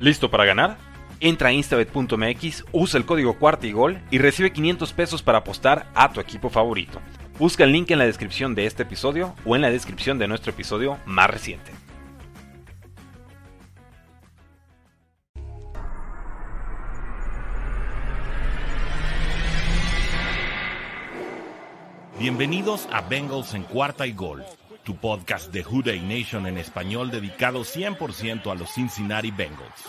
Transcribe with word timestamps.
¿Listo 0.00 0.30
para 0.30 0.44
ganar? 0.44 0.76
Entra 1.18 1.48
a 1.48 1.52
instabet.mx, 1.52 2.64
usa 2.70 2.98
el 2.98 3.04
código 3.04 3.36
cuarta 3.36 3.66
y 3.66 3.72
gol 3.72 4.00
y 4.12 4.18
recibe 4.18 4.52
500 4.52 4.92
pesos 4.92 5.22
para 5.22 5.38
apostar 5.38 5.90
a 5.94 6.12
tu 6.12 6.20
equipo 6.20 6.50
favorito. 6.50 7.00
Busca 7.36 7.64
el 7.64 7.72
link 7.72 7.90
en 7.90 7.98
la 7.98 8.06
descripción 8.06 8.54
de 8.54 8.66
este 8.66 8.84
episodio 8.84 9.34
o 9.44 9.56
en 9.56 9.62
la 9.62 9.70
descripción 9.70 10.18
de 10.18 10.28
nuestro 10.28 10.52
episodio 10.52 10.98
más 11.04 11.28
reciente. 11.28 11.72
Bienvenidos 22.20 22.88
a 22.92 23.00
Bengals 23.00 23.54
en 23.54 23.62
cuarta 23.62 24.06
y 24.06 24.12
gol, 24.12 24.44
tu 24.88 24.96
podcast 24.96 25.52
de 25.52 25.62
Houday 25.62 26.00
Nation 26.00 26.46
en 26.46 26.56
español 26.56 27.10
dedicado 27.10 27.60
100% 27.60 28.50
a 28.50 28.54
los 28.54 28.72
Cincinnati 28.72 29.30
Bengals. 29.30 29.84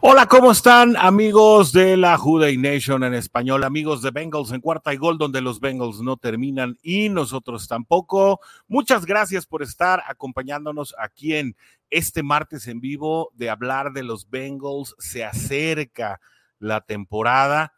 Hola, 0.00 0.24
¿cómo 0.24 0.50
están 0.50 0.96
amigos 0.96 1.72
de 1.72 1.98
la 1.98 2.16
Houday 2.16 2.56
Nation 2.56 3.04
en 3.04 3.12
español? 3.12 3.64
Amigos 3.64 4.00
de 4.00 4.12
Bengals 4.12 4.50
en 4.52 4.62
cuarta 4.62 4.94
y 4.94 4.96
gol, 4.96 5.18
donde 5.18 5.42
los 5.42 5.60
Bengals 5.60 6.00
no 6.00 6.16
terminan 6.16 6.78
y 6.82 7.10
nosotros 7.10 7.68
tampoco. 7.68 8.40
Muchas 8.66 9.04
gracias 9.04 9.44
por 9.44 9.62
estar 9.62 10.02
acompañándonos 10.06 10.94
aquí 10.98 11.34
en 11.34 11.54
este 11.90 12.22
martes 12.22 12.66
en 12.66 12.80
vivo 12.80 13.30
de 13.34 13.50
hablar 13.50 13.92
de 13.92 14.04
los 14.04 14.30
Bengals. 14.30 14.96
Se 14.98 15.22
acerca 15.22 16.18
la 16.58 16.80
temporada 16.80 17.74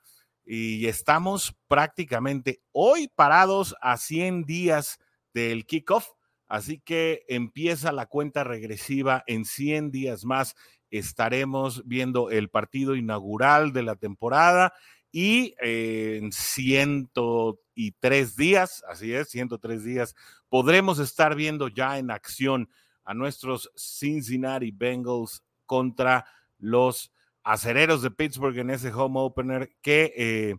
y 0.54 0.86
estamos 0.86 1.56
prácticamente 1.66 2.60
hoy 2.72 3.08
parados 3.08 3.74
a 3.80 3.96
100 3.96 4.44
días 4.44 4.98
del 5.32 5.64
kickoff. 5.64 6.08
Así 6.46 6.78
que 6.78 7.24
empieza 7.26 7.90
la 7.90 8.04
cuenta 8.04 8.44
regresiva 8.44 9.24
en 9.26 9.46
100 9.46 9.90
días 9.90 10.26
más. 10.26 10.54
Estaremos 10.90 11.82
viendo 11.86 12.30
el 12.30 12.50
partido 12.50 12.96
inaugural 12.96 13.72
de 13.72 13.82
la 13.82 13.96
temporada 13.96 14.74
y 15.10 15.54
eh, 15.62 16.18
en 16.20 16.32
103 16.32 18.36
días, 18.36 18.84
así 18.86 19.14
es, 19.14 19.30
103 19.30 19.82
días, 19.82 20.14
podremos 20.50 20.98
estar 20.98 21.34
viendo 21.34 21.68
ya 21.68 21.96
en 21.96 22.10
acción 22.10 22.68
a 23.04 23.14
nuestros 23.14 23.70
Cincinnati 23.74 24.70
Bengals 24.70 25.42
contra 25.64 26.26
los 26.58 27.10
acereros 27.44 28.02
de 28.02 28.10
Pittsburgh 28.10 28.58
en 28.58 28.70
ese 28.70 28.92
home 28.92 29.20
opener 29.20 29.70
que 29.80 30.12
eh, 30.16 30.56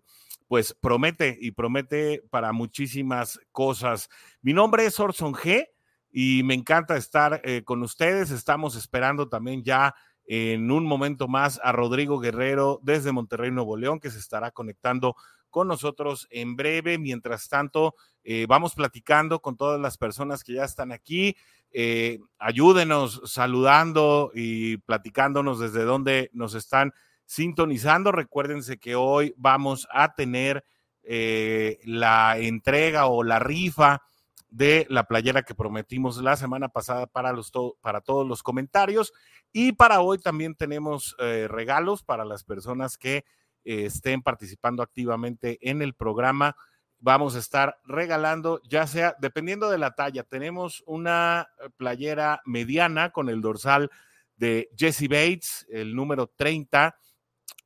pues 0.47 0.75
promete 0.79 1.37
y 1.39 1.51
promete 1.51 2.23
para 2.29 2.51
muchísimas 2.51 3.39
cosas. 3.51 4.09
Mi 4.41 4.53
nombre 4.53 4.85
es 4.85 4.99
Orson 4.99 5.33
G 5.33 5.67
y 6.11 6.43
me 6.43 6.53
encanta 6.53 6.95
estar 6.95 7.41
eh, 7.43 7.63
con 7.63 7.81
ustedes. 7.81 8.29
Estamos 8.29 8.75
esperando 8.75 9.29
también 9.29 9.63
ya 9.63 9.95
en 10.25 10.71
un 10.71 10.85
momento 10.85 11.27
más 11.27 11.59
a 11.63 11.71
Rodrigo 11.71 12.19
Guerrero 12.19 12.79
desde 12.83 13.11
Monterrey, 13.11 13.51
Nuevo 13.51 13.75
León, 13.75 13.99
que 13.99 14.11
se 14.11 14.19
estará 14.19 14.51
conectando 14.51 15.15
con 15.49 15.67
nosotros 15.67 16.27
en 16.31 16.55
breve. 16.55 16.97
Mientras 16.97 17.47
tanto, 17.49 17.95
eh, 18.23 18.45
vamos 18.47 18.73
platicando 18.75 19.41
con 19.41 19.57
todas 19.57 19.79
las 19.79 19.97
personas 19.97 20.43
que 20.43 20.53
ya 20.53 20.63
están 20.63 20.91
aquí. 20.91 21.35
Eh, 21.75 22.19
ayúdenos 22.37 23.21
saludando 23.25 24.31
y 24.35 24.77
platicándonos 24.77 25.59
desde 25.59 25.83
dónde 25.83 26.29
nos 26.31 26.53
están 26.53 26.93
sintonizando. 27.25 28.11
Recuérdense 28.11 28.77
que 28.77 28.95
hoy 28.95 29.33
vamos 29.37 29.87
a 29.91 30.13
tener 30.13 30.63
eh, 31.01 31.79
la 31.83 32.37
entrega 32.37 33.07
o 33.07 33.23
la 33.23 33.39
rifa 33.39 34.03
de 34.49 34.85
la 34.87 35.05
playera 35.05 35.41
que 35.41 35.55
prometimos 35.55 36.17
la 36.17 36.37
semana 36.37 36.69
pasada 36.69 37.07
para, 37.07 37.33
los 37.33 37.51
para 37.81 38.01
todos 38.01 38.27
los 38.27 38.43
comentarios. 38.43 39.11
Y 39.51 39.71
para 39.71 40.01
hoy 40.01 40.19
también 40.19 40.53
tenemos 40.53 41.15
eh, 41.17 41.47
regalos 41.49 42.03
para 42.03 42.23
las 42.23 42.43
personas 42.43 42.97
que 42.99 43.25
estén 43.65 44.21
participando 44.21 44.83
activamente 44.83 45.57
en 45.61 45.81
el 45.81 45.93
programa 45.93 46.55
vamos 47.03 47.35
a 47.35 47.39
estar 47.39 47.81
regalando, 47.83 48.61
ya 48.63 48.87
sea, 48.87 49.17
dependiendo 49.19 49.69
de 49.69 49.77
la 49.77 49.91
talla, 49.91 50.23
tenemos 50.23 50.83
una 50.85 51.49
eh, 51.59 51.69
playera 51.75 52.41
mediana 52.45 53.11
con 53.11 53.27
el 53.27 53.41
dorsal 53.41 53.91
de 54.37 54.69
Jesse 54.77 55.09
Bates, 55.09 55.67
el 55.69 55.95
número 55.95 56.27
30, 56.27 56.97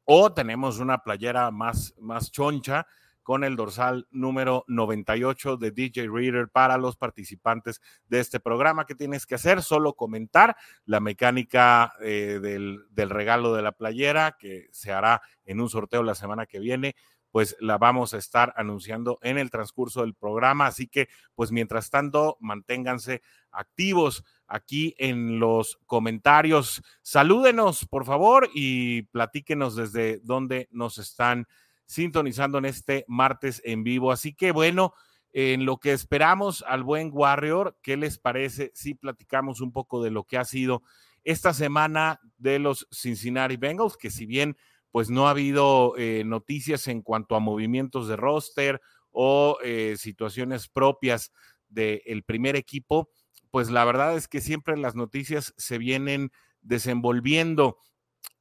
o 0.05 0.33
tenemos 0.33 0.79
una 0.79 1.03
playera 1.03 1.51
más, 1.51 1.93
más 1.99 2.31
choncha 2.31 2.87
con 3.21 3.43
el 3.43 3.55
dorsal 3.55 4.07
número 4.09 4.63
98 4.67 5.57
de 5.57 5.69
DJ 5.69 6.07
Reader 6.07 6.49
para 6.49 6.77
los 6.77 6.95
participantes 6.95 7.79
de 8.07 8.21
este 8.21 8.39
programa. 8.39 8.85
¿Qué 8.85 8.95
tienes 8.95 9.27
que 9.27 9.35
hacer? 9.35 9.61
Solo 9.61 9.93
comentar 9.93 10.55
la 10.85 10.99
mecánica 10.99 11.93
eh, 12.01 12.39
del, 12.41 12.85
del 12.89 13.09
regalo 13.11 13.53
de 13.53 13.61
la 13.61 13.73
playera 13.73 14.35
que 14.39 14.67
se 14.71 14.93
hará 14.93 15.21
en 15.45 15.61
un 15.61 15.69
sorteo 15.69 16.01
la 16.01 16.15
semana 16.15 16.47
que 16.47 16.59
viene 16.59 16.95
pues 17.31 17.55
la 17.59 17.77
vamos 17.77 18.13
a 18.13 18.17
estar 18.17 18.53
anunciando 18.55 19.19
en 19.21 19.37
el 19.37 19.51
transcurso 19.51 20.01
del 20.01 20.13
programa. 20.13 20.67
Así 20.67 20.87
que, 20.87 21.09
pues 21.35 21.51
mientras 21.51 21.89
tanto, 21.89 22.37
manténganse 22.39 23.21
activos 23.51 24.23
aquí 24.47 24.95
en 24.97 25.39
los 25.39 25.79
comentarios. 25.85 26.81
Salúdenos, 27.01 27.85
por 27.85 28.05
favor, 28.05 28.49
y 28.53 29.03
platíquenos 29.03 29.75
desde 29.75 30.19
dónde 30.23 30.67
nos 30.71 30.97
están 30.97 31.47
sintonizando 31.85 32.57
en 32.57 32.65
este 32.65 33.05
martes 33.07 33.61
en 33.65 33.83
vivo. 33.83 34.11
Así 34.11 34.33
que, 34.33 34.51
bueno, 34.51 34.93
en 35.33 35.65
lo 35.65 35.77
que 35.77 35.91
esperamos 35.91 36.63
al 36.67 36.83
buen 36.83 37.11
Warrior, 37.13 37.77
¿qué 37.81 37.97
les 37.97 38.17
parece 38.17 38.71
si 38.73 38.93
platicamos 38.93 39.61
un 39.61 39.71
poco 39.71 40.03
de 40.03 40.11
lo 40.11 40.23
que 40.23 40.37
ha 40.37 40.45
sido 40.45 40.83
esta 41.23 41.53
semana 41.53 42.21
de 42.37 42.57
los 42.57 42.87
Cincinnati 42.89 43.57
Bengals, 43.57 43.97
que 43.97 44.09
si 44.09 44.25
bien 44.25 44.57
pues 44.97 45.11
no 45.11 45.27
ha 45.27 45.29
habido 45.29 45.93
eh, 45.95 46.23
noticias 46.25 46.87
en 46.87 47.03
cuanto 47.03 47.35
a 47.35 47.39
movimientos 47.39 48.07
de 48.07 48.15
roster 48.15 48.81
o 49.11 49.59
eh, 49.63 49.93
situaciones 49.95 50.69
propias 50.69 51.31
del 51.69 52.23
primer 52.23 52.55
equipo, 52.55 53.11
pues 53.51 53.69
la 53.69 53.85
verdad 53.85 54.17
es 54.17 54.27
que 54.27 54.41
siempre 54.41 54.75
las 54.75 54.95
noticias 54.95 55.53
se 55.55 55.77
vienen 55.77 56.31
desenvolviendo. 56.61 57.77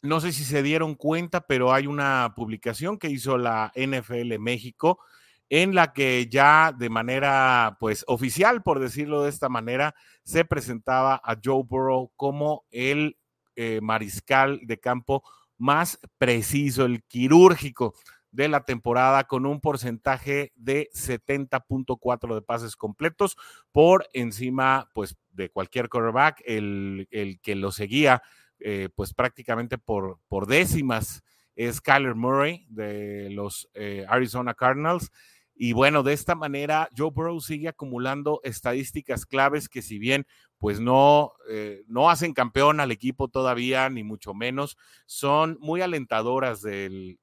No 0.01 0.19
sé 0.23 0.33
si 0.33 0.45
se 0.45 0.63
dieron 0.63 0.95
cuenta, 0.95 1.43
pero 1.43 1.75
hay 1.75 1.87
una 1.87 2.33
publicación 2.35 2.97
que 2.97 3.11
hizo 3.11 3.37
la 3.37 3.71
NFL 3.75 4.39
México 4.39 4.99
en 5.51 5.75
la 5.75 5.93
que 5.93 6.27
ya 6.31 6.73
de 6.75 6.89
manera 6.89 7.77
pues 7.81 8.03
oficial, 8.09 8.63
por 8.63 8.81
decirlo 8.81 9.25
de 9.25 9.29
esta 9.29 9.51
manera, 9.51 9.95
se 10.25 10.47
presentaba 10.47 11.21
a 11.23 11.37
Joe 11.45 11.65
Burrow 11.69 12.13
como 12.17 12.65
el 12.71 13.19
eh, 13.57 13.81
mariscal 13.83 14.61
de 14.63 14.81
campo 14.81 15.23
más 15.59 15.99
preciso, 16.19 16.85
el 16.85 17.03
quirúrgico 17.05 17.95
de 18.31 18.49
la 18.49 18.65
temporada 18.65 19.25
con 19.25 19.47
un 19.47 19.61
porcentaje 19.61 20.53
de 20.57 20.91
70.4 20.93 22.35
de 22.35 22.43
pases 22.43 22.77
completos 22.77 23.37
por 23.73 24.07
encima 24.13 24.91
pues 24.95 25.17
de 25.31 25.49
cualquier 25.49 25.89
quarterback, 25.89 26.43
el, 26.45 27.09
el 27.11 27.41
que 27.41 27.55
lo 27.55 27.73
seguía 27.73 28.23
eh, 28.59 28.89
pues 28.95 29.13
prácticamente 29.13 29.77
por, 29.77 30.19
por 30.29 30.47
décimas 30.47 31.23
es 31.57 31.81
Kyler 31.81 32.15
Murray 32.15 32.67
de 32.69 33.31
los 33.31 33.69
eh, 33.75 34.05
Arizona 34.09 34.55
Cardinals. 34.55 35.11
Y 35.55 35.73
bueno, 35.73 36.03
de 36.03 36.13
esta 36.13 36.35
manera, 36.35 36.89
Joe 36.97 37.11
Burrow 37.11 37.41
sigue 37.41 37.69
acumulando 37.69 38.41
estadísticas 38.45 39.25
claves 39.25 39.71
que 39.71 39.81
si 39.81 39.99
bien 39.99 40.27
pues 40.59 40.81
no, 40.81 41.33
eh, 41.49 41.85
no 41.87 42.11
hacen 42.11 42.33
campeón 42.33 42.81
al 42.81 42.91
equipo 42.91 43.29
todavía, 43.29 43.89
ni 43.89 44.03
mucho 44.05 44.35
menos, 44.35 44.77
son 45.07 45.59
muy 45.61 45.81
alentadoras 45.81 46.63
del, 46.63 47.19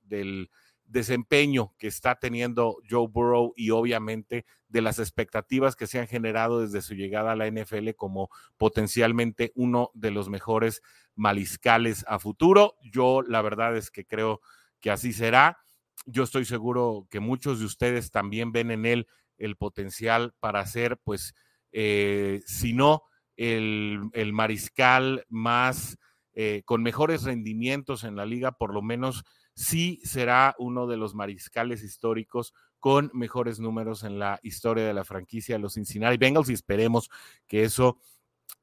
desempeño 0.85 1.73
que 1.79 1.87
está 1.87 2.19
teniendo 2.19 2.77
Joe 2.87 3.07
Burrow 3.07 3.53
y 3.55 3.71
obviamente 3.71 4.45
de 4.67 4.81
las 4.81 4.99
expectativas 4.99 5.75
que 5.75 5.87
se 5.87 5.97
han 5.97 6.07
generado 6.07 6.59
desde 6.59 6.83
su 6.83 6.93
llegada 6.93 7.31
a 7.31 7.35
la 7.35 7.47
NFL 7.47 7.91
como 7.95 8.29
potencialmente 8.57 9.53
uno 9.55 9.89
de 9.95 10.11
los 10.11 10.29
mejores 10.29 10.83
mariscales 11.15 12.05
a 12.07 12.19
futuro. 12.19 12.75
Yo 12.83 13.23
la 13.23 13.41
verdad 13.41 13.75
es 13.75 13.89
que 13.89 14.05
creo 14.05 14.41
que 14.81 14.91
así 14.91 15.13
será 15.13 15.63
yo 16.05 16.23
estoy 16.23 16.45
seguro 16.45 17.07
que 17.09 17.19
muchos 17.19 17.59
de 17.59 17.65
ustedes 17.65 18.11
también 18.11 18.51
ven 18.51 18.71
en 18.71 18.85
él 18.85 19.07
el 19.37 19.55
potencial 19.55 20.33
para 20.39 20.65
ser, 20.65 20.97
pues, 20.97 21.33
eh, 21.71 22.41
si 22.45 22.73
no, 22.73 23.03
el, 23.37 24.31
mariscal 24.33 25.25
más, 25.29 25.97
eh, 26.33 26.63
con 26.65 26.83
mejores 26.83 27.23
rendimientos 27.23 28.03
en 28.03 28.15
la 28.15 28.25
liga, 28.25 28.53
por 28.53 28.73
lo 28.73 28.81
menos 28.81 29.23
sí 29.55 29.99
será 30.03 30.55
uno 30.57 30.87
de 30.87 30.97
los 30.97 31.13
mariscales 31.13 31.83
históricos 31.83 32.53
con 32.79 33.11
mejores 33.13 33.59
números 33.59 34.03
en 34.03 34.19
la 34.19 34.39
historia 34.43 34.85
de 34.85 34.93
la 34.93 35.03
franquicia 35.03 35.55
de 35.55 35.59
los 35.59 35.75
Cincinnati 35.75 36.17
Bengals 36.17 36.49
y 36.49 36.53
esperemos 36.53 37.09
que 37.47 37.63
eso 37.63 37.99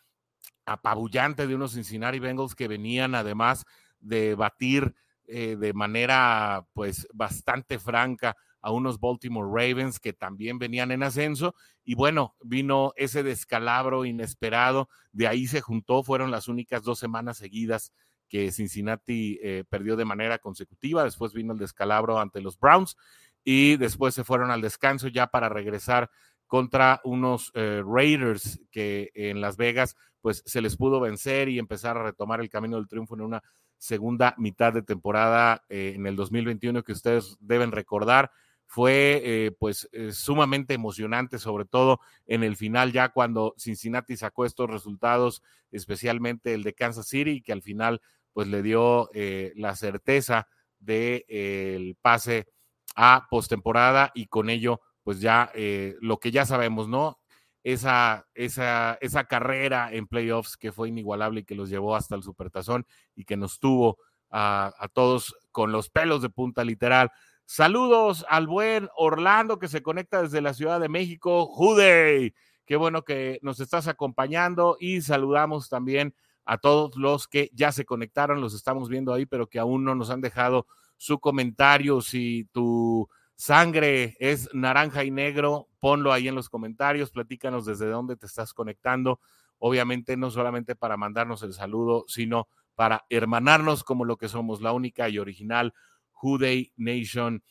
apabullante 0.65 1.47
de 1.47 1.55
unos 1.55 1.73
Cincinnati 1.73 2.19
Bengals 2.19 2.55
que 2.55 2.69
venían 2.69 3.15
además 3.15 3.65
de 4.01 4.35
batir 4.35 4.95
eh, 5.27 5.57
de 5.57 5.73
manera 5.73 6.67
pues 6.73 7.07
bastante 7.13 7.79
franca 7.79 8.37
a 8.61 8.73
unos 8.73 8.99
Baltimore 8.99 9.49
Ravens 9.49 10.01
que 10.01 10.13
también 10.13 10.59
venían 10.59 10.91
en 10.91 11.03
ascenso. 11.03 11.55
Y 11.85 11.95
bueno, 11.95 12.35
vino 12.43 12.93
ese 12.97 13.23
descalabro 13.23 14.05
inesperado, 14.05 14.89
de 15.13 15.29
ahí 15.29 15.47
se 15.47 15.61
juntó, 15.61 16.03
fueron 16.03 16.31
las 16.31 16.49
únicas 16.49 16.83
dos 16.83 16.99
semanas 16.99 17.39
seguidas 17.39 17.93
que 18.29 18.53
Cincinnati 18.53 19.39
eh, 19.43 19.65
perdió 19.69 19.97
de 19.97 20.05
manera 20.05 20.39
consecutiva, 20.39 21.05
después 21.05 21.33
vino 21.33 21.53
el 21.53 21.59
descalabro 21.59 22.21
ante 22.21 22.41
los 22.41 22.59
Browns 22.59 22.97
y 23.43 23.77
después 23.77 24.15
se 24.15 24.25
fueron 24.25 24.51
al 24.51 24.61
descanso 24.61 25.09
ya 25.09 25.27
para 25.29 25.49
regresar 25.49 26.11
contra 26.51 27.01
unos 27.05 27.53
eh, 27.55 27.81
Raiders 27.87 28.61
que 28.73 29.13
en 29.15 29.41
Las 29.41 29.57
Vegas 29.57 29.97
pues 30.21 30.43
se 30.45 30.61
les 30.61 30.77
pudo 30.77 30.99
vencer 30.99 31.49
y 31.49 31.61
empezar 31.61 31.97
a 31.97 32.03
retomar 32.03 32.41
el 32.41 32.51
camino 32.51 32.77
del 32.77 32.89
triunfo 32.89 33.15
en 33.15 33.21
una 33.21 33.45
segunda 33.79 34.35
mitad 34.37 34.73
de 34.73 34.83
temporada 34.83 35.63
eh, 35.69 35.93
en 35.95 36.09
el 36.09 36.17
2021 36.17 36.83
que 36.83 36.91
ustedes 36.91 37.37
deben 37.39 37.71
recordar. 37.71 38.33
Fue 38.67 39.23
eh, 39.25 39.53
pues 39.61 39.89
sumamente 40.11 40.75
emocionante, 40.75 41.39
sobre 41.39 41.67
todo 41.67 42.01
en 42.27 42.43
el 42.43 42.57
final 42.57 42.91
ya 42.91 43.11
cuando 43.11 43.55
Cincinnati 43.57 44.17
sacó 44.17 44.45
estos 44.45 44.69
resultados, 44.69 45.45
especialmente 45.71 46.53
el 46.53 46.65
de 46.65 46.75
Kansas 46.75 47.07
City, 47.07 47.43
que 47.43 47.53
al 47.53 47.63
final 47.63 48.03
pues 48.33 48.49
le 48.49 48.63
dio 48.63 49.09
la 49.55 49.77
certeza 49.77 50.49
del 50.81 51.25
de, 51.29 51.75
el 51.77 51.97
pase 52.03 52.49
a 52.97 53.29
postemporada 53.31 54.11
y 54.15 54.27
con 54.27 54.51
ello 54.51 54.81
pues 55.03 55.21
ya 55.21 55.51
eh, 55.55 55.97
lo 56.01 56.19
que 56.19 56.31
ya 56.31 56.47
sabemos, 56.47 56.89
¿no? 56.89 57.19
Esa, 57.63 58.27
esa, 58.35 58.97
esa 59.01 59.25
carrera 59.25 59.93
en 59.93 60.07
playoffs 60.07 60.57
que 60.57 60.73
fue 60.73 60.89
inigualable 60.89 61.41
y 61.41 61.45
que 61.45 61.55
los 61.55 61.69
llevó 61.69 61.95
hasta 61.95 62.15
el 62.15 62.23
supertazón 62.23 62.87
y 63.15 63.25
que 63.25 63.37
nos 63.37 63.61
tuvo 63.61 63.99
a, 64.31 64.89
todos 64.93 65.37
con 65.51 65.73
los 65.73 65.91
pelos 65.91 66.23
de 66.23 66.31
punta 66.31 66.65
literal. 66.65 67.11
Saludos 67.45 68.25
al 68.29 68.47
buen 68.47 68.89
Orlando 68.97 69.59
que 69.59 69.69
se 69.69 69.83
conecta 69.83 70.23
desde 70.23 70.41
la 70.41 70.55
Ciudad 70.55 70.81
de 70.81 70.89
México. 70.89 71.47
Jude, 71.47 72.35
qué 72.65 72.77
bueno 72.77 73.03
que 73.03 73.39
nos 73.43 73.61
estás 73.61 73.89
acompañando 73.89 74.77
y 74.79 75.01
saludamos 75.01 75.69
también 75.69 76.15
a 76.45 76.59
todos 76.59 76.97
los 76.97 77.29
que 77.29 77.51
ya 77.53 77.73
se 77.73 77.85
conectaron, 77.85 78.41
los 78.41 78.55
estamos 78.55 78.89
viendo 78.89 79.13
ahí, 79.13 79.27
pero 79.27 79.49
que 79.49 79.59
aún 79.59 79.85
no 79.85 79.95
nos 79.95 80.11
han 80.11 80.21
dejado 80.21 80.67
su 80.97 81.19
comentario, 81.19 82.01
si 82.01 82.49
tu 82.53 83.09
sangre 83.41 84.19
es 84.21 84.51
naranja 84.53 85.03
y 85.03 85.11
negro, 85.11 85.67
ponlo 85.81 86.13
ahí 86.13 86.29
en 86.29 86.35
los 86.35 86.51
comentarios, 86.51 87.11
platícanos 87.11 87.65
desde 87.65 87.87
dónde 87.87 88.15
te 88.15 88.27
estás 88.27 88.53
conectando. 88.53 89.19
Obviamente 89.59 90.15
no 90.19 90.31
solamente 90.31 90.77
para 90.77 90.99
mandarnos 90.99 91.43
el 91.43 91.55
saludo, 91.55 92.05
sino 92.07 92.49
para 92.75 93.07
hermanarnos 93.09 93.83
como 93.83 94.05
lo 94.05 94.19
que 94.19 94.29
somos, 94.29 94.61
la 94.61 94.73
única 94.73 95.09
y 95.09 95.19
original 95.19 95.73
Juday 96.11 96.71
Nation 96.77 97.43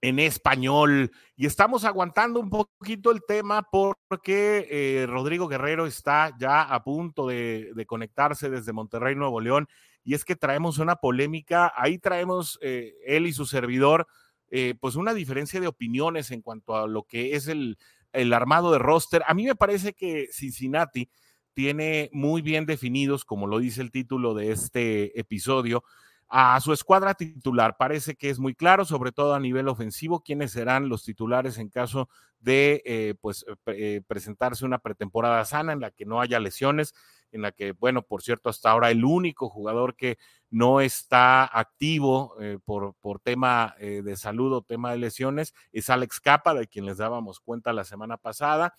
en 0.00 0.20
español. 0.20 1.10
Y 1.34 1.46
estamos 1.46 1.84
aguantando 1.84 2.38
un 2.38 2.48
poquito 2.48 3.10
el 3.10 3.24
tema 3.26 3.68
porque 3.68 4.68
eh, 4.70 5.06
Rodrigo 5.08 5.48
Guerrero 5.48 5.86
está 5.86 6.36
ya 6.38 6.62
a 6.62 6.84
punto 6.84 7.26
de, 7.26 7.84
conectarse 7.88 8.48
desde 8.48 8.72
Monterrey, 8.72 9.16
Nuevo 9.16 9.40
León. 9.40 9.66
Y 10.04 10.14
es 10.14 10.24
que 10.24 10.36
traemos 10.36 10.78
una 10.78 10.94
polémica, 10.94 11.72
ahí 11.74 11.98
traemos 11.98 12.60
eh, 12.62 12.94
él 13.04 13.26
y 13.26 13.32
su 13.32 13.44
servidor 13.44 14.06
eh, 14.50 14.74
pues 14.80 14.96
una 14.96 15.14
diferencia 15.14 15.60
de 15.60 15.66
opiniones 15.66 16.30
en 16.30 16.42
cuanto 16.42 16.76
a 16.76 16.86
lo 16.86 17.04
que 17.04 17.34
es 17.34 17.48
el, 17.48 17.78
el 18.12 18.32
armado 18.32 18.72
de 18.72 18.78
roster. 18.78 19.22
A 19.26 19.34
mí 19.34 19.44
me 19.44 19.54
parece 19.54 19.92
que 19.92 20.28
Cincinnati 20.32 21.10
tiene 21.54 22.10
muy 22.12 22.42
bien 22.42 22.66
definidos, 22.66 23.24
como 23.24 23.46
lo 23.46 23.58
dice 23.58 23.80
el 23.80 23.90
título 23.90 24.34
de 24.34 24.52
este 24.52 25.18
episodio, 25.18 25.84
a 26.28 26.60
su 26.60 26.72
escuadra 26.72 27.14
titular. 27.14 27.76
Parece 27.78 28.14
que 28.16 28.30
es 28.30 28.38
muy 28.38 28.54
claro, 28.54 28.84
sobre 28.84 29.12
todo 29.12 29.34
a 29.34 29.40
nivel 29.40 29.68
ofensivo, 29.68 30.20
quiénes 30.20 30.52
serán 30.52 30.88
los 30.88 31.04
titulares 31.04 31.58
en 31.58 31.68
caso 31.68 32.08
de 32.40 32.82
eh, 32.84 33.14
pues, 33.20 33.46
eh, 33.66 34.02
presentarse 34.06 34.64
una 34.64 34.78
pretemporada 34.78 35.44
sana 35.44 35.72
en 35.72 35.80
la 35.80 35.90
que 35.90 36.04
no 36.04 36.20
haya 36.20 36.40
lesiones 36.40 36.94
en 37.32 37.42
la 37.42 37.52
que, 37.52 37.72
bueno, 37.72 38.02
por 38.02 38.22
cierto, 38.22 38.48
hasta 38.48 38.70
ahora 38.70 38.90
el 38.90 39.04
único 39.04 39.48
jugador 39.48 39.96
que 39.96 40.18
no 40.50 40.80
está 40.80 41.44
activo 41.44 42.36
eh, 42.40 42.58
por, 42.64 42.94
por, 43.00 43.20
tema 43.20 43.74
eh, 43.78 44.02
de 44.02 44.16
salud 44.16 44.52
o 44.52 44.62
tema 44.62 44.92
de 44.92 44.98
lesiones 44.98 45.54
es 45.72 45.90
Alex 45.90 46.20
Capa, 46.20 46.54
de 46.54 46.68
quien 46.68 46.86
les 46.86 46.98
dábamos 46.98 47.40
cuenta 47.40 47.72
la 47.72 47.84
semana 47.84 48.16
pasada, 48.16 48.74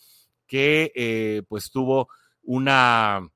que 0.45 0.91
eh, 0.95 1.43
pues 1.47 1.71
tuvo 1.71 2.09
una 2.41 3.27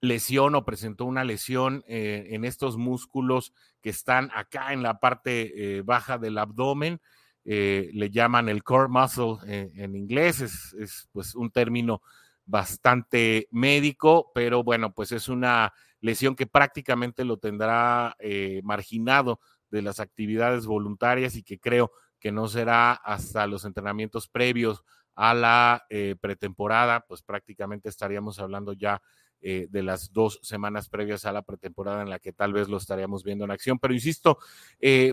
lesión 0.00 0.54
o 0.54 0.64
presentó 0.64 1.04
una 1.04 1.24
lesión 1.24 1.84
en 1.86 2.44
estos 2.44 2.76
músculos 2.76 3.54
que 3.80 3.90
están 3.90 4.30
acá 4.34 4.72
en 4.72 4.82
la 4.82 4.98
parte 4.98 5.80
baja 5.84 6.18
del 6.18 6.38
abdomen. 6.38 7.00
le 7.44 8.10
llaman 8.10 8.48
el 8.48 8.64
core 8.64 8.88
muscle 8.88 9.36
en 9.46 9.94
inglés, 9.94 10.40
es, 10.40 10.74
es 10.74 11.08
pues 11.12 11.36
un 11.36 11.52
término 11.52 12.02
bastante 12.44 13.46
médico, 13.52 14.32
pero 14.34 14.64
bueno, 14.64 14.92
pues 14.92 15.12
es 15.12 15.28
una 15.28 15.72
lesión 16.02 16.36
que 16.36 16.46
prácticamente 16.46 17.24
lo 17.24 17.38
tendrá 17.38 18.14
eh, 18.18 18.60
marginado 18.64 19.40
de 19.70 19.80
las 19.80 20.00
actividades 20.00 20.66
voluntarias 20.66 21.36
y 21.36 21.42
que 21.42 21.58
creo 21.58 21.92
que 22.20 22.32
no 22.32 22.48
será 22.48 22.92
hasta 22.92 23.46
los 23.46 23.64
entrenamientos 23.64 24.28
previos 24.28 24.84
a 25.14 25.32
la 25.32 25.84
eh, 25.88 26.16
pretemporada, 26.20 27.04
pues 27.06 27.22
prácticamente 27.22 27.88
estaríamos 27.88 28.38
hablando 28.38 28.72
ya 28.74 29.00
eh, 29.40 29.66
de 29.70 29.82
las 29.82 30.12
dos 30.12 30.40
semanas 30.42 30.88
previas 30.88 31.24
a 31.24 31.32
la 31.32 31.42
pretemporada 31.42 32.02
en 32.02 32.10
la 32.10 32.18
que 32.18 32.32
tal 32.32 32.52
vez 32.52 32.68
lo 32.68 32.76
estaríamos 32.76 33.24
viendo 33.24 33.44
en 33.44 33.50
acción. 33.50 33.78
Pero 33.78 33.94
insisto, 33.94 34.38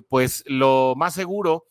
pues 0.09 0.43
lo 0.47 0.93
más 0.97 1.13
seguro 1.13 1.65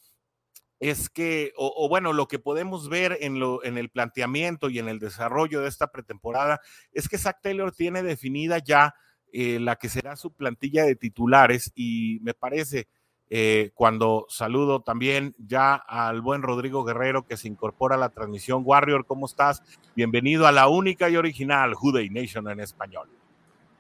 es 0.80 1.10
que, 1.10 1.52
o, 1.56 1.88
bueno, 1.88 2.12
lo 2.12 2.28
que 2.28 2.38
podemos 2.38 2.88
ver 2.88 3.18
en, 3.20 3.40
lo, 3.40 3.64
en 3.64 3.78
el 3.78 3.90
planteamiento 3.90 4.70
y 4.70 4.78
en 4.78 4.88
el 4.88 5.00
desarrollo 5.00 5.60
de 5.60 5.68
esta 5.68 5.88
pretemporada 5.88 6.60
es 6.92 7.08
que 7.08 7.18
Zach 7.18 7.38
Taylor 7.42 7.72
tiene 7.72 8.02
definida 8.02 8.58
ya 8.58 8.94
eh, 9.32 9.58
la 9.61 9.76
que 9.76 9.88
será 9.88 10.16
su 10.16 10.32
plantilla 10.32 10.85
de 10.85 10.97
titulares 10.97 11.73
y 11.75 12.18
me 12.23 12.35
parece, 12.35 12.88
eh, 13.30 13.73
cuando 13.75 14.25
saludo 14.28 14.80
también 14.80 15.35
ya 15.38 15.75
al 15.75 16.23
buen 16.23 16.42
Rodrigo 16.42 16.85
Guerrero 16.85 17.26
que 17.26 17.37
se 17.37 17.49
incorpora 17.49 17.97
a 17.97 17.99
la 17.99 18.08
transmisión. 18.08 18.62
Warrior, 18.64 19.04
¿cómo 19.06 19.26
estás? 19.26 19.62
Bienvenido 19.94 20.47
a 20.47 20.52
la 20.52 20.68
única 20.68 21.11
y 21.11 21.16
original 21.16 21.75
Juday 21.75 22.08
Nation 22.08 22.49
en 22.49 22.61
español. 22.61 23.08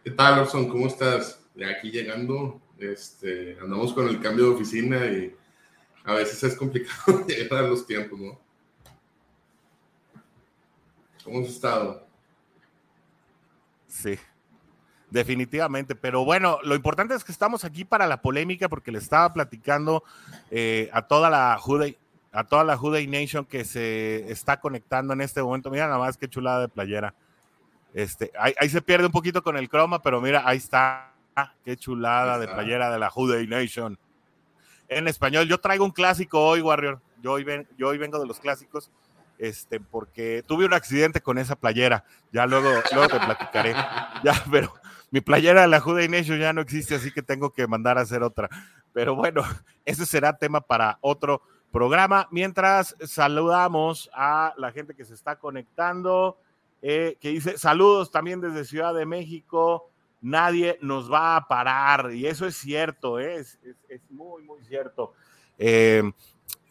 ¿Qué 0.04 0.10
tal, 0.10 0.40
Orson? 0.40 0.68
¿Cómo 0.68 0.86
estás? 0.86 1.44
Aquí 1.76 1.90
llegando, 1.90 2.60
este, 2.78 3.58
andamos 3.60 3.92
con 3.92 4.08
el 4.08 4.20
cambio 4.20 4.44
de 4.44 4.50
oficina 4.50 5.06
y 5.06 5.34
a 6.04 6.14
veces 6.14 6.42
es 6.44 6.56
complicado 6.56 7.24
llegar 7.26 7.64
a 7.64 7.68
los 7.68 7.86
tiempos, 7.86 8.18
¿no? 8.18 8.40
¿Cómo 11.24 11.40
has 11.40 11.48
estado? 11.48 12.06
Sí, 13.86 14.18
definitivamente. 15.10 15.94
Pero 15.94 16.24
bueno, 16.24 16.58
lo 16.62 16.74
importante 16.74 17.14
es 17.14 17.24
que 17.24 17.32
estamos 17.32 17.64
aquí 17.64 17.84
para 17.84 18.06
la 18.06 18.20
polémica 18.20 18.68
porque 18.68 18.92
le 18.92 18.98
estaba 18.98 19.32
platicando 19.32 20.02
eh, 20.50 20.90
a 20.92 21.02
toda 21.02 21.30
la 21.30 21.56
Juday, 21.58 21.96
a 22.32 22.44
toda 22.44 22.64
la 22.64 22.76
Juday 22.76 23.06
Nation 23.06 23.44
que 23.44 23.64
se 23.64 24.30
está 24.30 24.60
conectando 24.60 25.12
en 25.12 25.20
este 25.20 25.42
momento. 25.42 25.70
Mira 25.70 25.86
nada 25.86 25.98
más 25.98 26.16
qué 26.16 26.28
chulada 26.28 26.60
de 26.60 26.68
playera. 26.68 27.14
Este, 27.94 28.30
ahí, 28.38 28.68
se 28.68 28.82
pierde 28.82 29.06
un 29.06 29.12
poquito 29.12 29.42
con 29.42 29.56
el 29.56 29.68
croma, 29.68 30.02
pero 30.02 30.20
mira, 30.20 30.42
ahí 30.44 30.58
está. 30.58 31.12
Qué 31.64 31.76
chulada 31.76 32.38
de 32.38 32.48
playera 32.48 32.90
de 32.90 32.98
la 32.98 33.10
Juday 33.10 33.46
Nation. 33.46 33.96
En 34.88 35.06
español, 35.06 35.46
yo 35.46 35.58
traigo 35.58 35.84
un 35.84 35.92
clásico 35.92 36.44
hoy, 36.44 36.60
Warrior. 36.60 37.00
Yo 37.22 37.32
hoy, 37.32 37.44
ven, 37.44 37.68
yo 37.76 37.88
hoy 37.88 37.98
vengo 37.98 38.18
de 38.18 38.26
los 38.26 38.40
clásicos 38.40 38.90
este, 39.38 39.78
porque 39.80 40.42
tuve 40.46 40.66
un 40.66 40.74
accidente 40.74 41.20
con 41.20 41.38
esa 41.38 41.56
playera. 41.56 42.04
Ya 42.32 42.46
luego, 42.46 42.70
luego 42.92 43.08
te 43.08 43.20
platicaré. 43.24 43.74
Ya, 44.24 44.32
pero 44.50 44.74
mi 45.10 45.20
playera 45.20 45.62
de 45.62 45.68
la 45.68 45.80
Juday 45.80 46.08
Nation 46.08 46.38
ya 46.38 46.52
no 46.52 46.60
existe, 46.60 46.94
así 46.94 47.10
que 47.10 47.22
tengo 47.22 47.52
que 47.52 47.66
mandar 47.66 47.98
a 47.98 48.02
hacer 48.02 48.22
otra. 48.22 48.48
Pero 48.92 49.14
bueno, 49.14 49.42
ese 49.84 50.06
será 50.06 50.36
tema 50.36 50.60
para 50.60 50.98
otro 51.00 51.42
programa. 51.70 52.28
Mientras 52.30 52.96
saludamos 53.04 54.10
a 54.12 54.54
la 54.56 54.72
gente 54.72 54.94
que 54.94 55.04
se 55.04 55.14
está 55.14 55.36
conectando, 55.36 56.38
eh, 56.82 57.16
que 57.20 57.30
dice 57.30 57.58
saludos 57.58 58.10
también 58.10 58.40
desde 58.40 58.64
Ciudad 58.64 58.94
de 58.94 59.06
México. 59.06 59.90
Nadie 60.20 60.78
nos 60.82 61.12
va 61.12 61.36
a 61.36 61.46
parar, 61.46 62.12
y 62.12 62.26
eso 62.26 62.44
es 62.44 62.56
cierto, 62.56 63.20
¿eh? 63.20 63.36
es, 63.36 63.56
es, 63.88 64.00
muy, 64.10 64.42
muy 64.42 64.64
cierto. 64.64 65.12
Eh, 65.56 66.02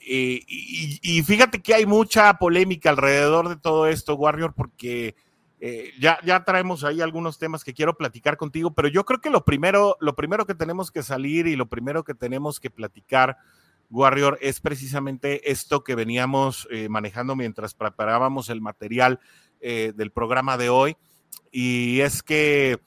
y, 0.09 1.21
fíjate 1.23 1.61
que 1.61 1.73
hay 1.73 1.85
mucha 1.85 2.33
polémica 2.35 2.89
alrededor 2.89 3.49
de 3.49 3.57
todo 3.57 3.87
esto, 3.87 4.15
Warrior, 4.15 4.53
porque 4.53 5.15
eh, 5.59 5.91
ya, 5.99 6.43
traemos 6.43 6.83
ahí 6.83 7.01
algunos 7.01 7.39
temas 7.39 7.63
que 7.63 7.73
quiero 7.73 7.97
platicar 7.97 8.37
contigo, 8.37 8.71
pero 8.71 8.87
yo 8.87 9.05
creo 9.05 9.19
que 9.19 9.31
lo 9.31 9.43
primero, 9.43 9.97
lo 9.99 10.15
primero 10.15 10.45
que 10.45 10.53
tenemos 10.53 10.91
que 10.91 11.01
salir 11.01 11.47
y 11.47 11.55
lo 11.55 11.67
primero 11.67 12.03
que 12.03 12.13
tenemos 12.13 12.59
que 12.59 12.69
platicar, 12.69 13.37
Warrior, 13.89 14.37
es 14.41 14.59
precisamente 14.59 15.49
esto 15.49 15.83
que 15.83 15.95
veníamos 15.95 16.67
eh, 16.69 16.89
manejando 16.89 17.35
mientras 17.35 17.73
preparábamos 17.73 18.49
el 18.49 18.61
material 18.61 19.19
eh, 19.59 19.93
del 19.95 20.11
programa 20.11 20.57
de 20.57 20.69
hoy, 20.69 20.95
y 21.51 22.01
es 22.01 22.21
que 22.21 22.79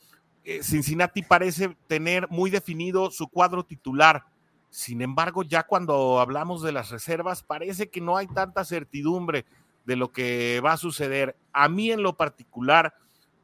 Cincinnati 0.63 1.23
parece 1.23 1.77
tener 1.87 2.29
muy 2.29 2.51
definido 2.51 3.11
su 3.11 3.29
cuadro 3.29 3.65
titular. 3.65 4.25
Sin 4.69 5.03
embargo, 5.03 5.43
ya 5.43 5.65
cuando 5.65 6.21
hablamos 6.21 6.63
de 6.63 6.73
las 6.73 6.91
reservas, 6.91 7.43
parece 7.43 7.91
que 7.91 8.01
no 8.01 8.17
hay 8.17 8.27
tanta 8.29 8.65
certidumbre 8.65 9.45
de 9.85 9.97
lo 9.97 10.13
que 10.13 10.61
va 10.65 10.73
a 10.73 10.77
suceder. 10.77 11.37
A 11.53 11.69
mí 11.69 11.91
en 11.91 12.03
lo 12.03 12.17
particular, 12.17 12.95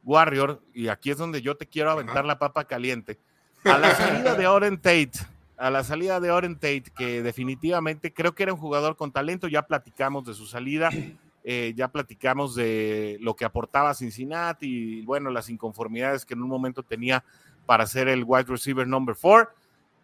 Warrior, 0.03 0.61
y 0.73 0.87
aquí 0.87 1.11
es 1.11 1.17
donde 1.17 1.41
yo 1.41 1.55
te 1.57 1.67
quiero 1.67 1.91
aventar 1.91 2.25
la 2.25 2.39
papa 2.39 2.65
caliente, 2.65 3.19
a 3.63 3.77
la 3.77 3.95
salida 3.95 4.35
de 4.35 4.47
Oren 4.47 4.77
Tate, 4.77 5.11
a 5.57 5.69
la 5.69 5.83
salida 5.83 6.19
de 6.19 6.31
Oren 6.31 6.55
Tate, 6.55 6.85
que 6.95 7.21
definitivamente 7.21 8.13
creo 8.13 8.33
que 8.33 8.43
era 8.43 8.53
un 8.53 8.59
jugador 8.59 8.95
con 8.95 9.11
talento, 9.11 9.47
ya 9.47 9.63
platicamos 9.63 10.25
de 10.25 10.33
su 10.33 10.45
salida, 10.45 10.89
eh, 11.43 11.73
ya 11.75 11.87
platicamos 11.87 12.55
de 12.55 13.17
lo 13.21 13.35
que 13.35 13.45
aportaba 13.45 13.93
Cincinnati 13.93 14.99
y 14.99 15.01
bueno, 15.03 15.29
las 15.29 15.49
inconformidades 15.49 16.25
que 16.25 16.33
en 16.33 16.43
un 16.43 16.49
momento 16.49 16.83
tenía 16.83 17.23
para 17.65 17.87
ser 17.87 18.07
el 18.07 18.23
wide 18.25 18.45
receiver 18.47 18.87
number 18.87 19.15
four. 19.15 19.53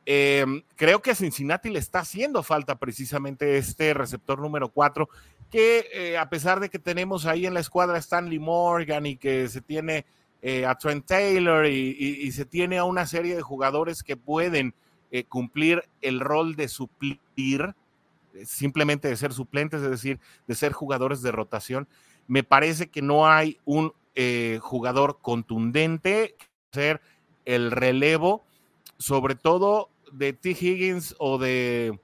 Em, 0.06 0.64
creo 0.76 1.02
que 1.02 1.12
a 1.12 1.16
Cincinnati 1.16 1.70
le 1.70 1.80
está 1.80 2.00
haciendo 2.00 2.44
falta 2.44 2.76
precisamente 2.76 3.58
este 3.58 3.94
receptor 3.94 4.40
número 4.40 4.70
4, 4.70 5.08
que 5.50 5.88
eh, 5.94 6.18
a 6.18 6.30
pesar 6.30 6.60
de 6.60 6.70
que 6.70 6.80
tenemos 6.80 7.26
ahí 7.26 7.46
en 7.46 7.54
la 7.54 7.62
escuadra 7.62 7.98
Stanley 8.00 8.40
Morgan 8.40 9.06
y 9.06 9.16
que 9.16 9.48
se 9.48 9.62
tiene 9.62 10.06
eh, 10.42 10.66
a 10.66 10.76
Trent 10.76 11.06
Taylor 11.06 11.66
y, 11.66 12.30
se 12.34 12.44
tiene 12.44 12.78
a 12.78 12.84
una 12.84 13.06
serie 13.06 13.36
de 13.36 13.42
jugadores 13.42 14.04
que 14.04 14.18
pueden 14.18 14.74
eh, 15.12 15.24
cumplir 15.24 15.88
el 16.02 16.20
rol 16.20 16.58
de 16.58 16.68
suplir, 16.68 17.74
simplemente 18.44 19.08
de 19.08 19.16
ser 19.16 19.32
suplentes, 19.32 19.82
es 19.82 19.90
decir, 19.90 20.20
de 20.48 20.56
ser 20.56 20.74
jugadores 20.74 21.22
de 21.22 21.32
rotación, 21.32 21.88
me 22.28 22.44
parece 22.44 22.88
que 22.88 23.02
no 23.02 23.28
hay 23.28 23.60
un 23.64 23.94
jugador 24.60 25.18
contundente 25.22 26.36
que 26.38 26.46
ser 26.72 27.02
el 27.46 27.72
relevo 27.72 28.44
sobre 28.98 29.36
todo 29.36 29.90
de 30.13 30.34
T. 30.34 30.51
Higgins 30.51 31.15
o 31.20 31.38
de, 31.38 32.00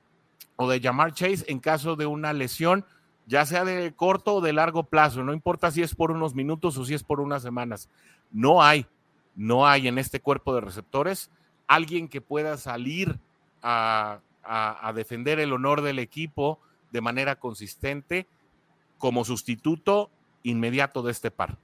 o 0.56 0.70
de 0.70 0.80
Jamar 0.80 1.14
Chase 1.14 1.46
en 1.48 1.60
caso 1.60 1.96
de 1.96 2.06
una 2.06 2.34
lesión, 2.34 2.86
ya 3.28 3.46
sea 3.46 3.64
de 3.64 3.94
corto 3.94 4.36
o 4.36 4.42
de 4.42 4.54
largo 4.54 4.84
plazo, 4.84 5.24
no 5.24 5.34
importa 5.34 5.72
si 5.72 5.82
es 5.82 5.96
por 5.96 6.12
unos 6.12 6.36
minutos 6.36 6.78
o 6.78 6.86
si 6.86 6.94
es 6.94 7.04
por 7.04 7.20
unas 7.20 7.44
semanas. 7.44 7.90
No 8.32 8.64
hay, 8.64 8.86
no 9.36 9.68
hay 9.68 9.88
en 9.88 9.98
este 9.98 10.20
cuerpo 10.20 10.54
de 10.56 10.62
receptores 10.62 11.30
alguien 11.68 12.08
que 12.08 12.22
pueda 12.22 12.58
salir 12.58 13.20
a, 13.62 14.22
a, 14.44 14.92
defender 14.94 15.40
el 15.40 15.54
honor 15.54 15.82
del 15.82 16.00
equipo 16.00 16.60
de 16.92 17.02
manera 17.02 17.36
consistente 17.36 18.26
como 18.98 19.24
sustituto 19.24 20.10
inmediato 20.44 21.04
de 21.04 21.12
este 21.12 21.30
par. 21.30 21.58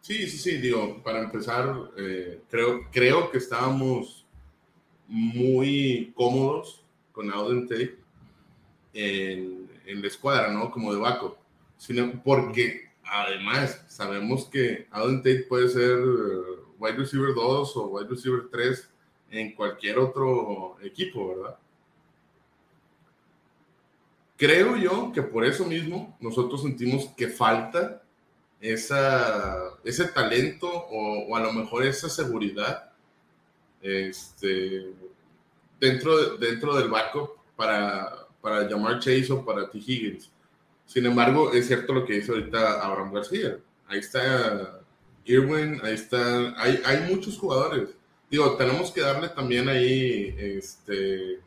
Sí, 0.00 0.28
sí, 0.28 0.36
sí, 0.36 0.56
digo, 0.58 1.02
para 1.02 1.20
empezar, 1.20 1.74
eh, 1.96 2.42
creo, 2.50 2.90
creo 2.90 3.30
que 3.30 3.38
estábamos 3.38 4.21
muy 5.12 6.10
cómodos 6.16 6.82
con 7.12 7.30
Auden 7.30 7.68
Tate 7.68 7.98
en, 8.94 9.68
la 9.86 10.06
escuadra, 10.06 10.50
¿no? 10.50 10.70
Como 10.70 10.90
de 10.92 10.98
Baco. 10.98 11.36
Porque 12.24 12.88
además 13.04 13.84
sabemos 13.88 14.46
que 14.46 14.86
Auden 14.90 15.18
Tate 15.18 15.44
puede 15.46 15.68
ser 15.68 15.98
eh, 15.98 16.62
wide 16.78 16.96
receiver 16.96 17.34
2 17.34 17.76
o 17.76 17.86
wide 17.88 18.08
receiver 18.08 18.48
3 18.50 18.90
en 19.32 19.54
cualquier 19.54 19.98
otro 19.98 20.78
equipo, 20.82 21.36
¿verdad? 21.36 21.58
Creo 24.38 24.78
yo 24.78 25.12
que 25.12 25.20
por 25.20 25.44
eso 25.44 25.66
mismo 25.66 26.16
nosotros 26.20 26.62
sentimos 26.62 27.08
que 27.14 27.28
falta 27.28 28.02
esa, 28.62 29.78
ese 29.84 30.06
talento 30.06 30.68
o, 30.68 31.26
o 31.28 31.36
a 31.36 31.40
lo 31.40 31.52
mejor 31.52 31.84
esa 31.84 32.08
seguridad 32.08 32.91
este, 33.82 34.94
dentro, 35.78 36.36
dentro 36.36 36.74
del 36.76 36.88
barco 36.88 37.44
para, 37.56 38.26
para 38.40 38.68
llamar 38.68 39.00
Chase 39.00 39.32
o 39.32 39.44
para 39.44 39.68
T. 39.68 39.78
Higgins. 39.78 40.30
Sin 40.86 41.06
embargo, 41.06 41.52
es 41.52 41.66
cierto 41.66 41.92
lo 41.92 42.04
que 42.04 42.14
dice 42.14 42.32
ahorita 42.32 42.80
Abraham 42.80 43.12
García. 43.12 43.58
Ahí 43.86 43.98
está 43.98 44.80
Irwin, 45.24 45.80
ahí 45.82 45.94
está, 45.94 46.54
hay, 46.60 46.80
hay 46.84 47.12
muchos 47.12 47.38
jugadores. 47.38 47.90
Digo, 48.30 48.56
tenemos 48.56 48.90
que 48.90 49.02
darle 49.02 49.28
también 49.28 49.68
ahí, 49.68 50.34
este, 50.38 51.40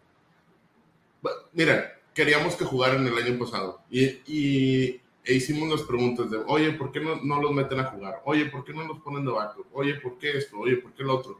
mira, 1.53 1.99
queríamos 2.13 2.55
que 2.55 2.65
jugaran 2.65 3.07
el 3.07 3.17
año 3.17 3.39
pasado 3.39 3.81
y, 3.89 4.05
y 4.27 5.01
e 5.23 5.33
hicimos 5.33 5.67
las 5.67 5.81
preguntas 5.81 6.29
de, 6.29 6.37
oye, 6.45 6.71
¿por 6.73 6.91
qué 6.91 6.99
no, 6.99 7.15
no, 7.23 7.41
los 7.41 7.51
meten 7.51 7.79
a 7.79 7.85
jugar? 7.85 8.21
Oye, 8.25 8.45
¿por 8.45 8.63
qué 8.63 8.73
no 8.73 8.83
los 8.83 8.99
ponen 8.99 9.25
de 9.25 9.31
backup? 9.31 9.65
Oye, 9.73 9.95
¿por 9.95 10.19
qué 10.19 10.37
esto? 10.37 10.59
Oye, 10.59 10.77
¿por 10.77 10.93
qué 10.93 11.03
lo 11.03 11.17
otro? 11.17 11.39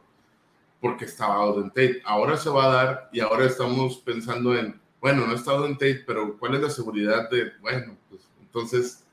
Porque 0.80 1.06
estaba 1.06 1.34
Auden 1.36 1.68
Tate. 1.70 2.02
Ahora 2.04 2.36
se 2.36 2.50
va 2.50 2.64
a 2.64 2.74
dar 2.74 3.08
y 3.12 3.20
ahora 3.20 3.46
estamos 3.46 3.98
pensando 3.98 4.56
en, 4.56 4.80
bueno, 5.00 5.26
no 5.26 5.34
está 5.34 5.52
Auden 5.52 5.74
Tate, 5.74 6.04
pero 6.06 6.36
¿cuál 6.38 6.54
es 6.54 6.62
la 6.62 6.70
seguridad 6.70 7.30
de, 7.30 7.52
bueno, 7.60 7.96
pues 8.08 8.22
entonces, 8.40 9.04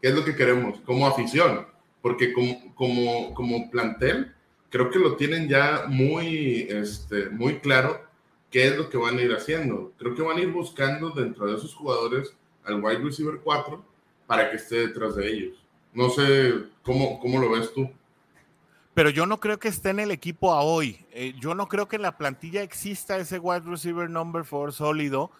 ¿qué 0.00 0.08
es 0.08 0.14
lo 0.14 0.24
que 0.24 0.36
queremos 0.36 0.80
como 0.80 1.06
afición? 1.06 1.66
Porque 2.00 2.32
como, 2.32 2.74
como, 2.74 3.34
como 3.34 3.70
plantel, 3.70 4.34
creo 4.70 4.90
que 4.90 4.98
lo 4.98 5.16
tienen 5.16 5.48
ya 5.48 5.84
muy, 5.88 6.66
este, 6.68 7.28
muy 7.30 7.58
claro 7.58 8.00
qué 8.50 8.68
es 8.68 8.76
lo 8.76 8.90
que 8.90 8.98
van 8.98 9.18
a 9.18 9.22
ir 9.22 9.32
haciendo. 9.32 9.92
Creo 9.98 10.14
que 10.14 10.22
van 10.22 10.38
a 10.38 10.40
ir 10.40 10.50
buscando 10.50 11.10
dentro 11.10 11.46
de 11.46 11.56
esos 11.56 11.74
jugadores 11.74 12.36
al 12.64 12.82
wide 12.82 12.98
receiver 12.98 13.40
4 13.42 13.84
para 14.26 14.50
que 14.50 14.56
esté 14.56 14.86
detrás 14.86 15.16
de 15.16 15.28
ellos. 15.28 15.64
No 15.92 16.10
sé 16.10 16.54
cómo, 16.82 17.18
cómo 17.20 17.38
lo 17.38 17.50
ves 17.50 17.72
tú 17.72 17.90
pero 18.94 19.08
yo 19.10 19.26
no 19.26 19.40
creo 19.40 19.58
que 19.58 19.68
esté 19.68 19.90
en 19.90 20.00
el 20.00 20.10
equipo 20.10 20.52
a 20.52 20.62
hoy. 20.62 21.06
Eh, 21.12 21.34
yo 21.40 21.54
no 21.54 21.66
creo 21.66 21.88
que 21.88 21.96
en 21.96 22.02
la 22.02 22.18
plantilla 22.18 22.62
exista 22.62 23.16
ese 23.16 23.38
wide 23.38 23.62
receiver 23.64 24.10
number 24.10 24.44
four 24.44 24.72
sólido 24.72 25.30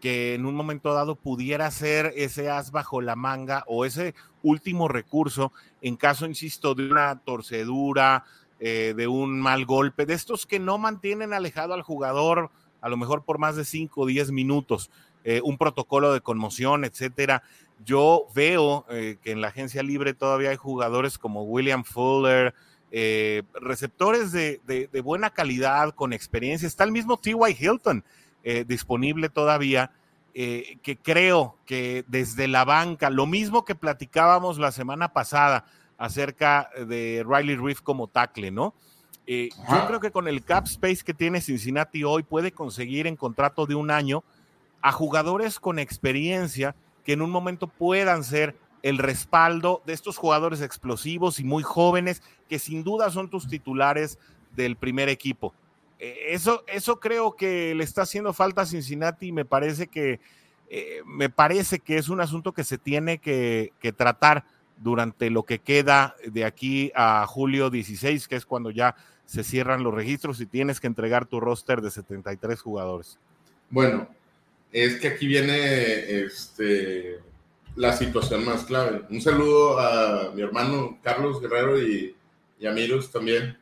que 0.00 0.34
en 0.34 0.46
un 0.46 0.54
momento 0.54 0.94
dado 0.94 1.16
pudiera 1.16 1.68
ser 1.70 2.12
ese 2.16 2.50
as 2.50 2.70
bajo 2.70 3.00
la 3.00 3.16
manga 3.16 3.64
o 3.66 3.84
ese 3.84 4.14
último 4.42 4.86
recurso 4.86 5.52
en 5.82 5.96
caso, 5.96 6.26
insisto, 6.26 6.74
de 6.74 6.88
una 6.88 7.18
torcedura, 7.20 8.24
eh, 8.60 8.94
de 8.96 9.08
un 9.08 9.40
mal 9.40 9.64
golpe, 9.64 10.06
de 10.06 10.14
estos 10.14 10.46
que 10.46 10.60
no 10.60 10.78
mantienen 10.78 11.32
alejado 11.32 11.74
al 11.74 11.82
jugador 11.82 12.50
a 12.80 12.88
lo 12.88 12.96
mejor 12.96 13.24
por 13.24 13.38
más 13.38 13.56
de 13.56 13.64
5 13.64 14.02
o 14.02 14.06
10 14.06 14.30
minutos, 14.30 14.88
eh, 15.24 15.40
un 15.42 15.58
protocolo 15.58 16.12
de 16.12 16.20
conmoción, 16.20 16.84
etcétera. 16.84 17.42
Yo 17.84 18.26
veo 18.34 18.86
que 18.88 19.18
en 19.24 19.40
la 19.40 19.48
agencia 19.48 19.84
libre 19.84 20.12
todavía 20.12 20.50
hay 20.50 20.56
jugadores 20.56 21.16
como 21.16 21.44
William 21.44 21.84
Fuller, 21.84 22.54
eh, 22.90 23.42
receptores 23.54 24.32
de, 24.32 24.90
buena 25.04 25.30
calidad, 25.30 25.94
con 25.94 26.12
experiencia. 26.12 26.66
Está 26.66 26.84
el 26.84 26.92
mismo 26.92 27.18
T.Y. 27.18 27.56
Hilton 27.58 28.04
eh, 28.44 28.64
disponible 28.66 29.28
todavía, 29.28 29.90
eh, 30.34 30.78
que 30.82 30.96
creo 30.96 31.56
que 31.66 32.04
desde 32.08 32.48
la 32.48 32.64
banca, 32.64 33.10
lo 33.10 33.26
mismo 33.26 33.64
que 33.64 33.74
platicábamos 33.74 34.58
la 34.58 34.72
semana 34.72 35.12
pasada 35.12 35.66
acerca 35.98 36.70
de 36.86 37.24
Riley 37.28 37.56
Reef 37.56 37.80
como 37.80 38.06
tackle, 38.06 38.50
¿no? 38.50 38.74
yo 39.26 39.86
creo 39.86 40.00
que 40.00 40.10
con 40.10 40.26
el 40.26 40.42
cap 40.42 40.64
space 40.64 41.04
que 41.04 41.12
tiene 41.12 41.42
Cincinnati 41.42 42.02
hoy 42.02 42.22
puede 42.22 42.50
conseguir 42.50 43.06
en 43.06 43.14
contrato 43.14 43.66
de 43.66 43.74
un 43.74 43.90
año 43.90 44.24
a 44.80 44.90
jugadores 44.90 45.60
con 45.60 45.78
experiencia 45.78 46.74
que 47.04 47.12
en 47.12 47.20
un 47.20 47.30
momento 47.30 47.66
puedan 47.66 48.24
ser 48.24 48.56
el 48.82 48.98
respaldo 48.98 49.82
de 49.86 49.92
estos 49.92 50.16
jugadores 50.16 50.60
explosivos 50.60 51.40
y 51.40 51.44
muy 51.44 51.62
jóvenes 51.62 52.22
que 52.48 52.58
sin 52.58 52.82
duda 52.82 53.10
son 53.10 53.28
tus 53.28 53.48
titulares 53.48 54.18
del 54.56 54.76
primer 54.76 55.08
equipo. 55.08 55.54
Eh, 55.98 56.16
eso, 56.28 56.64
eso 56.66 57.00
creo 57.00 57.34
que 57.36 57.74
le 57.74 57.84
está 57.84 58.02
haciendo 58.02 58.32
falta 58.32 58.62
a 58.62 58.66
Cincinnati 58.66 59.28
y 59.28 59.32
me 59.32 59.44
parece 59.44 59.88
que, 59.88 60.20
eh, 60.70 61.00
me 61.06 61.28
parece 61.28 61.80
que 61.80 61.98
es 61.98 62.08
un 62.08 62.20
asunto 62.20 62.52
que 62.52 62.64
se 62.64 62.78
tiene 62.78 63.18
que, 63.18 63.72
que, 63.80 63.92
tratar 63.92 64.44
durante 64.76 65.30
lo 65.30 65.42
que 65.42 65.58
queda 65.58 66.14
de 66.24 66.44
aquí 66.44 66.92
a 66.94 67.26
julio 67.26 67.70
16, 67.70 68.28
que 68.28 68.36
es 68.36 68.46
cuando 68.46 68.70
ya 68.70 68.94
se 69.24 69.44
cierran 69.44 69.82
los 69.82 69.92
registros 69.92 70.40
y 70.40 70.46
tienes 70.46 70.80
que 70.80 70.86
entregar 70.86 71.26
tu 71.26 71.40
roster 71.40 71.80
de 71.80 71.90
73 71.90 72.60
jugadores. 72.60 73.18
Bueno, 73.70 74.08
es 74.72 74.96
que 74.96 75.08
aquí 75.08 75.26
viene 75.26 76.22
este 76.22 77.18
la 77.76 77.92
situación 77.92 78.44
más 78.44 78.64
clave. 78.64 79.02
Un 79.08 79.20
saludo 79.20 79.78
a 79.78 80.32
mi 80.34 80.42
hermano 80.42 80.98
Carlos 81.02 81.40
Guerrero 81.40 81.80
y, 81.80 82.14
y 82.58 82.66
a 82.66 82.74
también. 83.12 83.56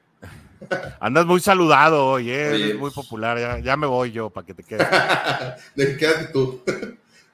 Andas 1.00 1.26
muy 1.26 1.40
saludado 1.40 2.06
hoy, 2.06 2.30
¿eh? 2.30 2.74
muy 2.78 2.90
popular. 2.90 3.62
Ya, 3.62 3.76
me 3.76 3.86
voy 3.86 4.12
yo 4.12 4.30
para 4.30 4.46
que 4.46 4.54
te 4.54 4.62
quedes. 4.62 4.86
De 5.74 5.96
quédate 5.96 6.26
tú. 6.32 6.62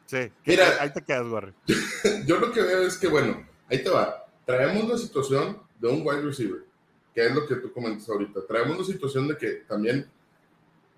Sí, 0.06 0.30
Mira, 0.46 0.66
ahí 0.80 0.92
te 0.92 1.02
quedas, 1.02 1.26
Warren. 1.26 1.54
Yo 2.26 2.38
lo 2.38 2.52
que 2.52 2.62
veo 2.62 2.82
es 2.86 2.96
que, 2.96 3.08
bueno, 3.08 3.46
ahí 3.68 3.82
te 3.82 3.90
va. 3.90 4.26
Traemos 4.44 4.88
la 4.88 4.98
situación 4.98 5.58
de 5.78 5.88
un 5.88 6.06
wide 6.06 6.22
receiver, 6.22 6.64
que 7.14 7.26
es 7.26 7.34
lo 7.34 7.46
que 7.46 7.56
tú 7.56 7.72
comentas 7.72 8.08
ahorita. 8.08 8.40
Traemos 8.46 8.78
la 8.78 8.84
situación 8.84 9.28
de 9.28 9.36
que 9.36 9.50
también 9.68 10.10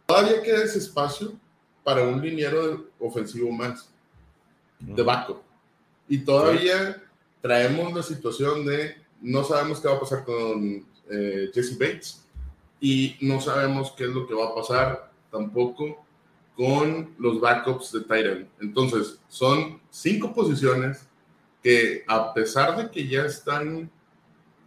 todavía 0.07 0.43
queda 0.43 0.65
ese 0.65 0.79
espacio 0.79 1.35
para 1.83 2.03
un 2.03 2.21
liniero 2.21 2.87
ofensivo 2.99 3.51
más, 3.53 3.91
de 4.81 5.03
backup. 5.03 5.43
Y 6.09 6.19
todavía 6.19 7.03
traemos 7.41 7.93
la 7.93 8.03
situación 8.03 8.65
de 8.65 8.97
no 9.25 9.43
sabemos 9.43 9.81
qué 9.81 9.89
va 9.89 9.95
a 9.95 10.01
pasar 10.01 10.25
con 10.25 10.87
eh, 11.11 11.51
Jesse 11.53 11.79
Bates 11.79 12.27
y 12.79 13.17
no 13.23 13.41
sabemos 13.41 13.93
qué 13.97 14.05
es 14.05 14.11
lo 14.11 14.27
que 14.27 14.35
va 14.35 14.49
a 14.49 14.55
pasar 14.55 15.11
tampoco 15.31 16.05
con 16.55 17.15
los 17.19 17.41
backups 17.41 17.93
de 17.93 18.01
Tyrant. 18.03 18.49
Entonces, 18.61 19.19
son 19.29 19.81
cinco 19.91 20.33
posiciones 20.33 21.09
que 21.63 22.05
a 22.07 22.35
pesar 22.35 22.77
de 22.77 22.91
que 22.91 23.09
ya 23.09 23.25
están 23.25 23.91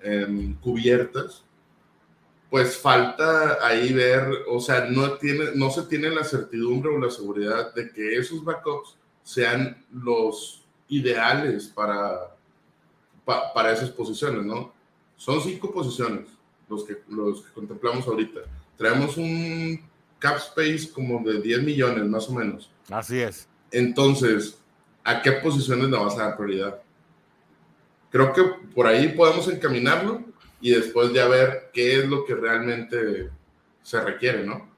em, 0.02 0.56
cubiertas, 0.56 1.46
pues 2.50 2.78
falta 2.78 3.66
ahí 3.66 3.94
ver, 3.94 4.28
o 4.50 4.60
sea, 4.60 4.86
no, 4.90 5.14
tiene, 5.14 5.52
no 5.56 5.70
se 5.70 5.84
tiene 5.84 6.10
la 6.10 6.24
certidumbre 6.24 6.90
o 6.90 6.98
la 6.98 7.12
seguridad 7.12 7.74
de 7.76 7.92
que 7.92 8.18
esos 8.18 8.44
backups 8.44 8.98
sean 9.22 9.86
los 9.92 10.66
ideales 10.88 11.68
para, 11.68 12.37
para 13.28 13.74
esas 13.74 13.90
posiciones, 13.90 14.46
¿no? 14.46 14.74
Son 15.18 15.42
cinco 15.42 15.72
posiciones 15.72 16.28
los 16.70 16.84
que, 16.86 16.98
los 17.10 17.42
que 17.42 17.54
contemplamos 17.54 18.08
ahorita. 18.08 18.42
Traemos 18.78 19.18
un 19.18 19.82
cap 20.20 20.38
space 20.38 20.92
como 20.92 21.24
de 21.24 21.42
10 21.42 21.64
millones 21.64 22.06
más 22.06 22.30
o 22.30 22.34
menos. 22.34 22.72
Así 22.90 23.20
es. 23.20 23.48
Entonces, 23.72 24.60
¿a 25.04 25.22
qué 25.22 25.34
posiciones 25.34 25.90
le 25.90 25.98
vas 25.98 26.18
a 26.18 26.24
dar 26.24 26.38
prioridad? 26.38 26.82
Creo 28.10 28.34
que 28.34 28.44
por 28.74 28.88
ahí 28.88 29.10
podemos 29.10 29.48
encaminarlo 29.50 30.24
y 30.62 30.72
después 30.72 31.12
ya 31.14 31.28
ver 31.28 31.70
qué 31.74 32.00
es 32.00 32.08
lo 32.08 32.26
que 32.26 32.36
realmente 32.36 33.30
se 33.84 34.02
requiere, 34.02 34.46
¿no? 34.46 34.70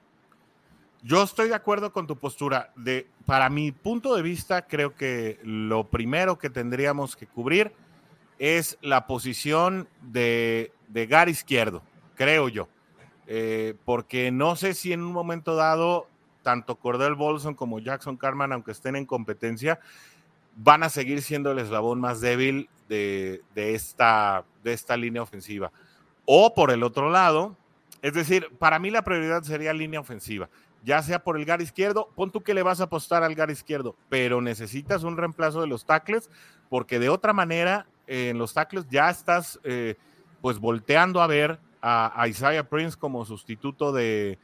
Yo 1.01 1.23
estoy 1.23 1.47
de 1.47 1.55
acuerdo 1.55 1.93
con 1.93 2.07
tu 2.07 2.17
postura. 2.17 2.73
De, 2.75 3.07
para 3.25 3.49
mi 3.49 3.71
punto 3.71 4.15
de 4.15 4.21
vista, 4.21 4.67
creo 4.67 4.95
que 4.95 5.39
lo 5.43 5.89
primero 5.89 6.37
que 6.37 6.49
tendríamos 6.49 7.15
que 7.15 7.25
cubrir 7.25 7.71
es 8.39 8.77
la 8.81 9.05
posición 9.05 9.87
de, 10.01 10.71
de 10.87 11.05
Gar 11.05 11.29
izquierdo, 11.29 11.83
creo 12.15 12.49
yo. 12.49 12.67
Eh, 13.27 13.75
porque 13.85 14.31
no 14.31 14.55
sé 14.55 14.73
si 14.73 14.91
en 14.91 15.03
un 15.03 15.11
momento 15.11 15.55
dado, 15.55 16.07
tanto 16.41 16.77
Cordell 16.77 17.13
Bolson 17.13 17.53
como 17.53 17.79
Jackson 17.79 18.17
Carman, 18.17 18.53
aunque 18.53 18.71
estén 18.71 18.95
en 18.95 19.05
competencia, 19.05 19.79
van 20.55 20.81
a 20.81 20.89
seguir 20.89 21.21
siendo 21.21 21.51
el 21.51 21.59
eslabón 21.59 21.99
más 21.99 22.21
débil 22.21 22.69
de, 22.87 23.41
de, 23.53 23.75
esta, 23.75 24.45
de 24.63 24.73
esta 24.73 24.97
línea 24.97 25.21
ofensiva. 25.21 25.71
O 26.25 26.55
por 26.55 26.71
el 26.71 26.81
otro 26.81 27.11
lado, 27.11 27.55
es 28.01 28.13
decir, 28.13 28.49
para 28.57 28.79
mí 28.79 28.89
la 28.89 29.03
prioridad 29.03 29.43
sería 29.43 29.73
línea 29.73 29.99
ofensiva 29.99 30.49
ya 30.83 31.01
sea 31.01 31.23
por 31.23 31.37
el 31.37 31.45
gar 31.45 31.61
izquierdo, 31.61 32.09
pon 32.15 32.31
tú 32.31 32.41
que 32.41 32.53
le 32.53 32.63
vas 32.63 32.79
a 32.79 32.85
apostar 32.85 33.23
al 33.23 33.35
gar 33.35 33.51
izquierdo, 33.51 33.95
pero 34.09 34.41
necesitas 34.41 35.03
un 35.03 35.17
reemplazo 35.17 35.61
de 35.61 35.67
los 35.67 35.85
tackles, 35.85 36.29
porque 36.69 36.99
de 36.99 37.09
otra 37.09 37.33
manera, 37.33 37.87
en 38.09 38.37
los 38.37 38.53
tackles 38.53 38.87
ya 38.89 39.09
estás 39.09 39.59
eh, 39.63 39.95
pues 40.41 40.59
volteando 40.59 41.21
a 41.21 41.27
ver 41.27 41.59
a, 41.81 42.25
Isaiah 42.27 42.67
Prince 42.67 42.97
como 42.97 43.23
sustituto 43.23 43.91
de, 43.91 44.37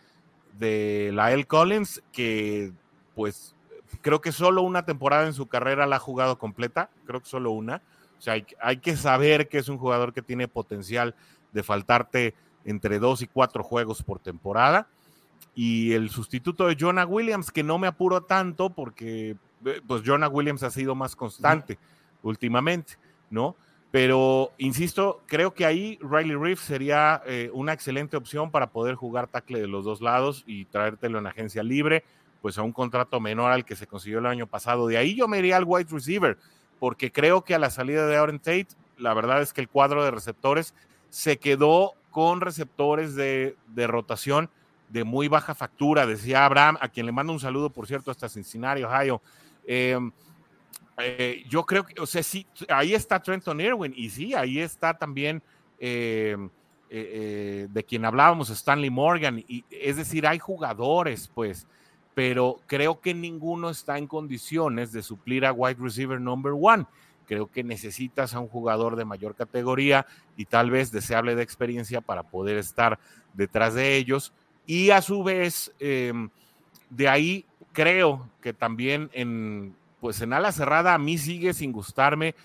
de 0.57 1.11
Lael 1.13 1.47
Collins, 1.47 2.01
que 2.11 2.71
pues 3.15 3.55
creo 4.01 4.21
que 4.21 4.31
solo 4.31 4.61
una 4.61 4.85
temporada 4.85 5.25
en 5.25 5.33
su 5.33 5.47
carrera 5.47 5.87
la 5.87 5.97
ha 5.97 5.99
jugado 5.99 6.37
completa, 6.37 6.89
creo 7.05 7.21
que 7.21 7.29
solo 7.29 7.51
una. 7.51 7.81
O 8.17 8.21
sea, 8.21 8.33
hay, 8.33 8.45
hay 8.61 8.77
que 8.77 8.95
saber 8.95 9.49
que 9.49 9.57
es 9.57 9.67
un 9.67 9.77
jugador 9.77 10.13
que 10.13 10.21
tiene 10.21 10.47
potencial 10.47 11.15
de 11.51 11.63
faltarte 11.63 12.35
entre 12.63 12.99
dos 12.99 13.21
y 13.21 13.27
cuatro 13.27 13.63
juegos 13.63 14.03
por 14.03 14.19
temporada. 14.19 14.87
Y 15.53 15.93
el 15.93 16.09
sustituto 16.09 16.67
de 16.67 16.77
Jonah 16.79 17.05
Williams, 17.05 17.51
que 17.51 17.63
no 17.63 17.77
me 17.77 17.87
apuro 17.87 18.21
tanto 18.23 18.69
porque 18.69 19.37
eh, 19.65 19.81
pues 19.87 20.03
Jonah 20.05 20.27
Williams 20.27 20.63
ha 20.63 20.69
sido 20.69 20.95
más 20.95 21.15
constante 21.15 21.77
últimamente, 22.21 22.97
¿no? 23.29 23.55
Pero, 23.91 24.51
insisto, 24.57 25.21
creo 25.25 25.53
que 25.53 25.65
ahí 25.65 25.97
Riley 26.01 26.35
Reef 26.35 26.61
sería 26.61 27.21
eh, 27.25 27.49
una 27.53 27.71
excelente 27.71 28.17
opción 28.17 28.51
para 28.51 28.71
poder 28.71 28.95
jugar 28.95 29.27
tackle 29.27 29.61
de 29.61 29.67
los 29.67 29.85
dos 29.85 30.01
lados 30.01 30.43
y 30.45 30.65
traértelo 30.65 31.17
en 31.17 31.27
agencia 31.27 31.63
libre, 31.63 32.03
pues 32.41 32.57
a 32.57 32.61
un 32.61 32.73
contrato 32.73 33.19
menor 33.19 33.51
al 33.51 33.63
que 33.63 33.75
se 33.75 33.87
consiguió 33.87 34.19
el 34.19 34.25
año 34.25 34.47
pasado. 34.47 34.87
De 34.87 34.97
ahí 34.97 35.15
yo 35.15 35.27
me 35.27 35.39
iría 35.39 35.55
al 35.55 35.63
wide 35.65 35.87
receiver, 35.89 36.37
porque 36.79 37.11
creo 37.11 37.43
que 37.43 37.55
a 37.55 37.59
la 37.59 37.69
salida 37.69 38.05
de 38.05 38.17
Aaron 38.17 38.39
Tate, 38.39 38.67
la 38.97 39.13
verdad 39.13 39.41
es 39.41 39.53
que 39.53 39.61
el 39.61 39.69
cuadro 39.69 40.03
de 40.03 40.11
receptores 40.11 40.73
se 41.09 41.37
quedó 41.37 41.93
con 42.11 42.41
receptores 42.41 43.15
de, 43.15 43.55
de 43.67 43.87
rotación 43.87 44.49
de 44.89 45.03
muy 45.03 45.27
baja 45.27 45.55
factura, 45.55 46.05
decía 46.05 46.45
Abraham, 46.45 46.77
a 46.79 46.89
quien 46.89 47.05
le 47.05 47.11
mando 47.11 47.33
un 47.33 47.39
saludo, 47.39 47.69
por 47.69 47.87
cierto, 47.87 48.11
hasta 48.11 48.29
Cincinnati, 48.29 48.83
Ohio. 48.83 49.21
Em, 49.65 50.11
eh, 50.97 51.43
yo 51.49 51.65
creo 51.65 51.85
que, 51.85 51.99
o 51.99 52.05
sea, 52.05 52.23
sí, 52.23 52.47
ahí 52.69 52.93
está 52.93 53.21
Trenton 53.21 53.59
Irwin 53.59 53.93
y 53.95 54.09
sí, 54.09 54.33
ahí 54.33 54.59
está 54.59 54.97
también 54.97 55.41
eh, 55.77 56.37
eh, 56.89 57.67
de 57.69 57.83
quien 57.83 58.05
hablábamos, 58.05 58.49
Stanley 58.49 58.89
Morgan, 58.89 59.43
y, 59.47 59.65
es 59.69 59.97
decir, 59.97 60.25
hay 60.25 60.39
jugadores, 60.39 61.29
pues, 61.33 61.67
pero 62.13 62.61
creo 62.65 63.01
que 63.01 63.13
ninguno 63.13 63.69
está 63.69 63.97
en 63.97 64.07
condiciones 64.07 64.93
de 64.93 65.03
suplir 65.03 65.45
a 65.45 65.51
wide 65.51 65.77
receiver 65.79 66.19
number 66.19 66.53
one. 66.57 66.85
Creo 67.27 67.47
que 67.47 67.63
necesitas 67.63 68.33
a 68.33 68.39
un 68.39 68.47
jugador 68.47 68.95
de 68.95 69.03
mayor 69.03 69.35
categoría 69.35 70.05
y 70.37 70.45
tal 70.45 70.69
vez 70.69 70.91
deseable 70.91 71.35
de 71.35 71.43
experiencia 71.43 71.99
para 71.99 72.23
poder 72.23 72.57
estar 72.57 72.99
detrás 73.33 73.73
de 73.73 73.97
ellos 73.97 74.31
y 74.65 74.91
a 74.91 75.01
su 75.01 75.23
vez, 75.23 75.73
de 75.79 77.09
ahí 77.09 77.45
creo 77.73 78.29
que 78.41 78.53
también 78.53 79.09
en, 79.11 79.75
pues 80.05 80.21
en 80.21 80.33
ala 80.33 80.51
cerrada 80.51 80.93
a 80.93 80.99
mí 80.99 81.17
sigue 81.17 81.51
sin 81.51 81.71
gustarme 81.71 82.35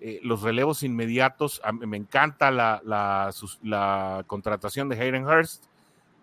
eh, 0.00 0.20
los 0.22 0.40
relevos 0.40 0.82
inmediatos. 0.82 1.60
me 1.86 1.98
encanta 1.98 2.50
la, 2.50 4.24
contratación 4.26 4.88
de 4.88 4.98
Hayden 4.98 5.26
Hurst, 5.26 5.64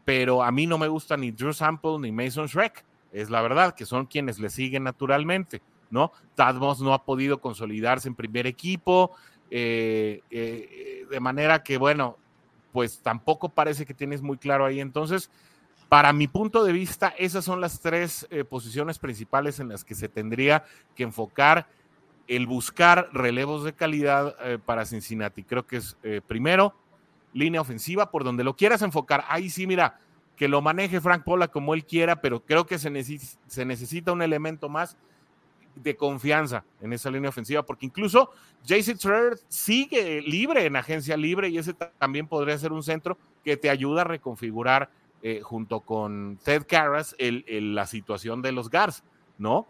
pero 0.06 0.42
a 0.42 0.52
mí 0.52 0.66
no 0.66 0.80
me 0.80 0.88
gusta 0.88 1.16
ni 1.16 1.30
Drew 1.30 1.54
Sample 1.54 2.00
ni 2.00 2.12
Mason 2.12 2.48
Shrek. 2.48 2.84
Es 3.12 3.30
la 3.30 3.44
verdad, 3.44 3.76
que 3.76 3.86
son 3.86 4.08
quienes 4.08 4.40
le 4.40 4.50
siguen 4.50 4.86
naturalmente, 4.86 5.62
¿no? 5.92 6.12
Tad 6.34 6.56
no 6.56 6.96
ha 6.96 7.06
podido 7.06 7.40
consolidarse 7.40 8.08
en 8.08 8.16
primer 8.16 8.48
equipo, 8.48 9.12
eh, 9.52 10.22
eh, 10.32 11.06
de 11.08 11.20
manera 11.20 11.62
que, 11.62 11.78
bueno, 11.78 12.18
pues 12.72 13.04
tampoco 13.04 13.50
parece 13.50 13.86
que 13.86 13.94
tienes 13.94 14.24
muy 14.24 14.40
claro 14.40 14.66
ahí. 14.66 14.80
Entonces, 14.80 15.30
para 15.89 16.12
mi 16.13 16.28
punto 16.28 16.63
de 16.63 16.73
vista, 16.73 17.13
esas 17.17 17.45
son 17.45 17.62
las 17.62 17.80
tres 17.80 18.28
eh, 18.30 18.43
posiciones 18.43 19.00
principales 19.00 19.60
en 19.60 19.69
las 19.69 19.86
que 19.86 19.95
se 19.95 20.10
tendría 20.10 20.65
que 20.95 21.04
enfocar 21.04 21.67
el 22.28 22.45
buscar 22.45 23.10
relevos 23.13 23.63
de 23.63 23.73
calidad 23.73 24.36
eh, 24.41 24.60
para 24.63 24.86
Cincinnati. 24.86 25.43
Creo 25.43 25.65
que 25.65 25.78
es 25.78 25.97
eh, 26.04 26.21
primero 26.26 26.76
línea 27.34 27.62
ofensiva, 27.62 28.12
por 28.12 28.23
donde 28.23 28.43
lo 28.43 28.56
quieras 28.56 28.82
enfocar. 28.82 29.23
Ahí 29.30 29.50
sí, 29.50 29.65
mira, 29.65 30.00
que 30.36 30.47
lo 30.47 30.62
maneje 30.62 31.00
Frank 31.00 31.23
Pola 31.23 31.47
como 31.47 31.73
él 31.73 31.86
quiera, 31.86 32.19
pero 32.21 32.43
creo 32.43 32.65
que 32.65 32.78
se, 32.78 32.89
necesita 32.89 34.12
un 34.12 34.21
elemento 34.21 34.69
más 34.69 34.97
de 35.76 35.95
confianza 35.95 36.63
en 36.82 36.93
esa 36.93 37.12
línea 37.12 37.30
ofensiva, 37.30 37.63
porque 37.63 37.86
incluso 37.86 38.32
JC 38.63 38.97
Treader 38.97 39.38
sigue 39.47 40.21
libre 40.21 40.65
en 40.65 40.76
agencia 40.76 41.15
libre 41.15 41.50
y 41.50 41.58
ese 41.58 41.73
también 41.73 42.28
podría 42.28 42.58
ser 42.58 42.71
un 42.71 42.84
centro 42.84 43.17
que 43.43 43.58
te 43.58 43.69
ayuda 43.69 44.02
a 44.02 44.06
reconfigurar 44.06 44.89
eh, 45.30 45.42
junto 45.42 45.82
con 45.82 46.40
Ted 46.42 46.63
Karras 46.66 47.13
la 47.20 47.86
situación 47.86 48.42
de 48.42 48.54
los 48.54 48.70
Gars, 48.70 49.04
¿no? 49.38 49.68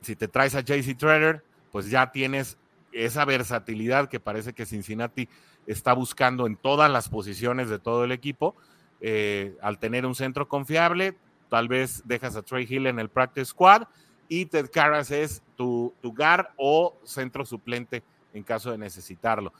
Si 0.00 0.16
te 0.16 0.26
traes 0.26 0.56
a 0.56 0.62
JC 0.62 0.96
Treader, 0.98 1.44
pues 1.70 1.88
ya 1.88 2.10
tienes 2.10 2.58
esa 2.90 3.24
versatilidad 3.24 4.08
que 4.08 4.18
parece 4.18 4.54
que 4.54 4.66
Cincinnati 4.66 5.28
está 5.68 5.92
buscando 5.92 6.48
en 6.48 6.56
todas 6.56 6.90
las 6.90 7.08
posiciones 7.08 7.68
de 7.70 7.78
todo 7.78 8.02
el 8.02 8.10
equipo. 8.10 8.56
Eh, 9.00 9.56
al 9.62 9.78
tener 9.78 10.04
un 10.04 10.16
centro 10.16 10.48
confiable, 10.48 11.16
tal 11.48 11.68
vez 11.68 12.02
dejas 12.04 12.34
a 12.34 12.42
Trey 12.42 12.66
Hill 12.68 12.88
en 12.88 12.98
el 12.98 13.08
practice 13.08 13.44
squad 13.44 13.84
y 14.26 14.46
Ted 14.46 14.68
Karras 14.68 15.12
es 15.12 15.44
tu, 15.54 15.94
tu 16.02 16.12
o 16.56 16.98
centro 17.04 17.46
suplente 17.46 18.02
en 18.34 18.42
caso 18.42 18.72
de 18.72 18.78
necesitarlo. 18.78 19.52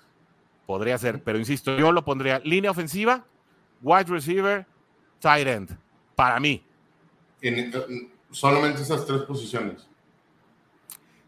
Podría 0.66 0.98
ser, 0.98 1.22
pero 1.22 1.38
insisto, 1.38 1.76
yo 1.76 1.92
lo 1.92 2.04
pondría 2.04 2.40
línea 2.40 2.72
ofensiva, 2.72 3.24
wide 3.82 4.10
receiver, 4.10 4.66
tight 5.22 5.46
end, 5.46 5.78
para 6.14 6.38
mí. 6.38 6.62
En, 7.40 7.72
solamente 8.30 8.82
esas 8.82 9.06
tres 9.06 9.22
posiciones. 9.22 9.86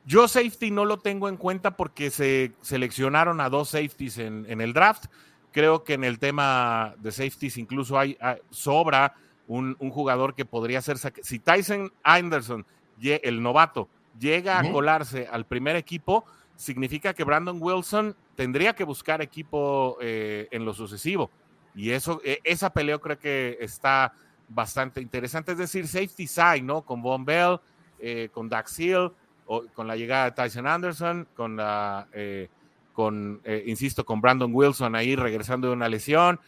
Yo 0.04 0.28
safety 0.28 0.70
no 0.70 0.84
lo 0.84 0.98
tengo 0.98 1.28
en 1.28 1.38
cuenta 1.38 1.76
porque 1.76 2.10
se 2.10 2.52
seleccionaron 2.60 3.40
a 3.40 3.48
dos 3.48 3.70
safeties 3.70 4.18
en, 4.18 4.44
en 4.48 4.60
el 4.60 4.74
draft. 4.74 5.06
Creo 5.50 5.84
que 5.84 5.94
en 5.94 6.04
el 6.04 6.18
tema 6.18 6.94
de 6.98 7.10
safeties 7.10 7.56
incluso 7.56 7.98
hay, 7.98 8.18
sobra 8.50 9.14
un, 9.46 9.76
un, 9.78 9.90
jugador 9.90 10.34
que 10.34 10.44
podría 10.44 10.82
ser... 10.82 10.98
Si 10.98 11.38
Tyson 11.38 11.90
Anderson 12.02 12.66
el 13.00 13.42
novato 13.42 13.88
llega 14.18 14.58
a 14.58 14.70
colarse 14.70 15.28
al 15.30 15.46
primer 15.46 15.76
equipo, 15.76 16.24
significa 16.56 17.14
que 17.14 17.24
Brandon 17.24 17.58
Wilson 17.60 18.16
tendría 18.34 18.74
que 18.74 18.84
buscar 18.84 19.22
equipo 19.22 19.96
eh, 20.00 20.48
en 20.50 20.64
lo 20.64 20.74
sucesivo. 20.74 21.30
Y 21.74 21.90
eso, 21.90 22.20
e, 22.24 22.40
esa 22.44 22.70
pelea 22.70 22.98
creo 22.98 23.18
que 23.18 23.58
está 23.60 24.12
bastante 24.48 25.00
interesante. 25.00 25.52
Es 25.52 25.58
decir, 25.58 25.88
safety 25.88 26.26
side, 26.26 26.62
¿no? 26.62 26.82
Con 26.82 27.02
Von 27.02 27.24
Bell, 27.24 27.58
eh, 27.98 28.28
con 28.32 28.48
Dax 28.48 28.78
Hill, 28.78 29.10
o, 29.46 29.64
con 29.74 29.86
la 29.86 29.96
llegada 29.96 30.26
de 30.26 30.32
Tyson 30.32 30.66
Anderson, 30.66 31.26
con 31.34 31.56
la, 31.56 32.08
eh, 32.12 32.48
con, 32.92 33.40
insisto, 33.66 34.04
con 34.04 34.20
Brandon 34.20 34.50
Wilson 34.54 34.94
ahí 34.94 35.16
regresando 35.16 35.68
de 35.68 35.74
una 35.74 35.88
lesión. 35.88 36.38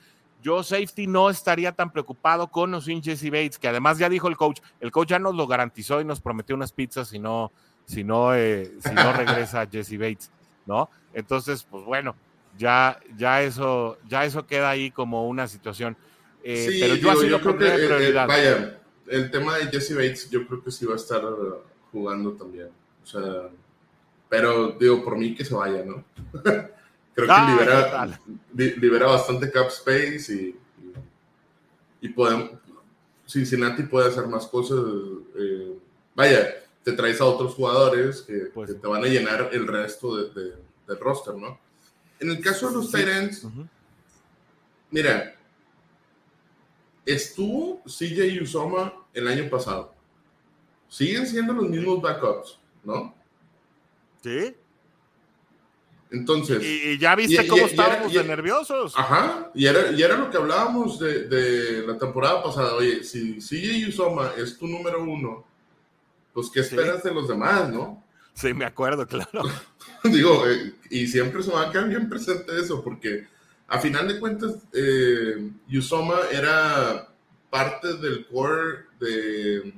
Yo, 0.43 0.63
safety, 0.63 1.07
no 1.07 1.31
estaría 1.31 1.73
tan 1.73 1.91
preocupado 1.91 2.49
con 2.49 2.73
o 2.75 2.81
sin 2.81 3.03
Jesse 3.03 3.31
Bates, 3.31 3.59
que 3.59 3.69
además 3.69 3.99
ya 3.99 4.09
dijo 4.09 4.29
el 4.29 4.37
coach, 4.37 4.61
el 4.81 4.93
coach 4.93 5.09
ya 5.09 5.19
nos 5.19 5.35
lo 5.35 5.47
garantizó 5.47 6.01
y 6.01 6.05
nos 6.05 6.21
prometió 6.21 6.55
unas 6.55 6.71
pizzas 6.73 7.09
si 7.09 7.19
no, 7.19 7.51
si 7.85 8.05
no, 8.05 8.35
eh, 8.35 8.71
si 8.81 8.95
no 8.95 9.13
regresa 9.13 9.67
Jesse 9.71 9.99
Bates, 9.99 10.31
¿no? 10.67 10.91
Entonces, 11.15 11.67
pues 11.69 11.85
bueno, 11.85 12.15
ya, 12.57 12.99
ya, 13.17 13.43
eso, 13.43 13.99
ya 14.09 14.25
eso 14.25 14.47
queda 14.47 14.71
ahí 14.71 14.91
como 14.91 15.29
una 15.29 15.47
situación. 15.49 15.97
Eh, 16.43 16.69
sí, 16.71 16.79
pero 16.81 16.95
yo, 16.95 17.11
así 17.11 17.29
lo 17.29 17.41
creo 17.41 17.59
que, 17.59 18.09
eh, 18.09 18.13
vaya, 18.13 18.79
el 19.09 19.31
tema 19.31 19.59
de 19.59 19.67
Jesse 19.67 19.95
Bates, 19.95 20.31
yo 20.31 20.47
creo 20.47 20.63
que 20.63 20.71
sí 20.71 20.87
va 20.87 20.95
a 20.95 20.97
estar 20.97 21.23
jugando 21.93 22.33
también. 22.33 22.69
O 23.03 23.07
sea, 23.07 23.49
pero 24.29 24.73
digo, 24.73 25.03
por 25.05 25.17
mí 25.17 25.35
que 25.35 25.45
se 25.45 25.55
vaya, 25.55 25.85
¿no? 25.85 26.05
Creo 27.15 27.29
que 27.29 27.33
ah, 27.35 28.07
libera, 28.53 28.77
libera 28.79 29.07
bastante 29.07 29.51
cap 29.51 29.69
space 29.69 30.35
y, 30.35 30.57
y, 32.03 32.11
podemos, 32.11 32.51
Cincinnati 33.27 33.85
puede 33.85 34.09
hacer 34.09 34.27
más 34.27 34.47
cosas. 34.47 34.81
Eh, 35.35 35.79
vaya, 36.15 36.47
te 36.85 36.93
traes 36.93 37.19
a 37.23 37.25
otros 37.25 37.55
jugadores 37.55 38.21
que, 38.21 38.51
pues 38.53 38.79
te 38.79 38.87
van 38.87 39.03
a 39.03 39.07
llenar 39.07 39.49
el 39.53 39.67
resto 39.67 40.15
de, 40.15 40.57
del 40.87 41.01
roster, 41.01 41.35
¿no? 41.37 41.59
En 42.19 42.31
el 42.31 42.41
caso 42.41 42.69
de 42.69 42.77
los 42.77 42.91
Tyrants, 42.91 43.47
mira, 44.91 45.37
estuvo 47.05 47.83
CJ 47.85 48.43
Usoma 48.43 48.93
el 49.13 49.29
año 49.29 49.49
pasado. 49.51 49.95
Siguen 50.89 51.27
siendo 51.27 51.53
los 51.53 51.69
mismos 51.69 52.01
backups, 52.01 52.59
¿no? 52.85 53.15
Sí. 54.23 54.55
Entonces. 56.11 56.63
Y, 56.65 56.99
ya 56.99 57.15
viste 57.15 57.47
cómo 57.47 57.67
estábamos 57.67 58.13
de 58.13 58.25
nerviosos. 58.25 58.95
Ajá, 58.97 59.51
y 59.55 59.67
era, 59.67 59.91
y 59.91 60.03
era 60.03 60.17
lo 60.17 60.31
que 60.31 60.37
hablábamos 60.37 60.99
de, 60.99 61.25
de, 61.29 61.87
la 61.87 61.99
temporada 61.99 62.43
pasada. 62.43 62.75
Oye, 62.75 63.03
si 63.03 63.39
CJ 63.39 63.89
Usoma 63.89 64.33
es 64.37 64.57
tu 64.57 64.67
número 64.67 65.03
uno, 65.03 65.45
pues 66.33 66.51
¿qué 66.51 66.61
esperas 66.61 67.03
de 67.03 67.13
los 67.13 67.29
demás, 67.29 67.69
no? 67.69 68.06
Sí, 68.37 68.55
me 68.55 68.65
acuerdo, 68.65 69.07
claro. 69.07 69.43
Digo, 70.05 70.47
eh, 70.47 70.75
y 70.91 71.09
siempre 71.09 71.43
se 71.43 71.51
va 71.51 71.63
a 71.63 71.73
quedar 71.73 71.89
bien 71.89 72.09
presente 72.09 72.53
eso, 72.61 72.85
porque 72.85 73.27
a 73.67 73.81
final 73.81 74.07
de 74.07 74.21
cuentas, 74.21 74.55
eh, 74.73 75.51
Usoma 75.77 76.21
era 76.31 77.09
parte 77.51 77.95
del 77.95 78.27
core 78.27 78.85
de 79.01 79.75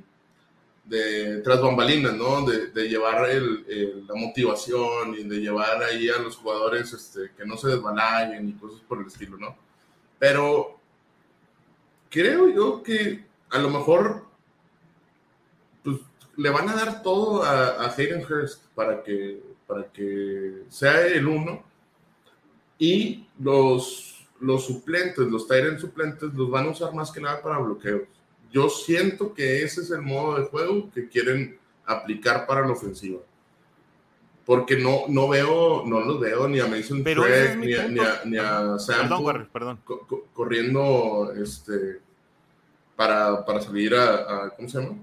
de 0.89 1.37
tras 1.43 1.61
bambalinas, 1.61 2.15
¿no? 2.15 2.41
De, 2.45 2.89
llevar 2.89 3.29
el, 3.29 4.05
la 4.07 4.15
motivación 4.15 5.13
y 5.13 5.23
de 5.23 5.37
llevar 5.37 5.83
ahí 5.83 6.09
a 6.09 6.17
los 6.17 6.35
jugadores 6.37 6.91
este, 6.91 7.31
que 7.37 7.45
no 7.45 7.55
se 7.57 7.69
desbalayen 7.69 8.49
y 8.49 8.53
cosas 8.53 8.81
por 8.87 8.99
el 8.99 9.07
estilo, 9.07 9.37
¿no? 9.37 9.55
Pero 10.17 10.79
creo 12.09 12.49
yo 12.49 12.81
que 12.81 13.23
a 13.51 13.59
lo 13.59 13.69
mejor 13.69 14.25
pues, 15.83 15.97
le 16.37 16.49
van 16.49 16.69
a 16.69 16.75
dar 16.75 17.01
todo 17.03 17.43
a, 17.43 17.83
a 17.83 17.95
Hayden 17.95 18.23
Hurst 18.23 18.63
para 18.75 19.03
que, 19.03 19.41
para 19.67 19.85
que 19.91 20.63
sea 20.69 21.07
el 21.07 21.27
uno 21.27 21.63
y 22.77 23.27
los, 23.39 24.27
los 24.39 24.65
suplentes, 24.65 25.27
los 25.27 25.47
Tyrant 25.47 25.79
suplentes, 25.79 26.33
los 26.33 26.49
van 26.49 26.67
a 26.67 26.71
usar 26.71 26.93
más 26.93 27.11
que 27.11 27.21
nada 27.21 27.41
para 27.41 27.57
bloqueos 27.57 28.03
yo 28.51 28.69
siento 28.69 29.33
que 29.33 29.63
ese 29.63 29.81
es 29.81 29.91
el 29.91 30.01
modo 30.01 30.39
de 30.39 30.45
juego 30.47 30.89
que 30.91 31.07
quieren 31.07 31.57
aplicar 31.85 32.45
para 32.47 32.65
la 32.65 32.73
ofensiva. 32.73 33.19
Porque 34.45 34.77
no, 34.77 35.01
no 35.07 35.27
veo, 35.27 35.83
no 35.85 36.01
los 36.01 36.19
veo 36.19 36.47
ni 36.47 36.59
a 36.59 36.65
Mason 36.65 37.03
Trek, 37.03 37.57
ni, 37.57 37.73
a, 37.75 38.23
ni, 38.25 38.79
Sam 38.79 39.09
corriendo 40.33 41.31
este, 41.39 41.99
para, 42.95 43.45
para 43.45 43.61
salir 43.61 43.93
a, 43.93 44.51
¿cómo 44.55 44.67
se 44.67 44.81
llama? 44.81 44.97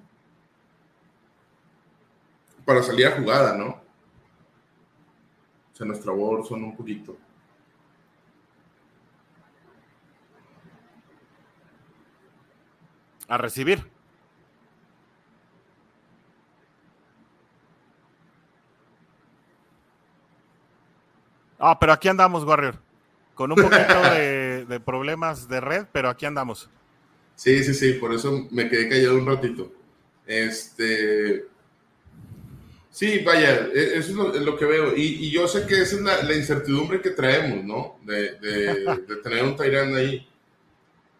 Para 2.66 2.82
salir 2.82 3.06
a 3.06 3.18
jugada, 3.18 3.56
¿no? 3.56 3.68
O 5.72 5.76
sea, 5.76 5.86
nuestra 5.86 6.12
voz 6.12 6.46
son 6.46 6.64
un 6.64 6.76
poquito. 6.76 7.16
a 13.28 13.38
recibir. 13.38 13.84
Ah, 21.58 21.78
pero 21.78 21.92
aquí 21.92 22.08
andamos, 22.08 22.44
Warrior. 22.44 22.78
Con 23.34 23.50
un 23.50 23.56
poquito 23.56 24.00
de, 24.14 24.80
problemas 24.84 25.48
de 25.48 25.60
red, 25.60 25.86
pero 25.92 26.08
aquí 26.08 26.26
andamos. 26.26 26.70
Sí, 27.34 27.64
sí, 27.64 27.74
sí, 27.74 27.94
por 27.94 28.14
eso 28.14 28.46
me 28.50 28.68
quedé 28.68 28.88
callado 28.88 29.18
un 29.18 29.26
ratito. 29.26 29.72
Este. 30.26 31.46
Sí, 32.96 33.18
vaya, 33.18 33.68
e, 33.74 33.98
eso 33.98 34.32
es 34.34 34.40
lo, 34.40 34.56
que 34.56 34.64
veo. 34.64 34.96
Y, 34.96 35.30
yo 35.30 35.46
sé 35.46 35.66
que 35.66 35.82
esa 35.82 35.96
es 35.96 36.24
la, 36.24 36.34
incertidumbre 36.34 37.00
que 37.00 37.10
traemos, 37.10 37.62
¿no? 37.62 37.98
De, 38.04 38.38
de 38.38 39.16
tener 39.22 39.44
un 39.44 39.54
Tyrant 39.54 39.94
ahí. 39.94 40.26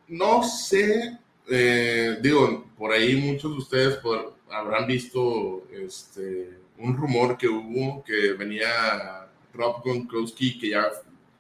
No 0.09 0.43
sé 0.43 1.19
eh, 1.49 2.19
digo, 2.21 2.65
por 2.77 2.93
ahí 2.93 3.17
muchos 3.17 3.53
de 3.53 3.59
ustedes 3.59 3.99
habrán 4.51 4.87
visto 4.87 5.65
este, 5.71 6.59
un 6.79 6.97
rumor 6.97 7.39
que 7.39 7.49
hubo 7.49 8.03
que 8.05 8.33
venía 8.33 9.29
Rob 9.55 9.83
Gronkowski 9.85 10.59
que 10.59 10.71
ya, 10.71 10.91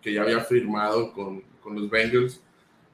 que 0.01 0.13
ya 0.13 0.23
había 0.23 0.41
firmado 0.41 1.13
con, 1.13 1.43
con 1.61 1.75
los 1.75 1.91
Bengals. 1.91 2.41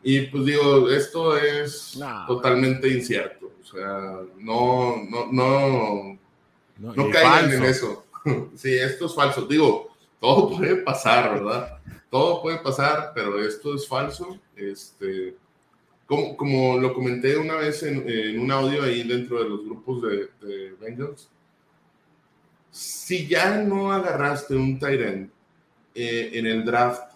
Y 0.02 0.22
pues 0.22 0.46
digo, 0.46 0.90
esto 0.90 1.36
es 1.36 2.00
totalmente 2.26 2.88
incierto. 2.88 3.52
O 3.60 3.64
sea, 3.64 4.20
no, 4.38 4.96
no, 5.08 5.28
no, 5.30 6.18
no, 6.82 7.10
caigan 7.10 7.52
en 7.52 7.62
eso. 7.64 8.04
sí, 8.56 8.74
esto 8.74 9.06
es 9.06 9.14
falso. 9.14 9.46
Digo, 9.46 9.90
todo 10.20 10.50
puede 10.56 10.76
pasar, 10.76 11.34
¿verdad? 11.34 11.78
Todo 12.10 12.42
puede 12.42 12.58
pasar, 12.58 13.12
pero 13.14 13.38
esto 13.38 13.74
es 13.74 13.86
falso. 13.86 14.38
Este, 14.56 15.36
como, 16.06 16.78
lo 16.78 16.92
comenté 16.92 17.36
una 17.36 17.56
vez 17.56 17.82
en, 17.84 18.38
un 18.38 18.50
audio 18.50 18.82
ahí 18.82 19.02
dentro 19.02 19.42
de 19.42 19.48
los 19.48 19.64
grupos 19.64 20.02
de, 20.02 20.28
de 20.46 20.72
Bengals, 20.80 21.28
si 22.70 23.26
ya 23.26 23.58
no 23.58 23.92
agarraste 23.92 24.54
un 24.54 24.78
Tyrant 24.78 25.30
eh, 25.94 26.30
en 26.34 26.46
el 26.46 26.64
draft, 26.64 27.12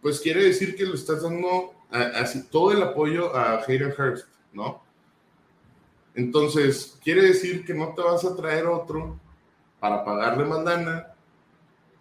pues 0.00 0.20
quiere 0.20 0.44
decir 0.44 0.76
que 0.76 0.84
le 0.84 0.94
estás 0.94 1.22
dando 1.22 1.74
así 1.90 2.44
todo 2.50 2.72
el 2.72 2.82
apoyo 2.82 3.34
a 3.34 3.62
Hayden 3.62 3.94
Hurst, 3.96 4.28
¿no? 4.52 4.83
Entonces, 6.14 6.96
quiere 7.02 7.22
decir 7.22 7.64
que 7.64 7.74
no 7.74 7.94
te 7.94 8.02
vas 8.02 8.24
a 8.24 8.36
traer 8.36 8.66
otro 8.66 9.18
para 9.80 10.04
pagarle 10.04 10.44
mandana. 10.44 11.08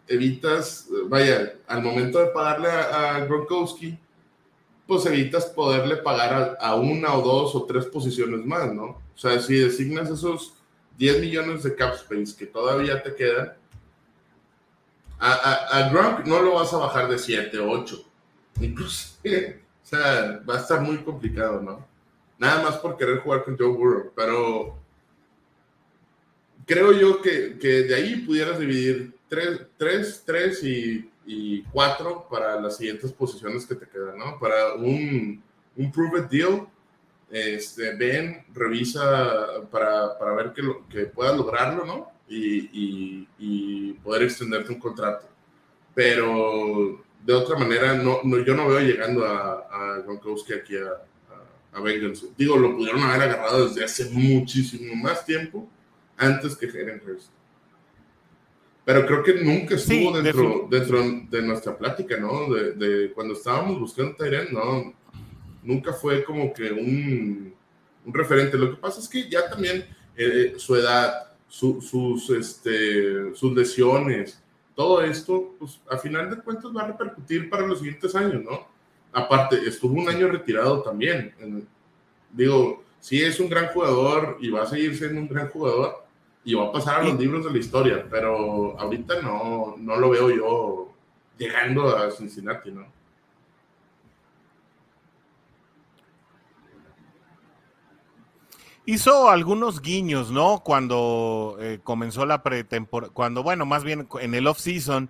Evitas, 0.08 0.88
vaya, 1.08 1.56
al 1.68 1.82
momento 1.82 2.20
de 2.20 2.28
pagarle 2.28 2.70
a, 2.70 3.20
Gronkowski, 3.26 3.98
pues 4.86 5.06
evitas 5.06 5.46
poderle 5.48 5.98
pagar 5.98 6.58
a, 6.60 6.76
una 6.76 7.14
o 7.16 7.22
dos 7.22 7.56
o 7.56 7.64
tres 7.64 7.86
posiciones 7.86 8.46
más, 8.46 8.72
¿no? 8.74 8.84
O 8.84 9.18
sea, 9.18 9.40
si 9.40 9.56
designas 9.56 10.10
esos 10.10 10.54
10 10.98 11.22
millones 11.22 11.64
de 11.64 11.76
cap 11.76 11.96
space 11.96 12.36
que 12.38 12.46
todavía 12.46 13.02
te 13.02 13.16
quedan, 13.16 13.54
a, 15.20 15.90
Gronk 15.92 16.26
no 16.26 16.42
lo 16.42 16.56
vas 16.56 16.74
a 16.74 16.78
bajar 16.78 17.08
de 17.08 17.18
7 17.18 17.58
o 17.60 17.72
8. 17.72 18.06
Incluso, 18.62 19.18
o 19.24 19.86
sea, 19.86 20.44
va 20.48 20.56
a 20.56 20.60
estar 20.60 20.82
muy 20.82 20.98
complicado, 20.98 21.62
¿no? 21.62 21.93
Nada 22.38 22.64
más 22.64 22.78
por 22.78 22.98
querer 22.98 23.20
jugar 23.20 23.44
con 23.44 23.58
Joe 23.58 23.68
Burrow, 23.68 24.12
pero 24.16 24.78
creo 26.66 26.92
yo 26.94 27.22
que, 27.22 27.58
que 27.60 27.84
de 27.84 27.96
ahí 27.96 28.16
pudieras 28.18 28.60
dividir 28.60 29.14
3, 29.30 29.62
3, 29.78 30.24
3 30.26 30.64
y, 30.64 31.12
y 31.26 31.64
4 31.64 32.28
para 32.30 32.60
las 32.60 32.78
siguientes 32.78 33.12
posiciones 33.12 33.66
que 33.66 33.76
te 33.76 33.88
quedan, 33.88 34.18
¿no? 34.18 34.40
Para 34.40 34.76
un, 34.76 35.42
un 35.76 35.92
prove 35.92 36.28
deal, 36.30 36.68
este, 37.30 37.96
ven, 37.96 38.46
revisa 38.54 39.68
para, 39.72 40.18
para 40.18 40.34
ver 40.34 40.54
que, 40.54 40.62
lo, 40.62 40.88
que 40.88 41.06
puedas 41.06 41.36
lograrlo, 41.36 41.86
¿no? 41.86 42.14
y, 42.28 43.94
poder 44.04 44.24
extenderte 44.24 44.72
un 44.72 44.80
contrato. 44.80 45.28
Pero 45.94 47.04
de 47.24 47.34
otra 47.34 47.58
manera, 47.58 47.94
no, 47.94 48.22
yo 48.44 48.56
no 48.56 48.68
veo 48.68 48.80
llegando 48.80 49.26
a, 49.26 49.68
a 49.70 50.00
Gronkowski 50.00 50.54
aquí 50.54 50.76
a, 50.78 51.02
a, 51.74 51.82
Digo, 52.38 52.58
lo 52.58 52.76
pudieron 52.76 53.02
haber 53.02 53.30
agarrado 53.30 53.68
desde 53.68 53.84
hace 53.84 54.10
muchísimo 54.12 54.96
más 54.96 55.26
tiempo 55.26 55.68
antes 56.18 56.56
que 56.56 56.68
Jalen 56.68 57.02
Hurst. 57.06 57.30
Pero 58.86 59.06
creo 59.06 59.24
que 59.24 59.34
nunca 59.36 59.76
estuvo 59.76 60.12
dentro, 60.22 60.68
dentro 60.70 61.02
de 61.30 61.42
nuestra 61.42 61.78
plática, 61.78 62.18
¿no? 62.18 62.54
De, 62.54 63.12
cuando 63.14 63.34
estábamos 63.34 63.80
buscando 63.80 64.16
Tyrant, 64.16 64.50
no. 64.50 64.94
Nunca 65.64 65.94
fue 65.94 66.24
como 66.24 66.54
que 66.54 66.70
un, 66.72 67.54
un, 68.06 68.14
referente. 68.14 68.58
Lo 68.58 68.72
que 68.72 68.78
pasa 68.78 69.00
es 69.00 69.08
que 69.08 69.30
ya 69.30 69.50
también 69.50 69.86
eh, 70.18 70.56
su 70.58 70.76
edad, 70.76 71.34
sus, 71.48 72.30
este, 72.32 73.34
sus 73.36 73.56
lesiones, 73.56 74.44
todo 74.76 75.02
esto, 75.02 75.56
pues 75.58 75.80
a 75.90 75.98
final 75.98 76.30
de 76.30 76.38
cuentas 76.38 76.72
va 76.76 76.82
a 76.82 76.88
repercutir 76.88 77.50
para 77.50 77.66
los 77.66 77.80
siguientes 77.80 78.14
años, 78.16 78.44
¿no? 78.44 78.68
Aparte, 79.14 79.58
estuvo 79.68 79.94
un 79.94 80.10
año 80.10 80.28
retirado 80.28 80.82
también. 80.82 81.34
digo, 82.32 82.84
sí 83.00 83.22
es 83.22 83.40
un 83.40 83.50
gran 83.50 83.68
jugador 83.68 84.38
y 84.42 84.50
va 84.50 84.64
a 84.64 84.66
seguir 84.66 84.98
siendo 84.98 85.22
un 85.22 85.28
gran 85.28 85.50
jugador 85.50 86.04
y 86.44 86.56
va 86.56 86.66
a 86.66 86.72
pasar 86.72 87.02
a 87.02 87.04
los 87.04 87.20
libros 87.20 87.46
de 87.46 87.52
la 87.52 87.58
historia, 87.58 88.08
pero 88.10 88.78
ahorita 88.80 89.22
no, 89.22 89.76
no 89.78 89.96
lo 89.98 90.10
veo 90.10 90.30
yo 90.30 90.94
llegando 91.38 91.96
a 91.96 92.12
Cincinnati, 92.12 92.72
¿no? 92.72 92.86
Hizo 98.86 99.30
algunos 99.30 99.82
guiños, 99.82 100.30
¿no? 100.30 100.62
Cuando 100.62 101.56
eh, 101.62 101.80
comenzó 101.84 102.26
la 102.26 102.44
pretemporada, 102.44 103.14
cuando, 103.14 103.42
bueno, 103.42 103.66
más 103.66 103.86
bien 103.86 104.10
en 104.20 104.34
el 104.36 104.46
off-season, 104.46 105.10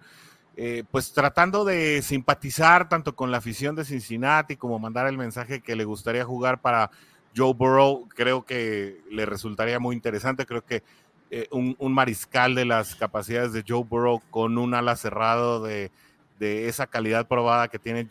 eh, 0.56 0.84
pues 0.92 1.14
tratando 1.14 1.66
de 1.66 2.02
simpatizar 2.02 2.88
tanto 2.88 3.16
con 3.16 3.32
la 3.32 3.38
afición 3.38 3.76
de 3.76 3.86
Cincinnati 3.86 4.56
como 4.56 4.78
mandar 4.78 5.08
el 5.08 5.18
mensaje 5.18 5.62
que 5.62 5.76
le 5.76 5.84
gustaría 5.84 6.24
jugar 6.26 6.62
para 6.62 6.92
Joe 7.36 7.54
Burrow, 7.54 8.08
creo 8.10 8.46
que 8.46 9.02
le 9.10 9.26
resultaría 9.26 9.80
muy 9.80 9.96
interesante. 9.96 10.46
Creo 10.46 10.64
que 10.64 10.84
eh, 11.32 11.48
un, 11.52 11.76
mariscal 11.94 12.54
de 12.54 12.66
las 12.66 12.96
capacidades 12.96 13.54
de 13.54 13.64
Joe 13.68 13.84
Burrow 13.84 14.22
con 14.30 14.60
un 14.60 14.76
ala 14.76 14.96
cerrado 14.96 15.64
de, 15.64 15.92
de 16.38 16.68
esa 16.68 16.86
calidad 16.86 17.28
probada 17.28 17.68
que 17.68 17.80
tiene 17.80 18.08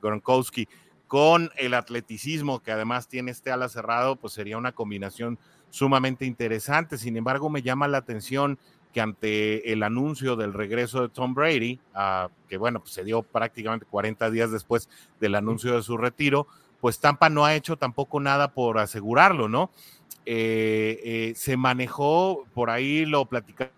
Gronkowski 0.00 0.66
con 1.06 1.50
el 1.58 1.74
atleticismo 1.74 2.62
que 2.62 2.72
además 2.72 3.06
tiene 3.06 3.32
este 3.32 3.50
ala 3.50 3.68
cerrado, 3.68 4.16
pues 4.16 4.32
sería 4.32 4.56
una 4.56 4.72
combinación 4.72 5.38
sumamente 5.68 6.24
interesante. 6.24 6.96
Sin 6.96 7.18
embargo, 7.18 7.50
me 7.50 7.60
llama 7.60 7.86
la 7.86 7.98
atención 7.98 8.58
que 8.92 9.00
ante 9.00 9.72
el 9.72 9.82
anuncio 9.82 10.36
del 10.36 10.52
regreso 10.52 11.02
de 11.02 11.08
Tom 11.08 11.34
Brady, 11.34 11.80
ah, 11.94 12.28
que 12.48 12.56
bueno, 12.56 12.80
pues 12.80 12.92
se 12.92 13.04
dio 13.04 13.22
prácticamente 13.22 13.86
40 13.86 14.30
días 14.30 14.50
después 14.50 14.88
del 15.20 15.34
anuncio 15.34 15.74
de 15.74 15.82
su 15.82 15.96
retiro, 15.96 16.46
pues 16.80 16.98
Tampa 16.98 17.30
no 17.30 17.44
ha 17.44 17.54
hecho 17.54 17.76
tampoco 17.76 18.20
nada 18.20 18.52
por 18.52 18.78
asegurarlo, 18.78 19.48
¿no? 19.48 19.70
Eh, 20.26 21.00
eh, 21.04 21.32
se 21.36 21.56
manejó, 21.56 22.44
por 22.54 22.70
ahí 22.70 23.06
lo 23.06 23.24
platicamos. 23.24 23.72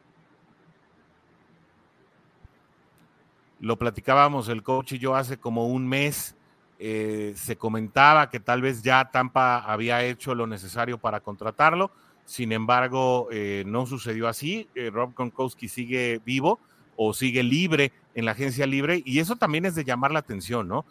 Lo 3.60 3.78
platicábamos 3.78 4.48
el 4.48 4.62
coach 4.62 4.92
y 4.92 4.98
yo 4.98 5.14
hace 5.14 5.38
como 5.38 5.68
un 5.68 5.88
mes, 5.88 6.34
eh, 6.78 7.32
se 7.36 7.56
comentaba 7.56 8.28
que 8.28 8.40
tal 8.40 8.60
vez 8.60 8.82
ya 8.82 9.10
Tampa 9.10 9.58
había 9.58 10.02
hecho 10.02 10.34
lo 10.34 10.46
necesario 10.46 10.98
para 10.98 11.20
contratarlo, 11.20 11.90
sin 12.24 12.52
embargo, 12.52 13.28
eh, 13.30 13.64
no 13.66 13.86
sucedió 13.86 14.28
así. 14.28 14.68
Eh, 14.74 14.90
Rob 14.90 15.14
Gronkowski 15.14 15.68
sigue 15.68 16.20
vivo 16.24 16.58
o 16.96 17.12
sigue 17.12 17.42
libre 17.42 17.92
en 18.14 18.24
la 18.24 18.32
agencia 18.32 18.66
libre 18.66 19.02
y 19.04 19.18
eso 19.18 19.36
también 19.36 19.66
es 19.66 19.74
de 19.74 19.84
llamar 19.84 20.12
la 20.12 20.20
atención, 20.20 20.68
¿no? 20.68 20.84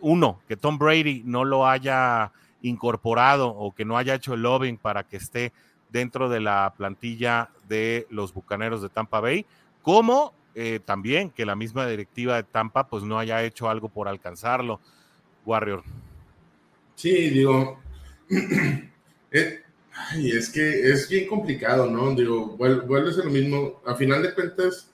uno, 0.00 0.40
que 0.46 0.56
Tom 0.56 0.78
Brady 0.78 1.22
no 1.24 1.44
lo 1.44 1.66
haya 1.66 2.30
incorporado 2.62 3.48
o 3.48 3.74
que 3.74 3.84
no 3.84 3.96
haya 3.96 4.14
hecho 4.14 4.34
el 4.34 4.42
lobbying 4.42 4.76
para 4.76 5.02
que 5.02 5.16
esté 5.16 5.52
dentro 5.90 6.28
de 6.28 6.40
la 6.40 6.74
plantilla 6.76 7.50
de 7.68 8.06
los 8.10 8.34
Bucaneros 8.34 8.82
de 8.82 8.88
Tampa 8.88 9.20
Bay, 9.20 9.46
como 9.82 10.34
eh, 10.54 10.80
también 10.84 11.30
que 11.30 11.46
la 11.46 11.56
misma 11.56 11.86
directiva 11.86 12.36
de 12.36 12.42
Tampa 12.42 12.86
pues 12.86 13.02
no 13.02 13.18
haya 13.18 13.42
hecho 13.42 13.68
algo 13.68 13.88
por 13.88 14.08
alcanzarlo, 14.08 14.80
Warrior. 15.46 15.82
Sí, 16.96 17.30
digo, 17.30 17.78
eh, 19.34 19.64
es 20.16 20.48
que 20.48 20.90
es 20.90 21.08
bien 21.08 21.26
complicado, 21.28 21.90
¿no? 21.90 22.14
Digo, 22.14 22.56
vuelve 22.56 23.10
a 23.10 23.12
ser 23.12 23.24
lo 23.24 23.32
mismo. 23.32 23.80
A 23.84 23.96
final 23.96 24.22
de 24.22 24.32
cuentas, 24.32 24.92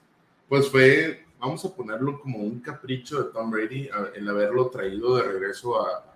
pues 0.49 0.67
fue, 0.69 1.25
vamos 1.39 1.63
a 1.63 1.75
ponerlo 1.75 2.19
como 2.19 2.39
un 2.39 2.59
capricho 2.59 3.21
de 3.21 3.31
Tom 3.31 3.51
Brady 3.51 3.89
el 4.15 4.27
haberlo 4.27 4.69
traído 4.69 5.15
de 5.15 5.23
regreso 5.23 5.79
a, 5.85 6.07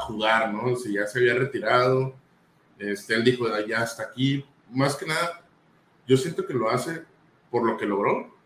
jugar, 0.00 0.52
¿no? 0.52 0.76
Si 0.76 0.92
ya 0.92 1.06
se 1.06 1.20
había 1.20 1.34
retirado, 1.34 2.14
este, 2.78 3.14
él 3.14 3.24
dijo, 3.24 3.46
ya 3.66 3.80
hasta 3.80 4.02
aquí. 4.02 4.44
Más 4.70 4.94
que 4.94 5.06
nada, 5.06 5.42
yo 6.06 6.18
siento 6.18 6.46
que 6.46 6.52
lo 6.52 6.68
hace 6.68 7.02
por 7.50 7.64
lo 7.64 7.78
que 7.78 7.86
logró 7.86 8.36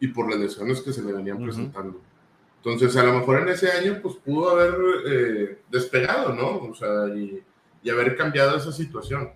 y 0.00 0.08
por 0.08 0.28
las 0.28 0.40
lesiones 0.40 0.80
que 0.80 0.92
se 0.92 1.02
le 1.02 1.12
venían 1.12 1.40
presentando. 1.40 2.00
Entonces, 2.56 2.96
a 2.96 3.04
lo 3.04 3.20
mejor 3.20 3.40
en 3.42 3.48
ese 3.50 3.70
año, 3.70 4.00
pues 4.02 4.16
pudo 4.16 4.50
haber 4.50 4.74
eh, 5.06 5.58
despegado, 5.70 6.34
¿no? 6.34 6.70
O 6.70 6.74
sea, 6.74 7.06
y, 7.14 7.40
y, 7.82 7.90
haber 7.90 8.16
cambiado 8.16 8.56
esa 8.56 8.72
situación. 8.72 9.30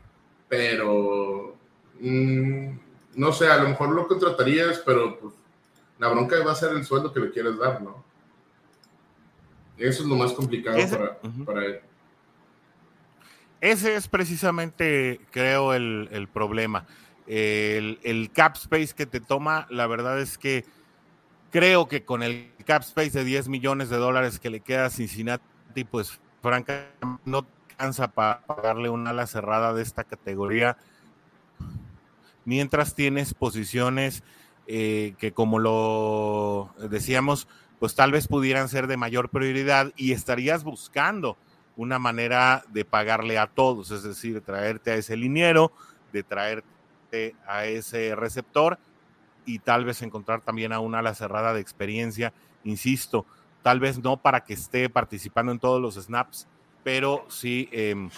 Pero, 0.49 1.57
mm, 2.01 2.69
no 3.17 3.33
sé, 3.33 3.49
a 3.49 3.63
lo 3.63 3.69
mejor 3.69 3.91
lo 3.91 4.07
contratarías, 4.07 4.83
pero 4.85 5.19
pues 5.19 5.35
la 5.99 6.09
bronca 6.09 6.37
va 6.45 6.53
a 6.53 6.57
ser 6.57 6.73
el 6.73 6.85
sueldo 6.85 7.13
que 7.13 7.21
le 7.21 7.31
quieres 7.31 7.59
dar, 7.59 7.83
¿no? 7.83 8.05
Eso 9.77 10.03
es 10.03 10.09
lo 10.09 10.17
más 10.17 10.33
complicado 10.33 10.79
para, 10.91 11.19
para, 11.45 11.67
él. 11.67 11.81
Ese 13.61 13.97
es 13.97 14.07
precisamente, 14.07 15.21
creo, 15.31 15.75
el, 15.75 16.09
el 16.13 16.29
problema 16.29 16.87
el, 17.27 18.31
cap 18.33 18.57
space 18.57 18.95
que 18.95 19.07
te 19.07 19.21
toma, 19.21 19.67
la 19.71 19.87
verdad 19.87 20.21
es 20.21 20.39
que 20.39 20.65
creo 21.51 21.89
que 21.89 22.05
con 22.05 22.23
el 22.23 22.51
cap 22.65 22.83
space 22.83 23.11
de 23.11 23.25
10 23.25 23.49
millones 23.49 23.89
de 23.89 23.97
dólares 23.97 24.39
que 24.39 24.51
le 24.51 24.61
queda 24.61 24.87
a 24.87 24.91
Cincinnati, 24.91 25.85
pues 25.91 26.21
francamente 26.43 26.93
no 27.25 27.47
alcanza 27.75 28.09
para 28.09 28.41
pagarle 28.41 28.89
una 28.89 29.11
ala 29.11 29.27
cerrada 29.27 29.75
de 29.75 29.83
esta 29.83 30.05
categoría. 30.05 30.77
Mientras 32.45 32.95
tienes 32.95 33.35
posiciones 33.35 34.23
eh, 34.67 35.15
que 35.19 35.33
como 35.33 35.59
lo 35.59 36.71
decíamos, 36.89 37.49
pues 37.79 37.95
tal 37.95 38.13
vez 38.13 38.29
pudieran 38.29 38.69
ser 38.69 38.87
de 38.87 38.97
mayor 38.97 39.29
prioridad 39.29 39.93
y 39.97 40.13
estarías 40.13 40.65
buscando 40.65 41.37
una 41.77 41.99
manera 41.99 42.65
de 42.69 42.85
pagarle 42.85 43.39
a 43.39 43.49
todos, 43.49 43.91
es 43.91 44.05
decir, 44.05 44.41
traerte 44.41 44.93
a 44.93 44.95
ese 44.95 45.17
liniero, 45.17 45.73
de 46.13 46.23
traerte 46.23 47.35
a 47.47 47.67
ese 47.67 48.15
receptor 48.15 48.79
y 49.45 49.59
tal 49.59 49.85
vez 49.85 50.01
encontrar 50.03 50.41
también 50.41 50.73
a 50.73 50.81
una 50.81 51.01
ala 51.01 51.15
cerrada 51.15 51.53
de 51.53 51.61
experiencia, 51.61 52.33
insisto, 52.63 53.27
tal 53.63 53.81
vez 53.81 53.99
no 53.99 54.17
para 54.17 54.45
que 54.45 54.55
esté 54.55 54.89
participando 54.89 55.53
en 55.53 55.59
todos 55.59 55.83
los 55.83 55.97
snaps, 55.97 56.47
pero 56.85 57.25
sí 57.29 57.69
em, 57.73 58.11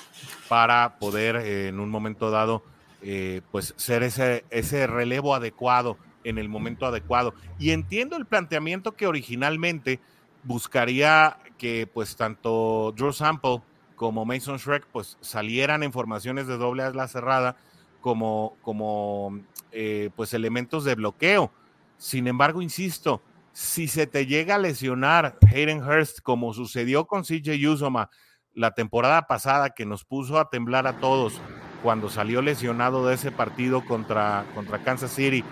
para 0.49 0.99
poder 0.99 1.37
eh, 1.37 1.69
en 1.69 1.81
un 1.81 1.89
momento 1.89 2.31
dado, 2.31 2.63
eh, 3.01 3.41
pues 3.53 3.73
ser 3.77 4.03
ese, 4.03 4.45
ese 4.51 4.87
relevo 4.87 5.35
adecuado 5.35 5.97
en 6.25 6.39
el 6.39 6.49
momento 6.49 6.85
adecuado. 6.85 7.33
Y 7.59 7.71
entiendo 7.71 8.17
el 8.17 8.27
planteamiento 8.27 8.97
que 8.97 9.07
originalmente 9.07 10.01
buscaría 10.43 11.39
que 11.57 11.89
pues 11.93 12.17
tanto 12.17 12.93
Drew 12.97 13.13
Sample 13.13 13.63
como 13.95 14.25
Mason 14.25 14.59
Shrek 14.59 14.87
pues 14.93 15.17
salieran 15.21 15.83
en 15.85 15.93
formaciones 15.93 16.49
de 16.49 16.59
doble 16.59 16.83
ala 16.83 17.09
cerrada 17.09 17.57
como, 18.01 18.57
como 18.63 19.41
eh, 19.73 20.11
pues 20.17 20.35
elementos 20.35 20.85
de 20.85 20.97
bloqueo. 20.97 21.53
Sin 21.97 22.27
embargo, 22.27 22.61
insisto, 22.61 23.23
si 23.53 23.89
se 23.89 24.07
te 24.07 24.27
llega 24.27 24.57
a 24.57 24.59
lesionar 24.59 25.39
Hayden 25.51 25.83
Hurst 25.83 26.21
como 26.21 26.53
sucedió 26.53 27.07
con 27.07 27.23
CJ 27.23 27.69
Uzoma 27.69 28.11
la 28.57 28.73
temporada 28.73 29.29
pasada 29.29 29.71
que 29.71 29.87
nos 29.87 30.05
puso 30.05 30.41
a 30.41 30.51
temblar 30.51 30.89
a 30.89 30.99
todos 30.99 31.41
cuando 31.83 32.09
salió 32.09 32.43
lesionado 32.43 33.07
de 33.07 33.15
ese 33.15 33.31
partido 33.31 33.85
contra, 33.85 34.45
contra 34.55 34.83
Kansas 34.83 35.13
City 35.13 35.45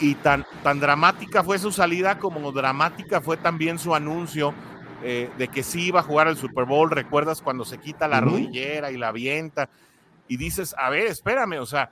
y 0.00 0.14
tan, 0.14 0.46
tan 0.62 0.80
dramática 0.80 1.44
fue 1.44 1.58
su 1.58 1.72
salida 1.72 2.18
como 2.18 2.52
dramática 2.52 3.20
fue 3.20 3.36
también 3.36 3.78
su 3.78 3.94
anuncio 3.94 4.54
eh, 5.02 5.30
de 5.36 5.48
que 5.48 5.62
sí 5.62 5.88
iba 5.88 6.00
a 6.00 6.02
jugar 6.02 6.28
el 6.28 6.36
Super 6.38 6.64
Bowl. 6.64 6.90
¿Recuerdas 6.90 7.42
cuando 7.42 7.66
se 7.66 7.76
quita 7.76 8.08
la 8.08 8.22
rodillera 8.22 8.90
y 8.90 8.96
la 8.96 9.08
avienta? 9.08 9.68
Y 10.28 10.38
dices, 10.38 10.74
a 10.78 10.88
ver, 10.88 11.08
espérame, 11.08 11.60
o 11.60 11.66
sea, 11.66 11.90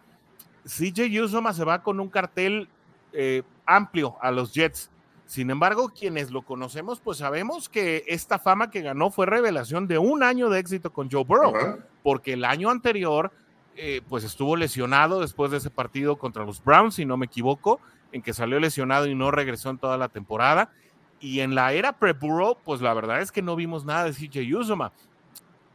CJ 0.65 1.21
Usoma 1.23 1.53
se 1.53 1.65
va 1.65 1.83
con 1.83 2.01
un 2.01 2.09
cartel 2.09 2.69
eh, 3.13 3.43
amplio 3.67 4.17
a 4.23 4.31
los 4.31 4.55
Jets. 4.55 4.91
Sin 5.33 5.49
embargo, 5.51 5.89
quienes 5.89 6.31
lo 6.31 6.43
conocemos, 6.43 7.01
pues 7.01 7.17
sabemos 7.17 7.71
que 7.71 8.05
esta 8.07 8.39
fama 8.39 8.71
que 8.71 8.83
ganó 8.83 9.11
fue 9.11 9.25
revelación 9.25 9.89
de 9.89 9.97
un 9.97 10.23
año 10.23 10.51
de 10.51 10.59
éxito 10.59 10.93
con 10.93 11.11
Joe 11.11 11.25
Burrow, 11.25 11.55
porque 12.03 12.35
el 12.35 12.45
año 12.45 12.69
anterior, 12.69 13.33
eh, 13.75 14.03
pues 14.11 14.25
estuvo 14.25 14.57
lesionado 14.57 15.23
después 15.23 15.51
de 15.51 15.57
ese 15.57 15.71
partido 15.71 16.17
contra 16.17 16.45
los 16.45 16.63
Browns, 16.63 16.97
si 16.97 17.07
no 17.07 17.17
me 17.17 17.25
equivoco, 17.25 17.81
en 18.13 18.21
que 18.21 18.35
salió 18.35 18.61
lesionado 18.61 19.07
y 19.07 19.15
no 19.15 19.31
regresó 19.31 19.71
en 19.71 19.79
toda 19.79 19.97
la 19.97 20.11
temporada. 20.11 20.71
Y 21.19 21.41
en 21.41 21.55
la 21.55 21.73
era 21.73 21.95
pre-Burrow, 21.95 22.59
pues 22.63 22.83
la 22.83 22.93
verdad 22.93 23.23
es 23.23 23.33
que 23.33 23.41
no 23.41 23.57
vimos 23.57 23.87
nada 23.87 24.05
de 24.05 24.13
CJ 24.13 24.55
Uzoma. 24.55 24.93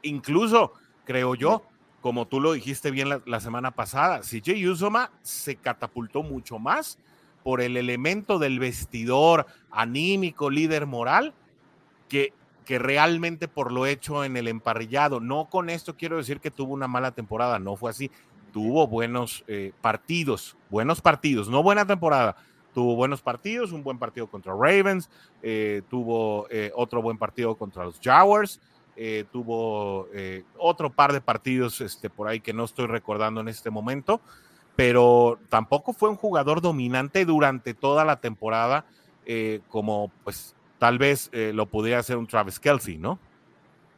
Incluso, 0.04 0.74
creo 1.04 1.34
yo, 1.34 1.64
como 2.02 2.28
tú 2.28 2.40
lo 2.40 2.54
dijiste 2.54 2.92
bien 2.92 3.10
la, 3.26 3.40
semana 3.40 3.72
pasada, 3.72 4.22
CJ 4.22 4.70
Uzoma 4.70 5.10
se 5.24 5.56
catapultó 5.56 6.22
mucho 6.22 6.60
más 6.60 7.00
por 7.48 7.62
el 7.62 7.78
elemento 7.78 8.40
del 8.40 8.60
vestidor 8.60 9.46
anímico, 9.72 10.50
líder 10.50 10.86
moral, 10.86 11.34
que, 12.10 12.34
que 12.66 12.78
realmente 12.78 13.48
por 13.48 13.72
lo 13.72 13.86
hecho 13.86 14.26
en 14.26 14.36
el 14.36 14.50
emparrillado. 14.50 15.22
No 15.22 15.46
con 15.50 15.70
esto 15.70 15.96
quiero 15.96 16.18
decir 16.18 16.42
que 16.42 16.52
tuvo 16.52 16.74
una 16.74 16.90
mala 16.90 17.12
temporada, 17.12 17.58
no 17.58 17.78
fue 17.78 17.90
así. 17.90 18.12
Tuvo 18.52 18.86
buenos 18.88 19.46
eh, 19.48 19.72
partidos, 19.80 20.58
buenos 20.70 21.00
partidos, 21.00 21.48
no 21.48 21.64
buena 21.64 21.88
temporada, 21.88 22.36
tuvo 22.74 22.98
buenos 22.98 23.22
partidos, 23.22 23.72
un 23.72 23.82
buen 23.82 23.98
partido 23.98 24.28
contra 24.28 24.52
Ravens, 24.52 25.10
eh, 25.42 25.84
tuvo 25.90 26.48
eh, 26.50 26.74
otro 26.76 27.02
buen 27.02 27.18
partido 27.18 27.56
contra 27.56 27.86
los 27.86 27.98
Jaguars, 28.04 28.60
eh, 28.98 29.24
tuvo 29.32 30.10
otro 30.58 30.92
par 30.92 31.14
de 31.14 31.22
partidos 31.22 31.80
este, 31.80 32.10
por 32.10 32.28
ahí 32.28 32.42
que 32.42 32.52
no 32.52 32.66
estoy 32.66 32.88
recordando 32.88 33.40
en 33.40 33.48
este 33.48 33.70
momento, 33.70 34.20
pero 34.78 35.38
tampoco 35.50 35.92
fue 35.92 36.10
un 36.10 36.16
jugador 36.16 36.62
dominante 36.62 37.26
durante 37.26 37.74
toda 37.74 38.06
la 38.06 38.22
temporada 38.22 38.86
como 39.68 40.10
pues 40.24 40.56
tal 40.80 40.98
vez 40.98 41.30
lo 41.34 41.66
pudiera 41.66 42.00
hacer 42.00 42.16
un 42.16 42.28
Travis 42.28 42.62
Kelsey, 42.62 42.98
¿no? 42.98 43.20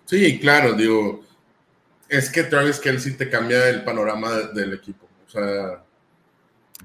Sí, 0.05 0.39
claro, 0.39 0.73
digo, 0.73 1.21
es 2.07 2.31
que 2.31 2.41
Travis 2.41 2.79
Kelsey 2.79 3.13
te 3.13 3.29
cambia 3.29 3.69
el 3.69 3.83
panorama 3.83 4.31
del 4.31 4.73
equipo, 4.73 5.07
o 5.27 5.29
sea 5.29 5.83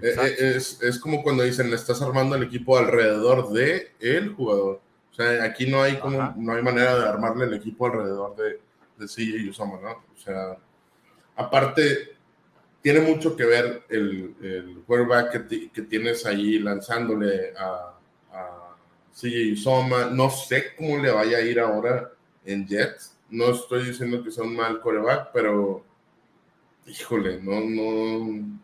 eh, 0.03 0.15
eh, 0.21 0.35
es, 0.57 0.83
es, 0.83 0.99
como 0.99 1.23
cuando 1.23 1.45
dicen, 1.45 1.71
le 1.71 1.77
estás 1.77 2.03
armando 2.03 2.35
el 2.35 2.43
equipo 2.43 2.77
alrededor 2.77 3.53
de 3.53 3.93
el 4.01 4.33
jugador. 4.33 4.81
O 5.13 5.15
sea, 5.15 5.45
aquí 5.45 5.67
no 5.67 5.83
hay 5.83 5.99
como, 5.99 6.35
no 6.37 6.55
hay 6.55 6.63
manera 6.63 6.99
de 6.99 7.09
armarle 7.09 7.45
el 7.45 7.55
equipo 7.55 7.87
alrededor 7.87 8.35
de, 8.35 8.61
de 8.99 9.07
CJ 9.07 9.49
Usama, 9.51 9.79
¿no? 9.81 9.91
O 9.91 10.17
sea, 10.17 10.59
aparte, 11.37 12.14
tiene 12.85 13.01
mucho 13.01 13.35
que 13.35 13.47
ver 13.47 13.83
el, 13.89 14.37
el 14.43 14.83
quarterback 14.87 15.49
que, 15.49 15.71
que, 15.71 15.83
tienes 15.83 16.27
ahí 16.27 16.59
lanzándole 16.59 17.55
a, 17.57 17.95
a 18.31 18.77
CJ 19.11 19.55
Usoma. 19.55 20.11
No 20.11 20.29
sé 20.29 20.77
cómo 20.77 20.99
le 20.99 21.11
vaya 21.11 21.39
a 21.39 21.41
ir 21.41 21.59
ahora 21.59 22.13
en 22.45 22.69
Jets. 22.69 23.17
No 23.31 23.53
estoy 23.53 23.87
diciendo 23.87 24.23
que 24.23 24.31
sea 24.31 24.45
un 24.45 24.55
mal 24.55 24.83
quarterback, 24.83 25.31
pero 25.33 25.83
híjole, 26.87 27.41
no, 27.41 27.61
no, 27.63 28.61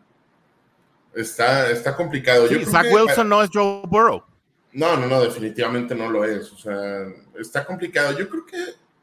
Está, 1.15 1.71
está 1.71 1.95
complicado. 1.95 2.47
Zach 2.65 2.85
Wilson 2.93 3.27
no 3.27 3.41
es 3.41 3.49
Joe 3.51 3.81
Burrow. 3.87 4.23
No, 4.71 4.97
no, 4.97 5.07
no, 5.07 5.21
definitivamente 5.23 5.95
no 5.95 6.11
lo 6.11 6.23
es. 6.25 6.53
O 6.53 6.57
sea, 6.59 7.07
está 7.39 7.65
complicado. 7.65 8.15
Yo 8.19 8.29
creo 8.29 8.45
que 8.45 8.57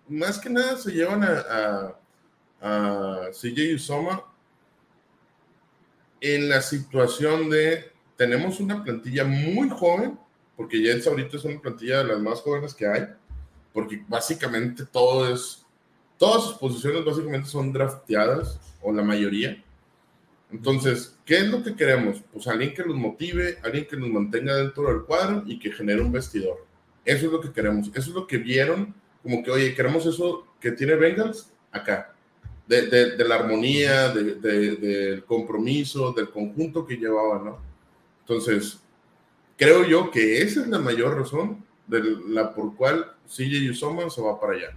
más 0.07 0.38
que 0.38 0.48
nada 0.48 0.76
se 0.76 0.92
llevan 0.92 1.24
a, 1.24 1.92
a, 2.62 3.31
CJ 3.33 3.74
Usoma 3.74 4.22
en 6.20 6.48
la 6.48 6.61
situación 6.61 7.50
de 7.50 7.92
tenemos 8.16 8.61
una 8.61 8.83
plantilla 8.83 9.24
muy 9.24 9.68
joven, 9.68 10.18
porque 10.57 10.81
Jets 10.81 11.07
ahorita 11.07 11.37
es 11.37 11.44
una 11.44 11.61
plantilla 11.61 11.98
de 11.98 12.04
las 12.12 12.20
más 12.20 12.40
jóvenes 12.40 12.74
que 12.74 12.87
hay, 12.87 13.07
porque 13.72 14.02
básicamente 14.09 14.85
todo 14.85 15.33
es, 15.33 15.64
todas 16.16 16.44
sus 16.44 16.54
posiciones 16.54 17.04
básicamente 17.04 17.48
son 17.48 17.72
drafteadas, 17.72 18.59
o 18.83 18.92
la 18.92 19.02
mayoría. 19.02 19.62
Entonces, 20.50 21.18
¿qué 21.24 21.38
es 21.38 21.48
lo 21.48 21.62
que 21.62 21.74
queremos? 21.74 22.22
Pues 22.33 22.46
alguien 22.46 22.72
que 22.72 22.85
nos 22.85 22.96
motive, 22.96 23.59
alguien 23.62 23.87
que 23.87 23.96
nos 23.96 24.09
mantenga 24.09 24.57
dentro 24.57 24.85
del 24.85 25.02
cuadro 25.02 25.42
y 25.46 25.59
que 25.59 25.70
genere 25.70 26.00
un 26.00 26.12
vestidor. 26.12 26.66
Eso 27.04 27.26
es 27.26 27.33
lo 27.33 27.40
que 27.40 27.52
queremos. 27.52 27.88
Eso 27.88 28.11
es 28.11 28.14
lo 28.14 28.26
que 28.26 28.38
vieron, 28.38 28.94
como 29.22 29.42
que, 29.42 29.50
oye, 29.50 29.74
queremos 29.74 30.07
eso 30.07 30.46
que 30.61 30.72
tiene 30.72 30.94
Bengals 30.94 31.52
acá. 31.70 32.14
De, 32.68 33.24
la 33.26 33.37
armonía, 33.37 34.11
del 34.11 35.24
compromiso, 35.26 36.12
del 36.12 36.31
conjunto 36.31 36.87
que 36.87 36.96
llevaban, 36.96 37.46
¿no? 37.46 37.59
Entonces, 38.20 38.78
creo 39.57 39.87
yo 39.87 40.11
que 40.11 40.42
esa 40.42 40.61
es 40.61 40.68
la 40.68 40.78
mayor 40.78 41.16
razón 41.16 41.64
de 41.87 42.02
la 42.28 42.54
por 42.54 42.76
cual 42.76 43.16
CJ 43.26 43.70
Usoma 43.70 44.11
se 44.11 44.20
va 44.20 44.38
para 44.38 44.52
allá. 44.52 44.76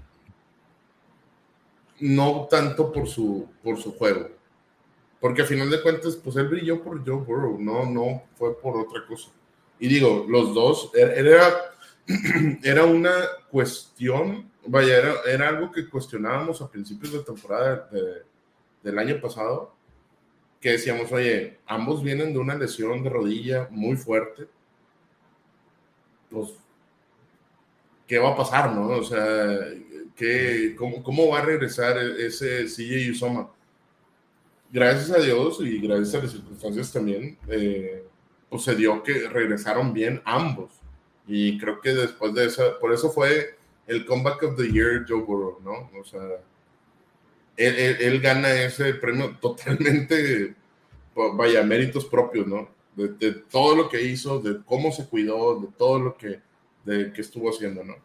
No 1.99 2.47
tanto 2.49 2.91
por 2.93 3.07
su, 3.07 3.47
por 3.61 3.77
su 3.77 3.93
juego 3.93 4.29
porque 5.21 5.43
a 5.43 5.45
final 5.45 5.69
de 5.69 5.81
cuentas, 5.81 6.15
pues 6.15 6.35
él 6.35 6.47
brilló 6.47 6.83
por 6.83 7.05
Joe 7.05 7.23
Burrow, 7.23 7.57
no, 7.59 7.85
no 7.85 8.23
fue 8.33 8.59
por 8.59 8.75
otra 8.75 9.05
cosa. 9.07 9.29
Y 9.79 9.87
digo, 9.87 10.25
los 10.27 10.55
dos, 10.55 10.89
er, 10.95 11.11
era, 11.11 11.75
era 12.63 12.85
una 12.85 13.13
cuestión, 13.51 14.50
vaya, 14.65 14.97
era, 14.97 15.13
era 15.25 15.49
algo 15.49 15.71
que 15.71 15.89
cuestionábamos 15.89 16.61
a 16.61 16.69
principios 16.69 17.13
de 17.13 17.23
temporada 17.23 17.89
del 18.83 18.99
año 18.99 19.19
pasado, 19.21 19.73
que 20.59 20.71
decíamos, 20.71 21.11
oye, 21.11 21.59
ambos 21.65 22.03
vienen 22.03 22.33
de 22.33 22.39
una 22.39 22.55
lesión 22.55 23.03
de 23.03 23.09
rodilla 23.09 23.67
muy 23.71 23.97
fuerte, 23.97 24.47
pues, 26.29 26.51
¿qué 28.07 28.19
va 28.19 28.31
a 28.31 28.37
pasar, 28.37 28.73
no? 28.73 28.87
O 28.89 29.03
sea, 29.03 29.59
¿qué, 30.15 30.75
cómo, 30.77 31.03
¿cómo 31.03 31.29
va 31.29 31.39
a 31.39 31.45
regresar 31.45 31.97
ese 31.97 32.65
CJ 32.65 33.11
Usoma? 33.11 33.49
gracias 34.71 35.11
a 35.11 35.21
Dios 35.21 35.59
y 35.61 35.79
gracias 35.79 36.15
a 36.15 36.23
las 36.23 36.31
circunstancias 36.31 36.91
también, 36.91 37.37
eh, 37.47 38.03
pues 38.49 38.63
se 38.63 38.75
dio 38.75 39.03
que 39.03 39.27
regresaron 39.27 39.93
bien 39.93 40.21
ambos. 40.25 40.71
Y 41.27 41.57
creo 41.59 41.79
que 41.79 41.93
después 41.93 42.33
de 42.33 42.45
eso, 42.45 42.77
por 42.79 42.93
eso 42.93 43.09
fue 43.11 43.57
el 43.87 44.05
comeback 44.05 44.43
of 44.43 44.57
the 44.57 44.71
year 44.71 45.05
Joe 45.07 45.21
Burrow, 45.21 45.59
¿no? 45.61 45.89
O 45.99 46.03
sea, 46.03 46.21
él, 47.57 48.21
gana 48.21 48.51
ese 48.53 48.93
premio 48.95 49.37
totalmente, 49.41 50.55
vaya, 51.15 51.63
méritos 51.63 52.05
propios, 52.05 52.47
¿no? 52.47 52.69
De, 52.95 53.31
todo 53.31 53.75
lo 53.75 53.89
que 53.89 54.01
hizo, 54.01 54.39
de 54.39 54.63
cómo 54.65 54.91
se 54.91 55.07
cuidó, 55.07 55.59
de 55.59 55.67
todo 55.77 55.99
lo 55.99 56.17
que, 56.17 56.41
de, 56.85 57.11
que 57.13 57.21
estuvo 57.21 57.49
haciendo, 57.49 57.83
¿no? 57.83 57.95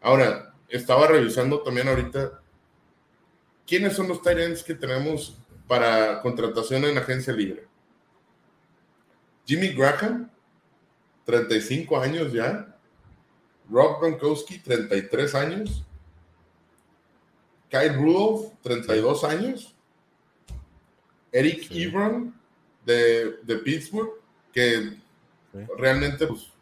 Ahora, 0.00 0.54
estaba 0.68 1.06
revisando 1.06 1.62
también 1.62 1.88
ahorita 1.88 2.40
quiénes 3.66 3.94
son 3.94 4.08
los 4.08 4.22
Tyrants 4.22 4.62
que 4.62 4.74
tenemos 4.74 5.38
para 5.66 6.20
contratación 6.20 6.84
en 6.84 6.98
agencia 6.98 7.32
libre. 7.32 7.66
Jimmy 9.46 9.68
Graham, 9.68 10.30
35 11.24 12.00
años 12.00 12.32
ya. 12.32 12.71
Rob 13.72 14.00
Gronkowski, 14.00 14.58
33 14.58 15.34
años. 15.34 15.84
Kyle 17.70 17.94
Rudolph, 17.94 18.52
32 18.62 19.24
años. 19.24 19.74
Eric 21.32 21.68
Ebron 21.70 22.34
de, 22.84 23.38
Pittsburgh, 23.64 24.10
que 24.52 24.98
realmente 25.78 26.26
pues, 26.26 26.52